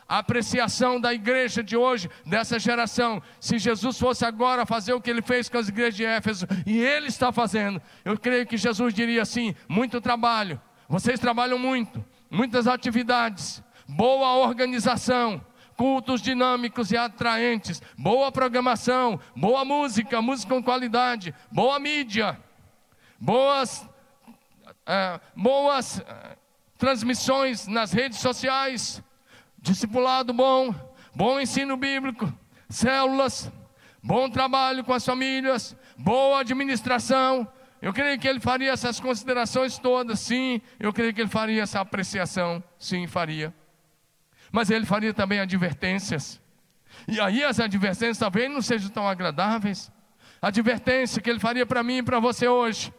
A 0.07 0.19
apreciação 0.19 1.01
da 1.01 1.15
igreja 1.15 1.65
de 1.65 1.75
hoje, 1.75 2.11
dessa 2.27 2.59
geração. 2.59 3.23
Se 3.41 3.59
Jesus 3.59 3.99
fosse 3.99 4.27
agora 4.27 4.67
fazer 4.67 4.93
o 4.93 5.01
que 5.01 5.09
ele 5.09 5.23
fez 5.23 5.49
com 5.49 5.57
as 5.57 5.71
igrejas 5.71 5.95
de 5.95 6.05
Éfeso, 6.05 6.47
e 6.67 6.79
ele 6.79 7.07
está 7.07 7.33
fazendo, 7.33 7.81
eu 8.05 8.19
creio 8.19 8.47
que 8.47 8.59
Jesus 8.59 8.93
diria 8.93 9.23
assim: 9.23 9.55
muito 9.67 9.99
trabalho, 10.03 10.61
vocês 10.87 11.19
trabalham 11.19 11.59
muito, 11.59 12.05
muitas 12.31 12.67
atividades, 12.67 13.63
boa 13.89 14.35
organização, 14.47 15.43
cultos 15.75 16.21
dinâmicos 16.21 16.93
e 16.93 16.97
atraentes, 16.99 17.81
boa 17.97 18.31
programação, 18.31 19.19
boa 19.35 19.65
música, 19.65 20.21
música 20.21 20.55
com 20.55 20.63
qualidade, 20.63 21.35
boa 21.51 21.79
mídia, 21.79 22.39
boas 23.19 23.89
é, 24.87 25.21
boas 25.37 26.01
é, 26.01 26.37
transmissões 26.79 27.67
nas 27.67 27.93
redes 27.93 28.19
sociais, 28.19 29.03
discipulado 29.59 30.33
bom, 30.33 30.75
bom 31.15 31.41
ensino 31.41 31.77
bíblico, 31.77 32.33
células, 32.69 33.51
bom 34.03 34.29
trabalho 34.29 34.83
com 34.83 34.93
as 34.93 35.05
famílias, 35.05 35.77
boa 35.97 36.41
administração. 36.41 37.47
Eu 37.81 37.93
creio 37.93 38.19
que 38.19 38.29
ele 38.29 38.41
faria 38.41 38.73
essas 38.73 39.01
considerações 39.01 39.79
todas, 39.79 40.21
sim. 40.21 40.61
Eu 40.79 40.93
creio 40.93 41.13
que 41.13 41.21
ele 41.21 41.29
faria 41.29 41.63
essa 41.63 41.81
apreciação, 41.81 42.63
sim, 42.79 43.07
faria. 43.07 43.53
Mas 44.51 44.71
ele 44.71 44.87
faria 44.87 45.13
também 45.13 45.41
advertências. 45.41 46.41
E 47.09 47.21
aí 47.21 47.43
as 47.43 47.59
advertências 47.59 48.19
talvez 48.19 48.51
não 48.51 48.63
sejam 48.63 48.91
tão 48.91 49.09
agradáveis. 49.09 49.91
Advertência 50.41 51.23
que 51.23 51.31
ele 51.31 51.41
faria 51.41 51.65
para 51.65 51.83
mim 51.83 51.99
e 51.99 52.03
para 52.03 52.21
você 52.21 52.47
hoje. 52.47 52.93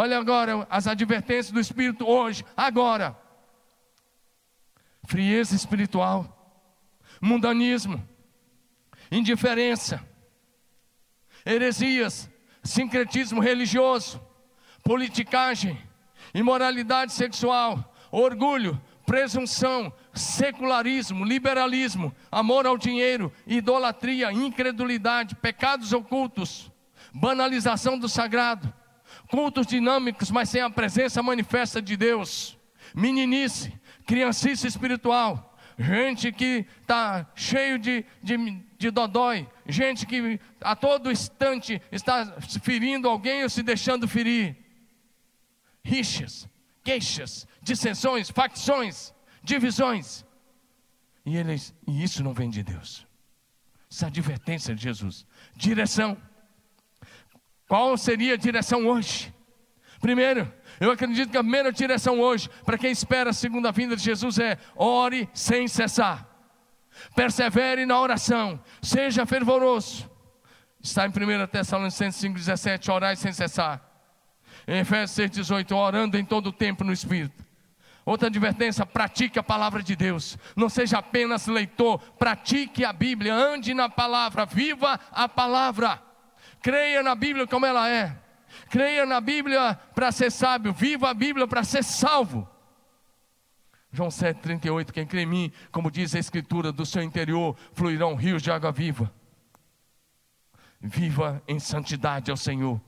Olha 0.00 0.16
agora 0.16 0.64
as 0.70 0.86
advertências 0.86 1.50
do 1.50 1.58
Espírito 1.58 2.06
hoje, 2.08 2.44
agora. 2.56 3.18
Frieza 5.04 5.56
espiritual, 5.56 6.56
mundanismo, 7.20 8.08
indiferença, 9.10 10.00
heresias, 11.44 12.30
sincretismo 12.62 13.40
religioso, 13.40 14.24
politicagem, 14.84 15.76
imoralidade 16.32 17.12
sexual, 17.12 17.92
orgulho, 18.12 18.80
presunção, 19.04 19.92
secularismo, 20.14 21.24
liberalismo, 21.24 22.14
amor 22.30 22.68
ao 22.68 22.78
dinheiro, 22.78 23.32
idolatria, 23.48 24.30
incredulidade, 24.30 25.34
pecados 25.34 25.92
ocultos, 25.92 26.70
banalização 27.12 27.98
do 27.98 28.08
sagrado, 28.08 28.72
cultos 29.28 29.66
dinâmicos, 29.66 30.30
mas 30.30 30.48
sem 30.48 30.60
a 30.60 30.70
presença 30.70 31.22
manifesta 31.22 31.80
de 31.80 31.96
Deus, 31.96 32.58
meninice, 32.94 33.72
criancice 34.06 34.66
espiritual, 34.66 35.56
gente 35.78 36.32
que 36.32 36.66
está 36.80 37.30
cheio 37.34 37.78
de, 37.78 38.04
de, 38.22 38.36
de 38.78 38.90
dodói, 38.90 39.48
gente 39.66 40.06
que 40.06 40.40
a 40.60 40.74
todo 40.74 41.10
instante 41.10 41.80
está 41.92 42.26
ferindo 42.62 43.08
alguém 43.08 43.42
ou 43.42 43.50
se 43.50 43.62
deixando 43.62 44.08
ferir, 44.08 44.56
rixas, 45.84 46.48
queixas, 46.82 47.46
dissensões, 47.62 48.30
facções, 48.30 49.12
divisões, 49.42 50.24
e, 51.28 51.36
eles, 51.36 51.74
e 51.86 52.02
isso 52.02 52.24
não 52.24 52.32
vem 52.32 52.48
de 52.48 52.62
Deus. 52.62 53.06
Essa 53.90 54.06
advertência 54.06 54.74
de 54.74 54.82
Jesus, 54.82 55.26
direção 55.54 56.16
qual 57.68 57.96
seria 57.98 58.34
a 58.34 58.36
direção 58.36 58.86
hoje? 58.86 59.32
Primeiro, 60.00 60.50
eu 60.80 60.90
acredito 60.90 61.30
que 61.30 61.36
a 61.36 61.42
primeira 61.42 61.70
direção 61.70 62.18
hoje, 62.20 62.48
para 62.64 62.78
quem 62.78 62.90
espera 62.90 63.30
a 63.30 63.32
segunda 63.32 63.70
vinda 63.70 63.94
de 63.94 64.02
Jesus, 64.02 64.38
é 64.38 64.56
ore 64.74 65.28
sem 65.34 65.68
cessar, 65.68 66.26
persevere 67.14 67.84
na 67.84 68.00
oração, 68.00 68.58
seja 68.80 69.26
fervoroso. 69.26 70.10
Está 70.80 71.06
em 71.06 71.10
1 71.10 71.46
Tessalonicenses 71.48 72.22
5,17, 72.22 72.92
orai 72.92 73.16
sem 73.16 73.32
cessar. 73.32 73.84
Em 74.66 74.78
Efésios 74.78 75.30
6,18, 75.30 75.76
orando 75.76 76.16
em 76.16 76.24
todo 76.24 76.48
o 76.48 76.52
tempo 76.52 76.84
no 76.84 76.92
Espírito. 76.92 77.44
Outra 78.04 78.28
advertência: 78.28 78.86
pratique 78.86 79.38
a 79.38 79.42
palavra 79.42 79.82
de 79.82 79.94
Deus. 79.94 80.38
Não 80.56 80.68
seja 80.68 80.98
apenas 80.98 81.46
leitor, 81.46 81.98
pratique 82.18 82.84
a 82.84 82.92
Bíblia, 82.92 83.34
ande 83.34 83.74
na 83.74 83.88
palavra, 83.88 84.46
viva 84.46 84.98
a 85.10 85.28
palavra. 85.28 86.07
Creia 86.62 87.02
na 87.02 87.14
Bíblia 87.14 87.46
como 87.46 87.66
ela 87.66 87.88
é. 87.88 88.16
Creia 88.70 89.06
na 89.06 89.20
Bíblia 89.20 89.74
para 89.94 90.10
ser 90.12 90.30
sábio. 90.30 90.72
Viva 90.72 91.10
a 91.10 91.14
Bíblia 91.14 91.46
para 91.46 91.64
ser 91.64 91.84
salvo. 91.84 92.48
João 93.92 94.08
7,38: 94.08 94.92
Quem 94.92 95.06
crê 95.06 95.22
em 95.22 95.26
mim, 95.26 95.52
como 95.70 95.90
diz 95.90 96.14
a 96.14 96.18
Escritura, 96.18 96.72
do 96.72 96.84
seu 96.84 97.02
interior 97.02 97.56
fluirão 97.72 98.14
rios 98.14 98.42
de 98.42 98.50
água 98.50 98.70
viva. 98.70 99.12
Viva 100.80 101.42
em 101.48 101.58
santidade 101.58 102.30
ao 102.30 102.36
Senhor. 102.36 102.80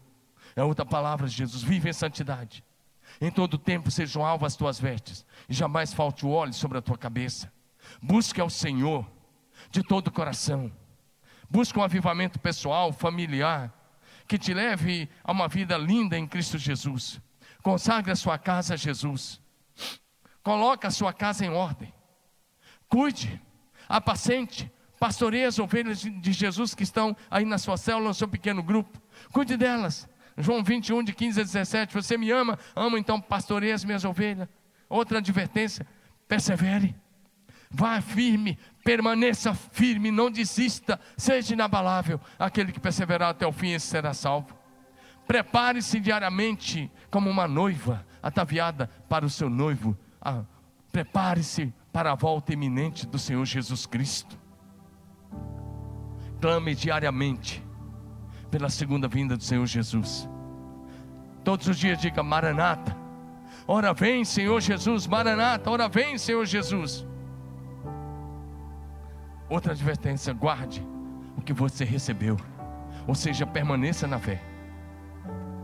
É 0.55 0.63
outra 0.63 0.85
palavra 0.85 1.27
de 1.27 1.35
Jesus: 1.35 1.63
vive 1.63 1.89
em 1.89 1.93
santidade. 1.93 2.65
Em 3.21 3.31
todo 3.31 3.59
tempo 3.59 3.91
sejam 3.91 4.25
alvas 4.25 4.53
as 4.53 4.57
tuas 4.57 4.79
vestes, 4.79 5.27
e 5.49 5.55
jamais 5.55 5.93
falte 5.93 6.25
o 6.25 6.31
óleo 6.31 6.53
sobre 6.53 6.79
a 6.79 6.83
tua 6.83 6.97
cabeça. 6.97 7.53
Busque 8.01 8.41
ao 8.41 8.49
Senhor 8.49 9.11
de 9.71 9.83
todo 9.83 10.09
o 10.09 10.13
coração. 10.13 10.71
Busque 11.51 11.79
um 11.79 11.83
avivamento 11.83 12.39
pessoal, 12.39 12.93
familiar, 12.93 13.75
que 14.29 14.39
te 14.39 14.55
leve 14.55 15.11
a 15.25 15.33
uma 15.33 15.49
vida 15.49 15.77
linda 15.77 16.17
em 16.17 16.25
Cristo 16.25 16.57
Jesus. 16.57 17.21
Consagre 17.61 18.13
a 18.13 18.17
sua 18.17 18.39
casa 18.39 18.75
a 18.75 18.77
Jesus. 18.77 19.41
Coloque 20.45 20.87
a 20.87 20.91
sua 20.91 21.13
casa 21.13 21.45
em 21.45 21.51
ordem. 21.51 21.93
Cuide, 22.89 23.43
apacente, 23.89 24.71
pastoreie 24.99 25.45
as 25.45 25.59
ovelhas 25.59 26.01
de 26.01 26.33
Jesus 26.33 26.75
que 26.75 26.85
estão 26.85 27.17
aí 27.29 27.45
na 27.45 27.59
sua 27.59 27.77
célula, 27.77 28.09
no 28.09 28.15
seu 28.15 28.29
pequeno 28.29 28.63
grupo. 28.63 29.03
Cuide 29.33 29.57
delas. 29.57 30.09
João 30.39 30.63
21, 30.63 31.03
de 31.03 31.13
15 31.13 31.41
a 31.41 31.45
17. 31.45 31.95
Você 31.95 32.17
me 32.17 32.31
ama? 32.31 32.59
Amo, 32.77 32.97
então 32.97 33.21
pastoreie 33.21 33.73
as 33.73 33.85
minhas 33.85 34.05
ovelhas. 34.05 34.49
Outra 34.89 35.19
advertência: 35.19 35.87
persevere. 36.29 36.95
Vá 37.71 38.01
firme, 38.01 38.59
permaneça 38.85 39.55
firme, 39.55 40.11
não 40.11 40.31
desista, 40.31 40.99
seja 41.17 41.55
inabalável. 41.55 42.21
Aquele 42.39 42.73
que 42.73 42.81
perseverar 42.81 43.31
até 43.31 43.47
o 43.47 43.53
fim, 43.53 43.79
será 43.79 44.13
salvo. 44.13 44.59
Prepare-se 45.27 46.01
diariamente 46.01 46.91
como 47.11 47.31
uma 47.31 47.47
noiva 47.47 48.05
ataviada 48.21 48.91
para 49.09 49.25
o 49.25 49.31
seu 49.31 49.49
noivo. 49.49 49.97
Ah, 50.21 50.43
Prepare-se 50.91 51.73
para 51.93 52.13
a 52.13 52.15
volta 52.15 52.53
iminente 52.53 53.07
do 53.07 53.19
Senhor 53.19 53.45
Jesus 53.45 53.87
Cristo. 53.87 54.39
Clame 56.41 56.75
diariamente 56.75 57.63
pela 58.51 58.69
segunda 58.69 59.07
vinda 59.07 59.37
do 59.37 59.45
Senhor 59.45 59.67
Jesus. 59.67 60.29
Todos 61.45 61.69
os 61.69 61.79
dias 61.79 62.01
diga 62.01 62.23
Maranata. 62.23 62.97
Ora 63.67 63.93
vem, 63.93 64.25
Senhor 64.25 64.61
Jesus, 64.61 65.07
Maranata, 65.07 65.71
ora 65.71 65.89
vem, 65.89 66.19
Senhor 66.19 66.45
Jesus. 66.45 67.07
Outra 69.51 69.73
advertência: 69.73 70.33
guarde 70.33 70.87
o 71.37 71.43
que 71.43 71.53
você 71.53 71.85
recebeu, 71.85 72.37
ou 73.07 73.15
seja, 73.17 73.45
permaneça 73.45 74.07
na 74.07 74.19
fé, 74.19 74.41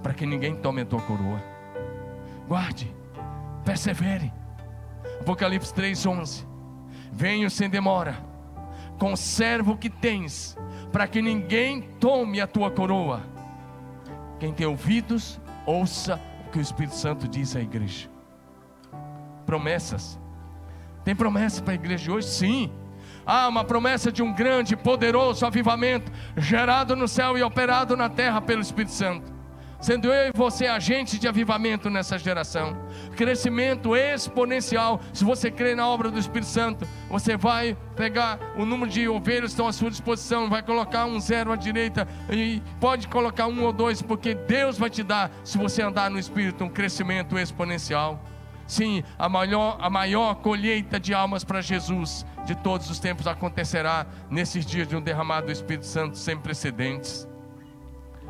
para 0.02 0.12
que 0.12 0.26
ninguém 0.26 0.56
tome 0.56 0.82
a 0.82 0.84
tua 0.84 1.00
coroa. 1.00 1.40
Guarde, 2.48 2.92
persevere. 3.64 4.32
Apocalipse 5.20 5.72
3:11. 5.72 6.44
Venho 7.12 7.48
sem 7.48 7.70
demora, 7.70 8.16
conserva 8.98 9.70
o 9.70 9.78
que 9.78 9.88
tens, 9.88 10.56
para 10.92 11.06
que 11.06 11.22
ninguém 11.22 11.82
tome 12.00 12.40
a 12.40 12.46
tua 12.46 12.70
coroa. 12.70 13.22
Quem 14.40 14.52
tem 14.52 14.66
ouvidos, 14.66 15.40
ouça 15.64 16.20
o 16.46 16.50
que 16.50 16.58
o 16.58 16.60
Espírito 16.60 16.94
Santo 16.94 17.28
diz 17.28 17.54
à 17.54 17.60
igreja. 17.60 18.10
Promessas. 19.46 20.18
Tem 21.04 21.14
promessa 21.14 21.62
para 21.62 21.72
a 21.72 21.76
igreja 21.76 22.04
de 22.04 22.10
hoje? 22.10 22.26
Sim. 22.26 22.72
Há 23.26 23.48
uma 23.48 23.64
promessa 23.64 24.12
de 24.12 24.22
um 24.22 24.32
grande 24.32 24.76
poderoso 24.76 25.44
avivamento 25.44 26.12
gerado 26.36 26.94
no 26.94 27.08
céu 27.08 27.36
e 27.36 27.42
operado 27.42 27.96
na 27.96 28.08
terra 28.08 28.40
pelo 28.40 28.62
Espírito 28.62 28.92
Santo. 28.92 29.34
Sendo 29.80 30.12
eu 30.12 30.28
e 30.28 30.32
você 30.34 30.66
agentes 30.66 31.18
de 31.18 31.28
avivamento 31.28 31.90
nessa 31.90 32.18
geração, 32.18 32.76
crescimento 33.16 33.94
exponencial. 33.94 35.00
Se 35.12 35.24
você 35.24 35.50
crê 35.50 35.74
na 35.74 35.86
obra 35.86 36.10
do 36.10 36.18
Espírito 36.18 36.48
Santo, 36.48 36.86
você 37.10 37.36
vai 37.36 37.76
pegar 37.94 38.38
o 38.56 38.64
número 38.64 38.90
de 38.90 39.06
ovelhas 39.08 39.42
que 39.42 39.48
estão 39.48 39.68
à 39.68 39.72
sua 39.72 39.90
disposição, 39.90 40.48
vai 40.48 40.62
colocar 40.62 41.04
um 41.04 41.20
zero 41.20 41.52
à 41.52 41.56
direita 41.56 42.08
e 42.30 42.62
pode 42.80 43.06
colocar 43.08 43.48
um 43.48 43.64
ou 43.64 43.72
dois, 43.72 44.00
porque 44.00 44.34
Deus 44.34 44.78
vai 44.78 44.88
te 44.88 45.02
dar, 45.02 45.30
se 45.44 45.58
você 45.58 45.82
andar 45.82 46.10
no 46.10 46.18
Espírito, 46.18 46.64
um 46.64 46.68
crescimento 46.68 47.38
exponencial. 47.38 48.22
Sim, 48.66 49.04
a 49.18 49.28
maior, 49.28 49.78
a 49.80 49.88
maior 49.88 50.34
colheita 50.36 50.98
de 50.98 51.14
almas 51.14 51.44
para 51.44 51.60
Jesus 51.60 52.26
de 52.44 52.54
todos 52.54 52.90
os 52.90 52.98
tempos 52.98 53.26
acontecerá 53.26 54.06
nesses 54.28 54.66
dias 54.66 54.88
de 54.88 54.96
um 54.96 55.00
derramado 55.00 55.46
do 55.46 55.52
Espírito 55.52 55.86
Santo 55.86 56.18
sem 56.18 56.36
precedentes. 56.36 57.28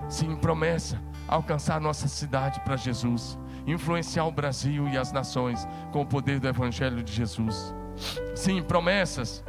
Sim, 0.08 0.36
promessa, 0.36 1.00
alcançar 1.26 1.80
nossa 1.80 2.06
cidade 2.06 2.60
para 2.60 2.76
Jesus, 2.76 3.38
influenciar 3.66 4.26
o 4.26 4.32
Brasil 4.32 4.86
e 4.88 4.98
as 4.98 5.10
nações 5.10 5.66
com 5.90 6.02
o 6.02 6.06
poder 6.06 6.38
do 6.38 6.48
Evangelho 6.48 7.02
de 7.02 7.12
Jesus. 7.12 7.74
Sim, 8.34 8.62
promessas, 8.62 9.42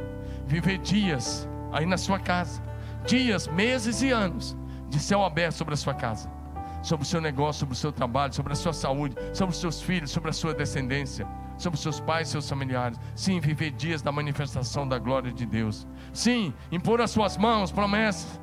viver 0.46 0.78
dias 0.78 1.46
aí 1.70 1.84
na 1.84 1.98
sua 1.98 2.18
casa, 2.18 2.62
dias, 3.06 3.46
meses 3.46 4.00
e 4.00 4.10
anos 4.10 4.56
de 4.88 4.98
céu 4.98 5.22
aberto 5.22 5.52
sobre 5.52 5.74
a 5.74 5.76
sua 5.76 5.92
casa 5.92 6.37
sobre 6.82 7.04
o 7.04 7.08
seu 7.08 7.20
negócio, 7.20 7.60
sobre 7.60 7.74
o 7.74 7.76
seu 7.76 7.92
trabalho, 7.92 8.34
sobre 8.34 8.52
a 8.52 8.56
sua 8.56 8.72
saúde, 8.72 9.16
sobre 9.32 9.54
os 9.54 9.60
seus 9.60 9.80
filhos, 9.80 10.10
sobre 10.10 10.30
a 10.30 10.32
sua 10.32 10.54
descendência, 10.54 11.26
sobre 11.56 11.76
os 11.76 11.82
seus 11.82 12.00
pais 12.00 12.28
seus 12.28 12.48
familiares. 12.48 12.98
Sim, 13.14 13.40
viver 13.40 13.70
dias 13.72 14.02
da 14.02 14.12
manifestação 14.12 14.86
da 14.86 14.98
glória 14.98 15.32
de 15.32 15.44
Deus. 15.44 15.86
Sim, 16.12 16.54
impor 16.70 17.00
as 17.00 17.10
suas 17.10 17.36
mãos, 17.36 17.72
promessas, 17.72 18.40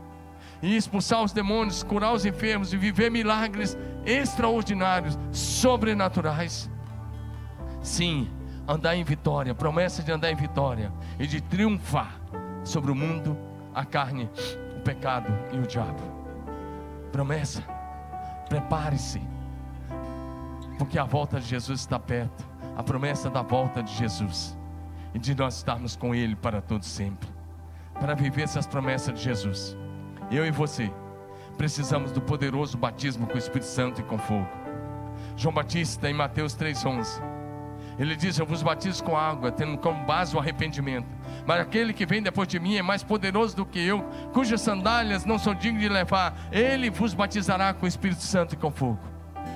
e 0.62 0.76
expulsar 0.76 1.24
os 1.24 1.32
demônios, 1.32 1.84
curar 1.84 2.14
os 2.14 2.26
enfermos 2.26 2.74
e 2.74 2.78
viver 2.78 3.12
milagres 3.12 3.78
extraordinários, 4.06 5.18
sobrenaturais. 5.32 6.70
Sim, 7.82 8.30
andar 8.68 8.96
em 8.96 9.04
vitória, 9.04 9.54
promessa 9.54 10.02
de 10.02 10.12
andar 10.12 10.32
em 10.32 10.36
vitória 10.36 10.92
e 11.20 11.28
de 11.28 11.42
triunfar 11.42 12.20
sobre 12.64 12.92
o 12.92 12.96
mundo, 12.96 13.38
a 13.74 13.86
carne, 13.86 14.30
o 14.76 14.82
pecado 14.82 15.32
e 15.52 15.60
o 15.60 15.68
diabo. 15.68 16.02
Promessa 17.12 17.75
Prepare-se, 18.50 19.22
porque 20.78 21.00
a 21.00 21.04
volta 21.04 21.40
de 21.40 21.48
Jesus 21.48 21.80
está 21.82 22.00
perto. 22.00 22.46
A 22.78 22.84
promessa 22.84 23.30
da 23.30 23.42
volta 23.42 23.82
de 23.82 23.94
Jesus 23.94 24.58
e 25.14 25.20
de 25.20 25.34
nós 25.34 25.56
estarmos 25.56 25.96
com 25.96 26.14
Ele 26.14 26.36
para 26.36 26.62
todo 26.62 26.84
sempre, 26.84 27.30
para 27.94 28.14
viver 28.14 28.44
essas 28.44 28.68
promessas 28.68 29.18
de 29.18 29.24
Jesus. 29.24 29.78
Eu 30.30 30.46
e 30.46 30.52
você 30.52 30.92
precisamos 31.58 32.12
do 32.12 32.22
poderoso 32.22 32.78
batismo 32.78 33.26
com 33.26 33.36
o 33.36 33.38
Espírito 33.38 33.68
Santo 33.68 34.02
e 34.02 34.04
com 34.04 34.18
fogo. 34.18 34.48
João 35.38 35.54
Batista, 35.54 36.10
em 36.10 36.14
Mateus 36.14 36.56
3,11, 36.56 37.22
ele 37.98 38.16
diz: 38.16 38.38
Eu 38.38 38.46
vos 38.46 38.62
batizo 38.62 39.04
com 39.04 39.18
água, 39.18 39.52
tendo 39.52 39.78
como 39.78 40.06
base 40.06 40.36
o 40.36 40.40
arrependimento. 40.40 41.08
Mas 41.46 41.62
aquele 41.62 41.94
que 41.94 42.06
vem 42.06 42.22
depois 42.22 42.48
de 42.48 42.60
mim 42.60 42.76
é 42.76 42.82
mais 42.82 43.04
poderoso 43.04 43.56
do 43.56 43.66
que 43.66 43.80
eu, 43.80 44.02
cujas 44.34 44.62
sandálias 44.62 45.26
não 45.26 45.38
sou 45.38 45.54
digno 45.54 45.80
de 45.80 45.88
levar. 45.88 46.36
Ele 46.52 46.90
vos 46.90 47.14
batizará 47.14 47.74
com 47.74 47.86
o 47.86 47.88
Espírito 47.88 48.22
Santo 48.22 48.54
e 48.54 48.58
com 48.58 48.72
fogo. 48.72 49.00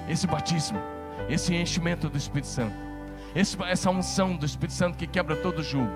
Esse 0.08 0.28
batismo, 0.28 0.80
esse 1.28 1.56
enchimento 1.56 2.10
do 2.10 2.18
Espírito 2.18 2.48
Santo, 2.48 2.76
essa 3.68 3.90
unção 3.90 4.36
do 4.36 4.46
Espírito 4.46 4.74
Santo 4.74 4.98
que 4.98 5.08
quebra 5.08 5.36
todo 5.36 5.64
jugo, 5.64 5.92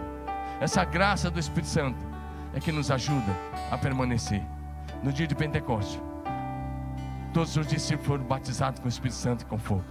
essa 0.59 0.83
graça 0.83 1.29
do 1.29 1.39
Espírito 1.39 1.69
Santo 1.69 1.97
é 2.53 2.59
que 2.59 2.71
nos 2.71 2.91
ajuda 2.91 3.31
a 3.71 3.77
permanecer. 3.77 4.41
No 5.01 5.11
dia 5.11 5.27
de 5.27 5.35
Pentecostes, 5.35 6.01
todos 7.33 7.55
os 7.57 7.67
discípulos 7.67 8.07
foram 8.07 8.23
batizados 8.23 8.79
com 8.79 8.85
o 8.85 8.89
Espírito 8.89 9.15
Santo 9.15 9.41
e 9.41 9.45
com 9.45 9.57
fogo, 9.57 9.83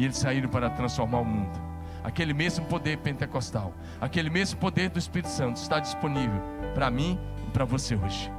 e 0.00 0.04
eles 0.04 0.16
saíram 0.16 0.48
para 0.48 0.70
transformar 0.70 1.20
o 1.20 1.24
mundo 1.24 1.70
aquele 2.02 2.32
mesmo 2.32 2.64
poder 2.66 2.98
pentecostal, 2.98 3.72
aquele 4.00 4.30
mesmo 4.30 4.58
poder 4.58 4.88
do 4.88 4.98
Espírito 4.98 5.28
Santo 5.28 5.56
está 5.56 5.78
disponível 5.78 6.40
para 6.74 6.90
mim 6.90 7.18
e 7.46 7.50
para 7.50 7.64
você 7.64 7.94
hoje, 7.94 8.30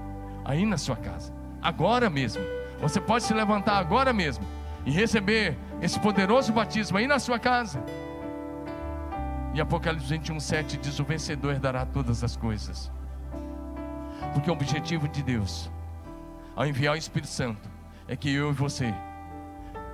aí 0.43 0.65
na 0.65 0.77
sua 0.77 0.95
casa, 0.95 1.33
agora 1.61 2.09
mesmo. 2.09 2.41
Você 2.79 2.99
pode 2.99 3.23
se 3.23 3.33
levantar 3.33 3.77
agora 3.77 4.11
mesmo 4.11 4.43
e 4.83 4.91
receber 4.91 5.55
esse 5.81 5.99
poderoso 5.99 6.51
batismo 6.51 6.97
aí 6.97 7.05
na 7.05 7.19
sua 7.19 7.37
casa. 7.37 7.83
E 9.53 9.61
Apocalipse 9.61 10.09
21, 10.09 10.39
7 10.39 10.77
diz: 10.77 10.97
O 10.97 11.03
vencedor 11.03 11.51
herdará 11.51 11.85
todas 11.85 12.23
as 12.23 12.35
coisas. 12.35 12.91
Porque 14.33 14.49
o 14.49 14.53
objetivo 14.53 15.07
de 15.07 15.21
Deus, 15.21 15.69
ao 16.55 16.65
enviar 16.65 16.95
o 16.95 16.97
Espírito 16.97 17.29
Santo, 17.29 17.69
é 18.07 18.15
que 18.15 18.33
eu 18.33 18.49
e 18.49 18.53
você 18.53 18.91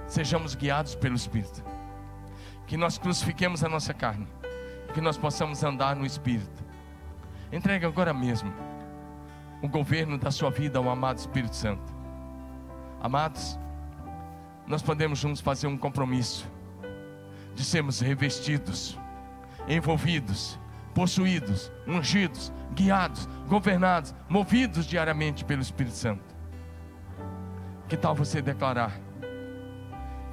sejamos 0.08 0.56
guiados 0.56 0.96
pelo 0.96 1.16
Espírito 1.16 1.64
que 2.68 2.76
nós 2.76 2.98
crucifiquemos 2.98 3.64
a 3.64 3.70
nossa 3.70 3.94
carne, 3.94 4.28
que 4.94 5.00
nós 5.00 5.18
possamos 5.18 5.64
andar 5.64 5.96
no 5.96 6.06
Espírito. 6.06 6.66
Entregue 7.52 7.86
agora 7.86 8.14
mesmo 8.14 8.54
o 9.64 9.70
governo 9.70 10.18
da 10.18 10.30
sua 10.30 10.52
vida 10.52 10.78
ao 10.78 10.90
amado 10.90 11.18
Espírito 11.18 11.56
Santo. 11.56 11.96
Amados, 13.02 13.58
nós 14.68 14.82
podemos 14.82 15.18
juntos 15.18 15.40
fazer 15.40 15.66
um 15.66 15.78
compromisso 15.78 16.46
de 17.56 17.64
sermos 17.64 18.02
revestidos, 18.02 19.00
envolvidos, 19.68 20.60
possuídos, 20.94 21.72
ungidos, 21.88 22.52
guiados, 22.74 23.30
governados, 23.48 24.14
movidos 24.28 24.86
diariamente 24.86 25.46
pelo 25.46 25.62
Espírito 25.62 25.96
Santo. 25.96 26.36
Que 27.88 27.96
tal 27.96 28.14
você 28.14 28.42
declarar 28.42 29.07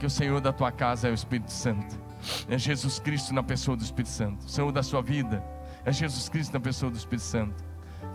que 0.05 0.07
o 0.07 0.11
Senhor 0.11 0.39
da 0.39 0.53
tua 0.53 0.71
casa 0.71 1.09
é 1.09 1.11
o 1.11 1.15
Espírito 1.15 1.51
Santo? 1.51 1.99
É 2.47 2.59
Jesus 2.59 2.99
Cristo 2.99 3.33
na 3.33 3.43
pessoa 3.43 3.75
do 3.75 3.83
Espírito 3.83 4.11
Santo. 4.11 4.45
O 4.45 4.51
Senhor 4.51 4.71
da 4.71 4.83
sua 4.83 5.01
vida 5.01 5.43
é 5.83 5.91
Jesus 5.91 6.29
Cristo 6.29 6.53
na 6.53 6.61
pessoa 6.61 6.93
do 6.93 6.99
Espírito 6.99 7.25
Santo. 7.25 7.65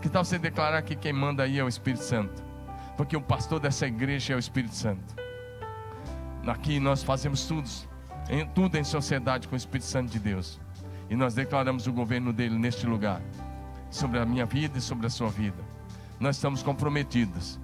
Que 0.00 0.08
tal 0.08 0.24
você 0.24 0.38
declarar 0.38 0.82
que 0.82 0.94
quem 0.94 1.12
manda 1.12 1.42
aí 1.42 1.58
é 1.58 1.64
o 1.64 1.68
Espírito 1.68 2.04
Santo? 2.04 2.44
Porque 2.96 3.16
o 3.16 3.20
pastor 3.20 3.58
dessa 3.58 3.88
igreja 3.88 4.34
é 4.34 4.36
o 4.36 4.38
Espírito 4.38 4.76
Santo. 4.76 5.16
Aqui 6.46 6.78
nós 6.78 7.02
fazemos 7.02 7.44
tudo 7.44 7.68
em, 8.28 8.46
tudo 8.46 8.78
em 8.78 8.84
sociedade 8.84 9.48
com 9.48 9.54
o 9.54 9.58
Espírito 9.58 9.86
Santo 9.86 10.12
de 10.12 10.20
Deus. 10.20 10.60
E 11.08 11.16
nós 11.16 11.34
declaramos 11.34 11.88
o 11.88 11.92
governo 11.92 12.32
dele 12.32 12.56
neste 12.56 12.86
lugar, 12.86 13.20
sobre 13.90 14.20
a 14.20 14.24
minha 14.24 14.46
vida 14.46 14.78
e 14.78 14.80
sobre 14.80 15.08
a 15.08 15.10
sua 15.10 15.28
vida. 15.28 15.58
Nós 16.20 16.36
estamos 16.36 16.62
comprometidos 16.62 17.58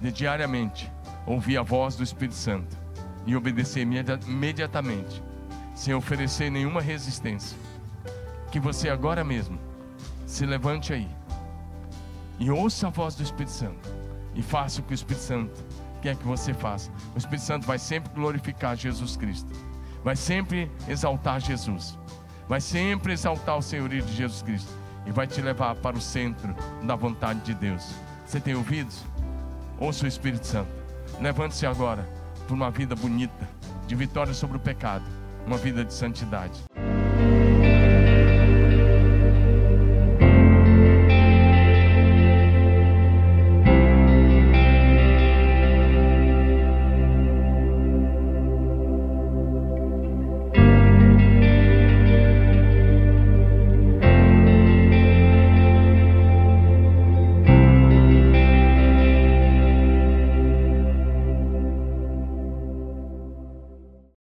de 0.00 0.12
diariamente 0.12 0.88
ouvir 1.26 1.56
a 1.56 1.62
voz 1.62 1.96
do 1.96 2.04
Espírito 2.04 2.36
Santo 2.36 2.81
e 3.26 3.36
obedecer 3.36 3.86
imediatamente, 4.26 5.22
sem 5.74 5.94
oferecer 5.94 6.50
nenhuma 6.50 6.80
resistência. 6.80 7.56
Que 8.50 8.60
você 8.60 8.88
agora 8.88 9.24
mesmo 9.24 9.58
se 10.26 10.44
levante 10.44 10.92
aí 10.92 11.08
e 12.38 12.50
ouça 12.50 12.88
a 12.88 12.90
voz 12.90 13.14
do 13.14 13.22
Espírito 13.22 13.52
Santo 13.52 13.88
e 14.34 14.42
faça 14.42 14.80
o 14.80 14.84
que 14.84 14.92
o 14.92 14.94
Espírito 14.94 15.22
Santo 15.22 15.64
quer 16.00 16.16
que 16.16 16.26
você 16.26 16.52
faça. 16.52 16.90
O 17.14 17.18
Espírito 17.18 17.44
Santo 17.44 17.66
vai 17.66 17.78
sempre 17.78 18.12
glorificar 18.12 18.76
Jesus 18.76 19.16
Cristo, 19.16 19.50
vai 20.02 20.16
sempre 20.16 20.70
exaltar 20.88 21.40
Jesus, 21.40 21.98
vai 22.48 22.60
sempre 22.60 23.12
exaltar 23.12 23.56
o 23.56 23.62
senhorio 23.62 24.02
de 24.02 24.12
Jesus 24.14 24.42
Cristo 24.42 24.72
e 25.06 25.10
vai 25.10 25.26
te 25.26 25.40
levar 25.40 25.74
para 25.76 25.96
o 25.96 26.00
centro 26.00 26.54
da 26.82 26.96
vontade 26.96 27.40
de 27.40 27.54
Deus. 27.54 27.94
Você 28.26 28.40
tem 28.40 28.54
ouvidos? 28.54 29.04
Ouça 29.78 30.04
o 30.04 30.08
Espírito 30.08 30.46
Santo. 30.46 30.70
Levante-se 31.20 31.66
agora 31.66 32.21
por 32.46 32.54
uma 32.54 32.70
vida 32.70 32.94
bonita, 32.94 33.48
de 33.86 33.94
vitória 33.94 34.34
sobre 34.34 34.56
o 34.56 34.60
pecado, 34.60 35.04
uma 35.46 35.56
vida 35.56 35.84
de 35.84 35.92
santidade. 35.92 36.62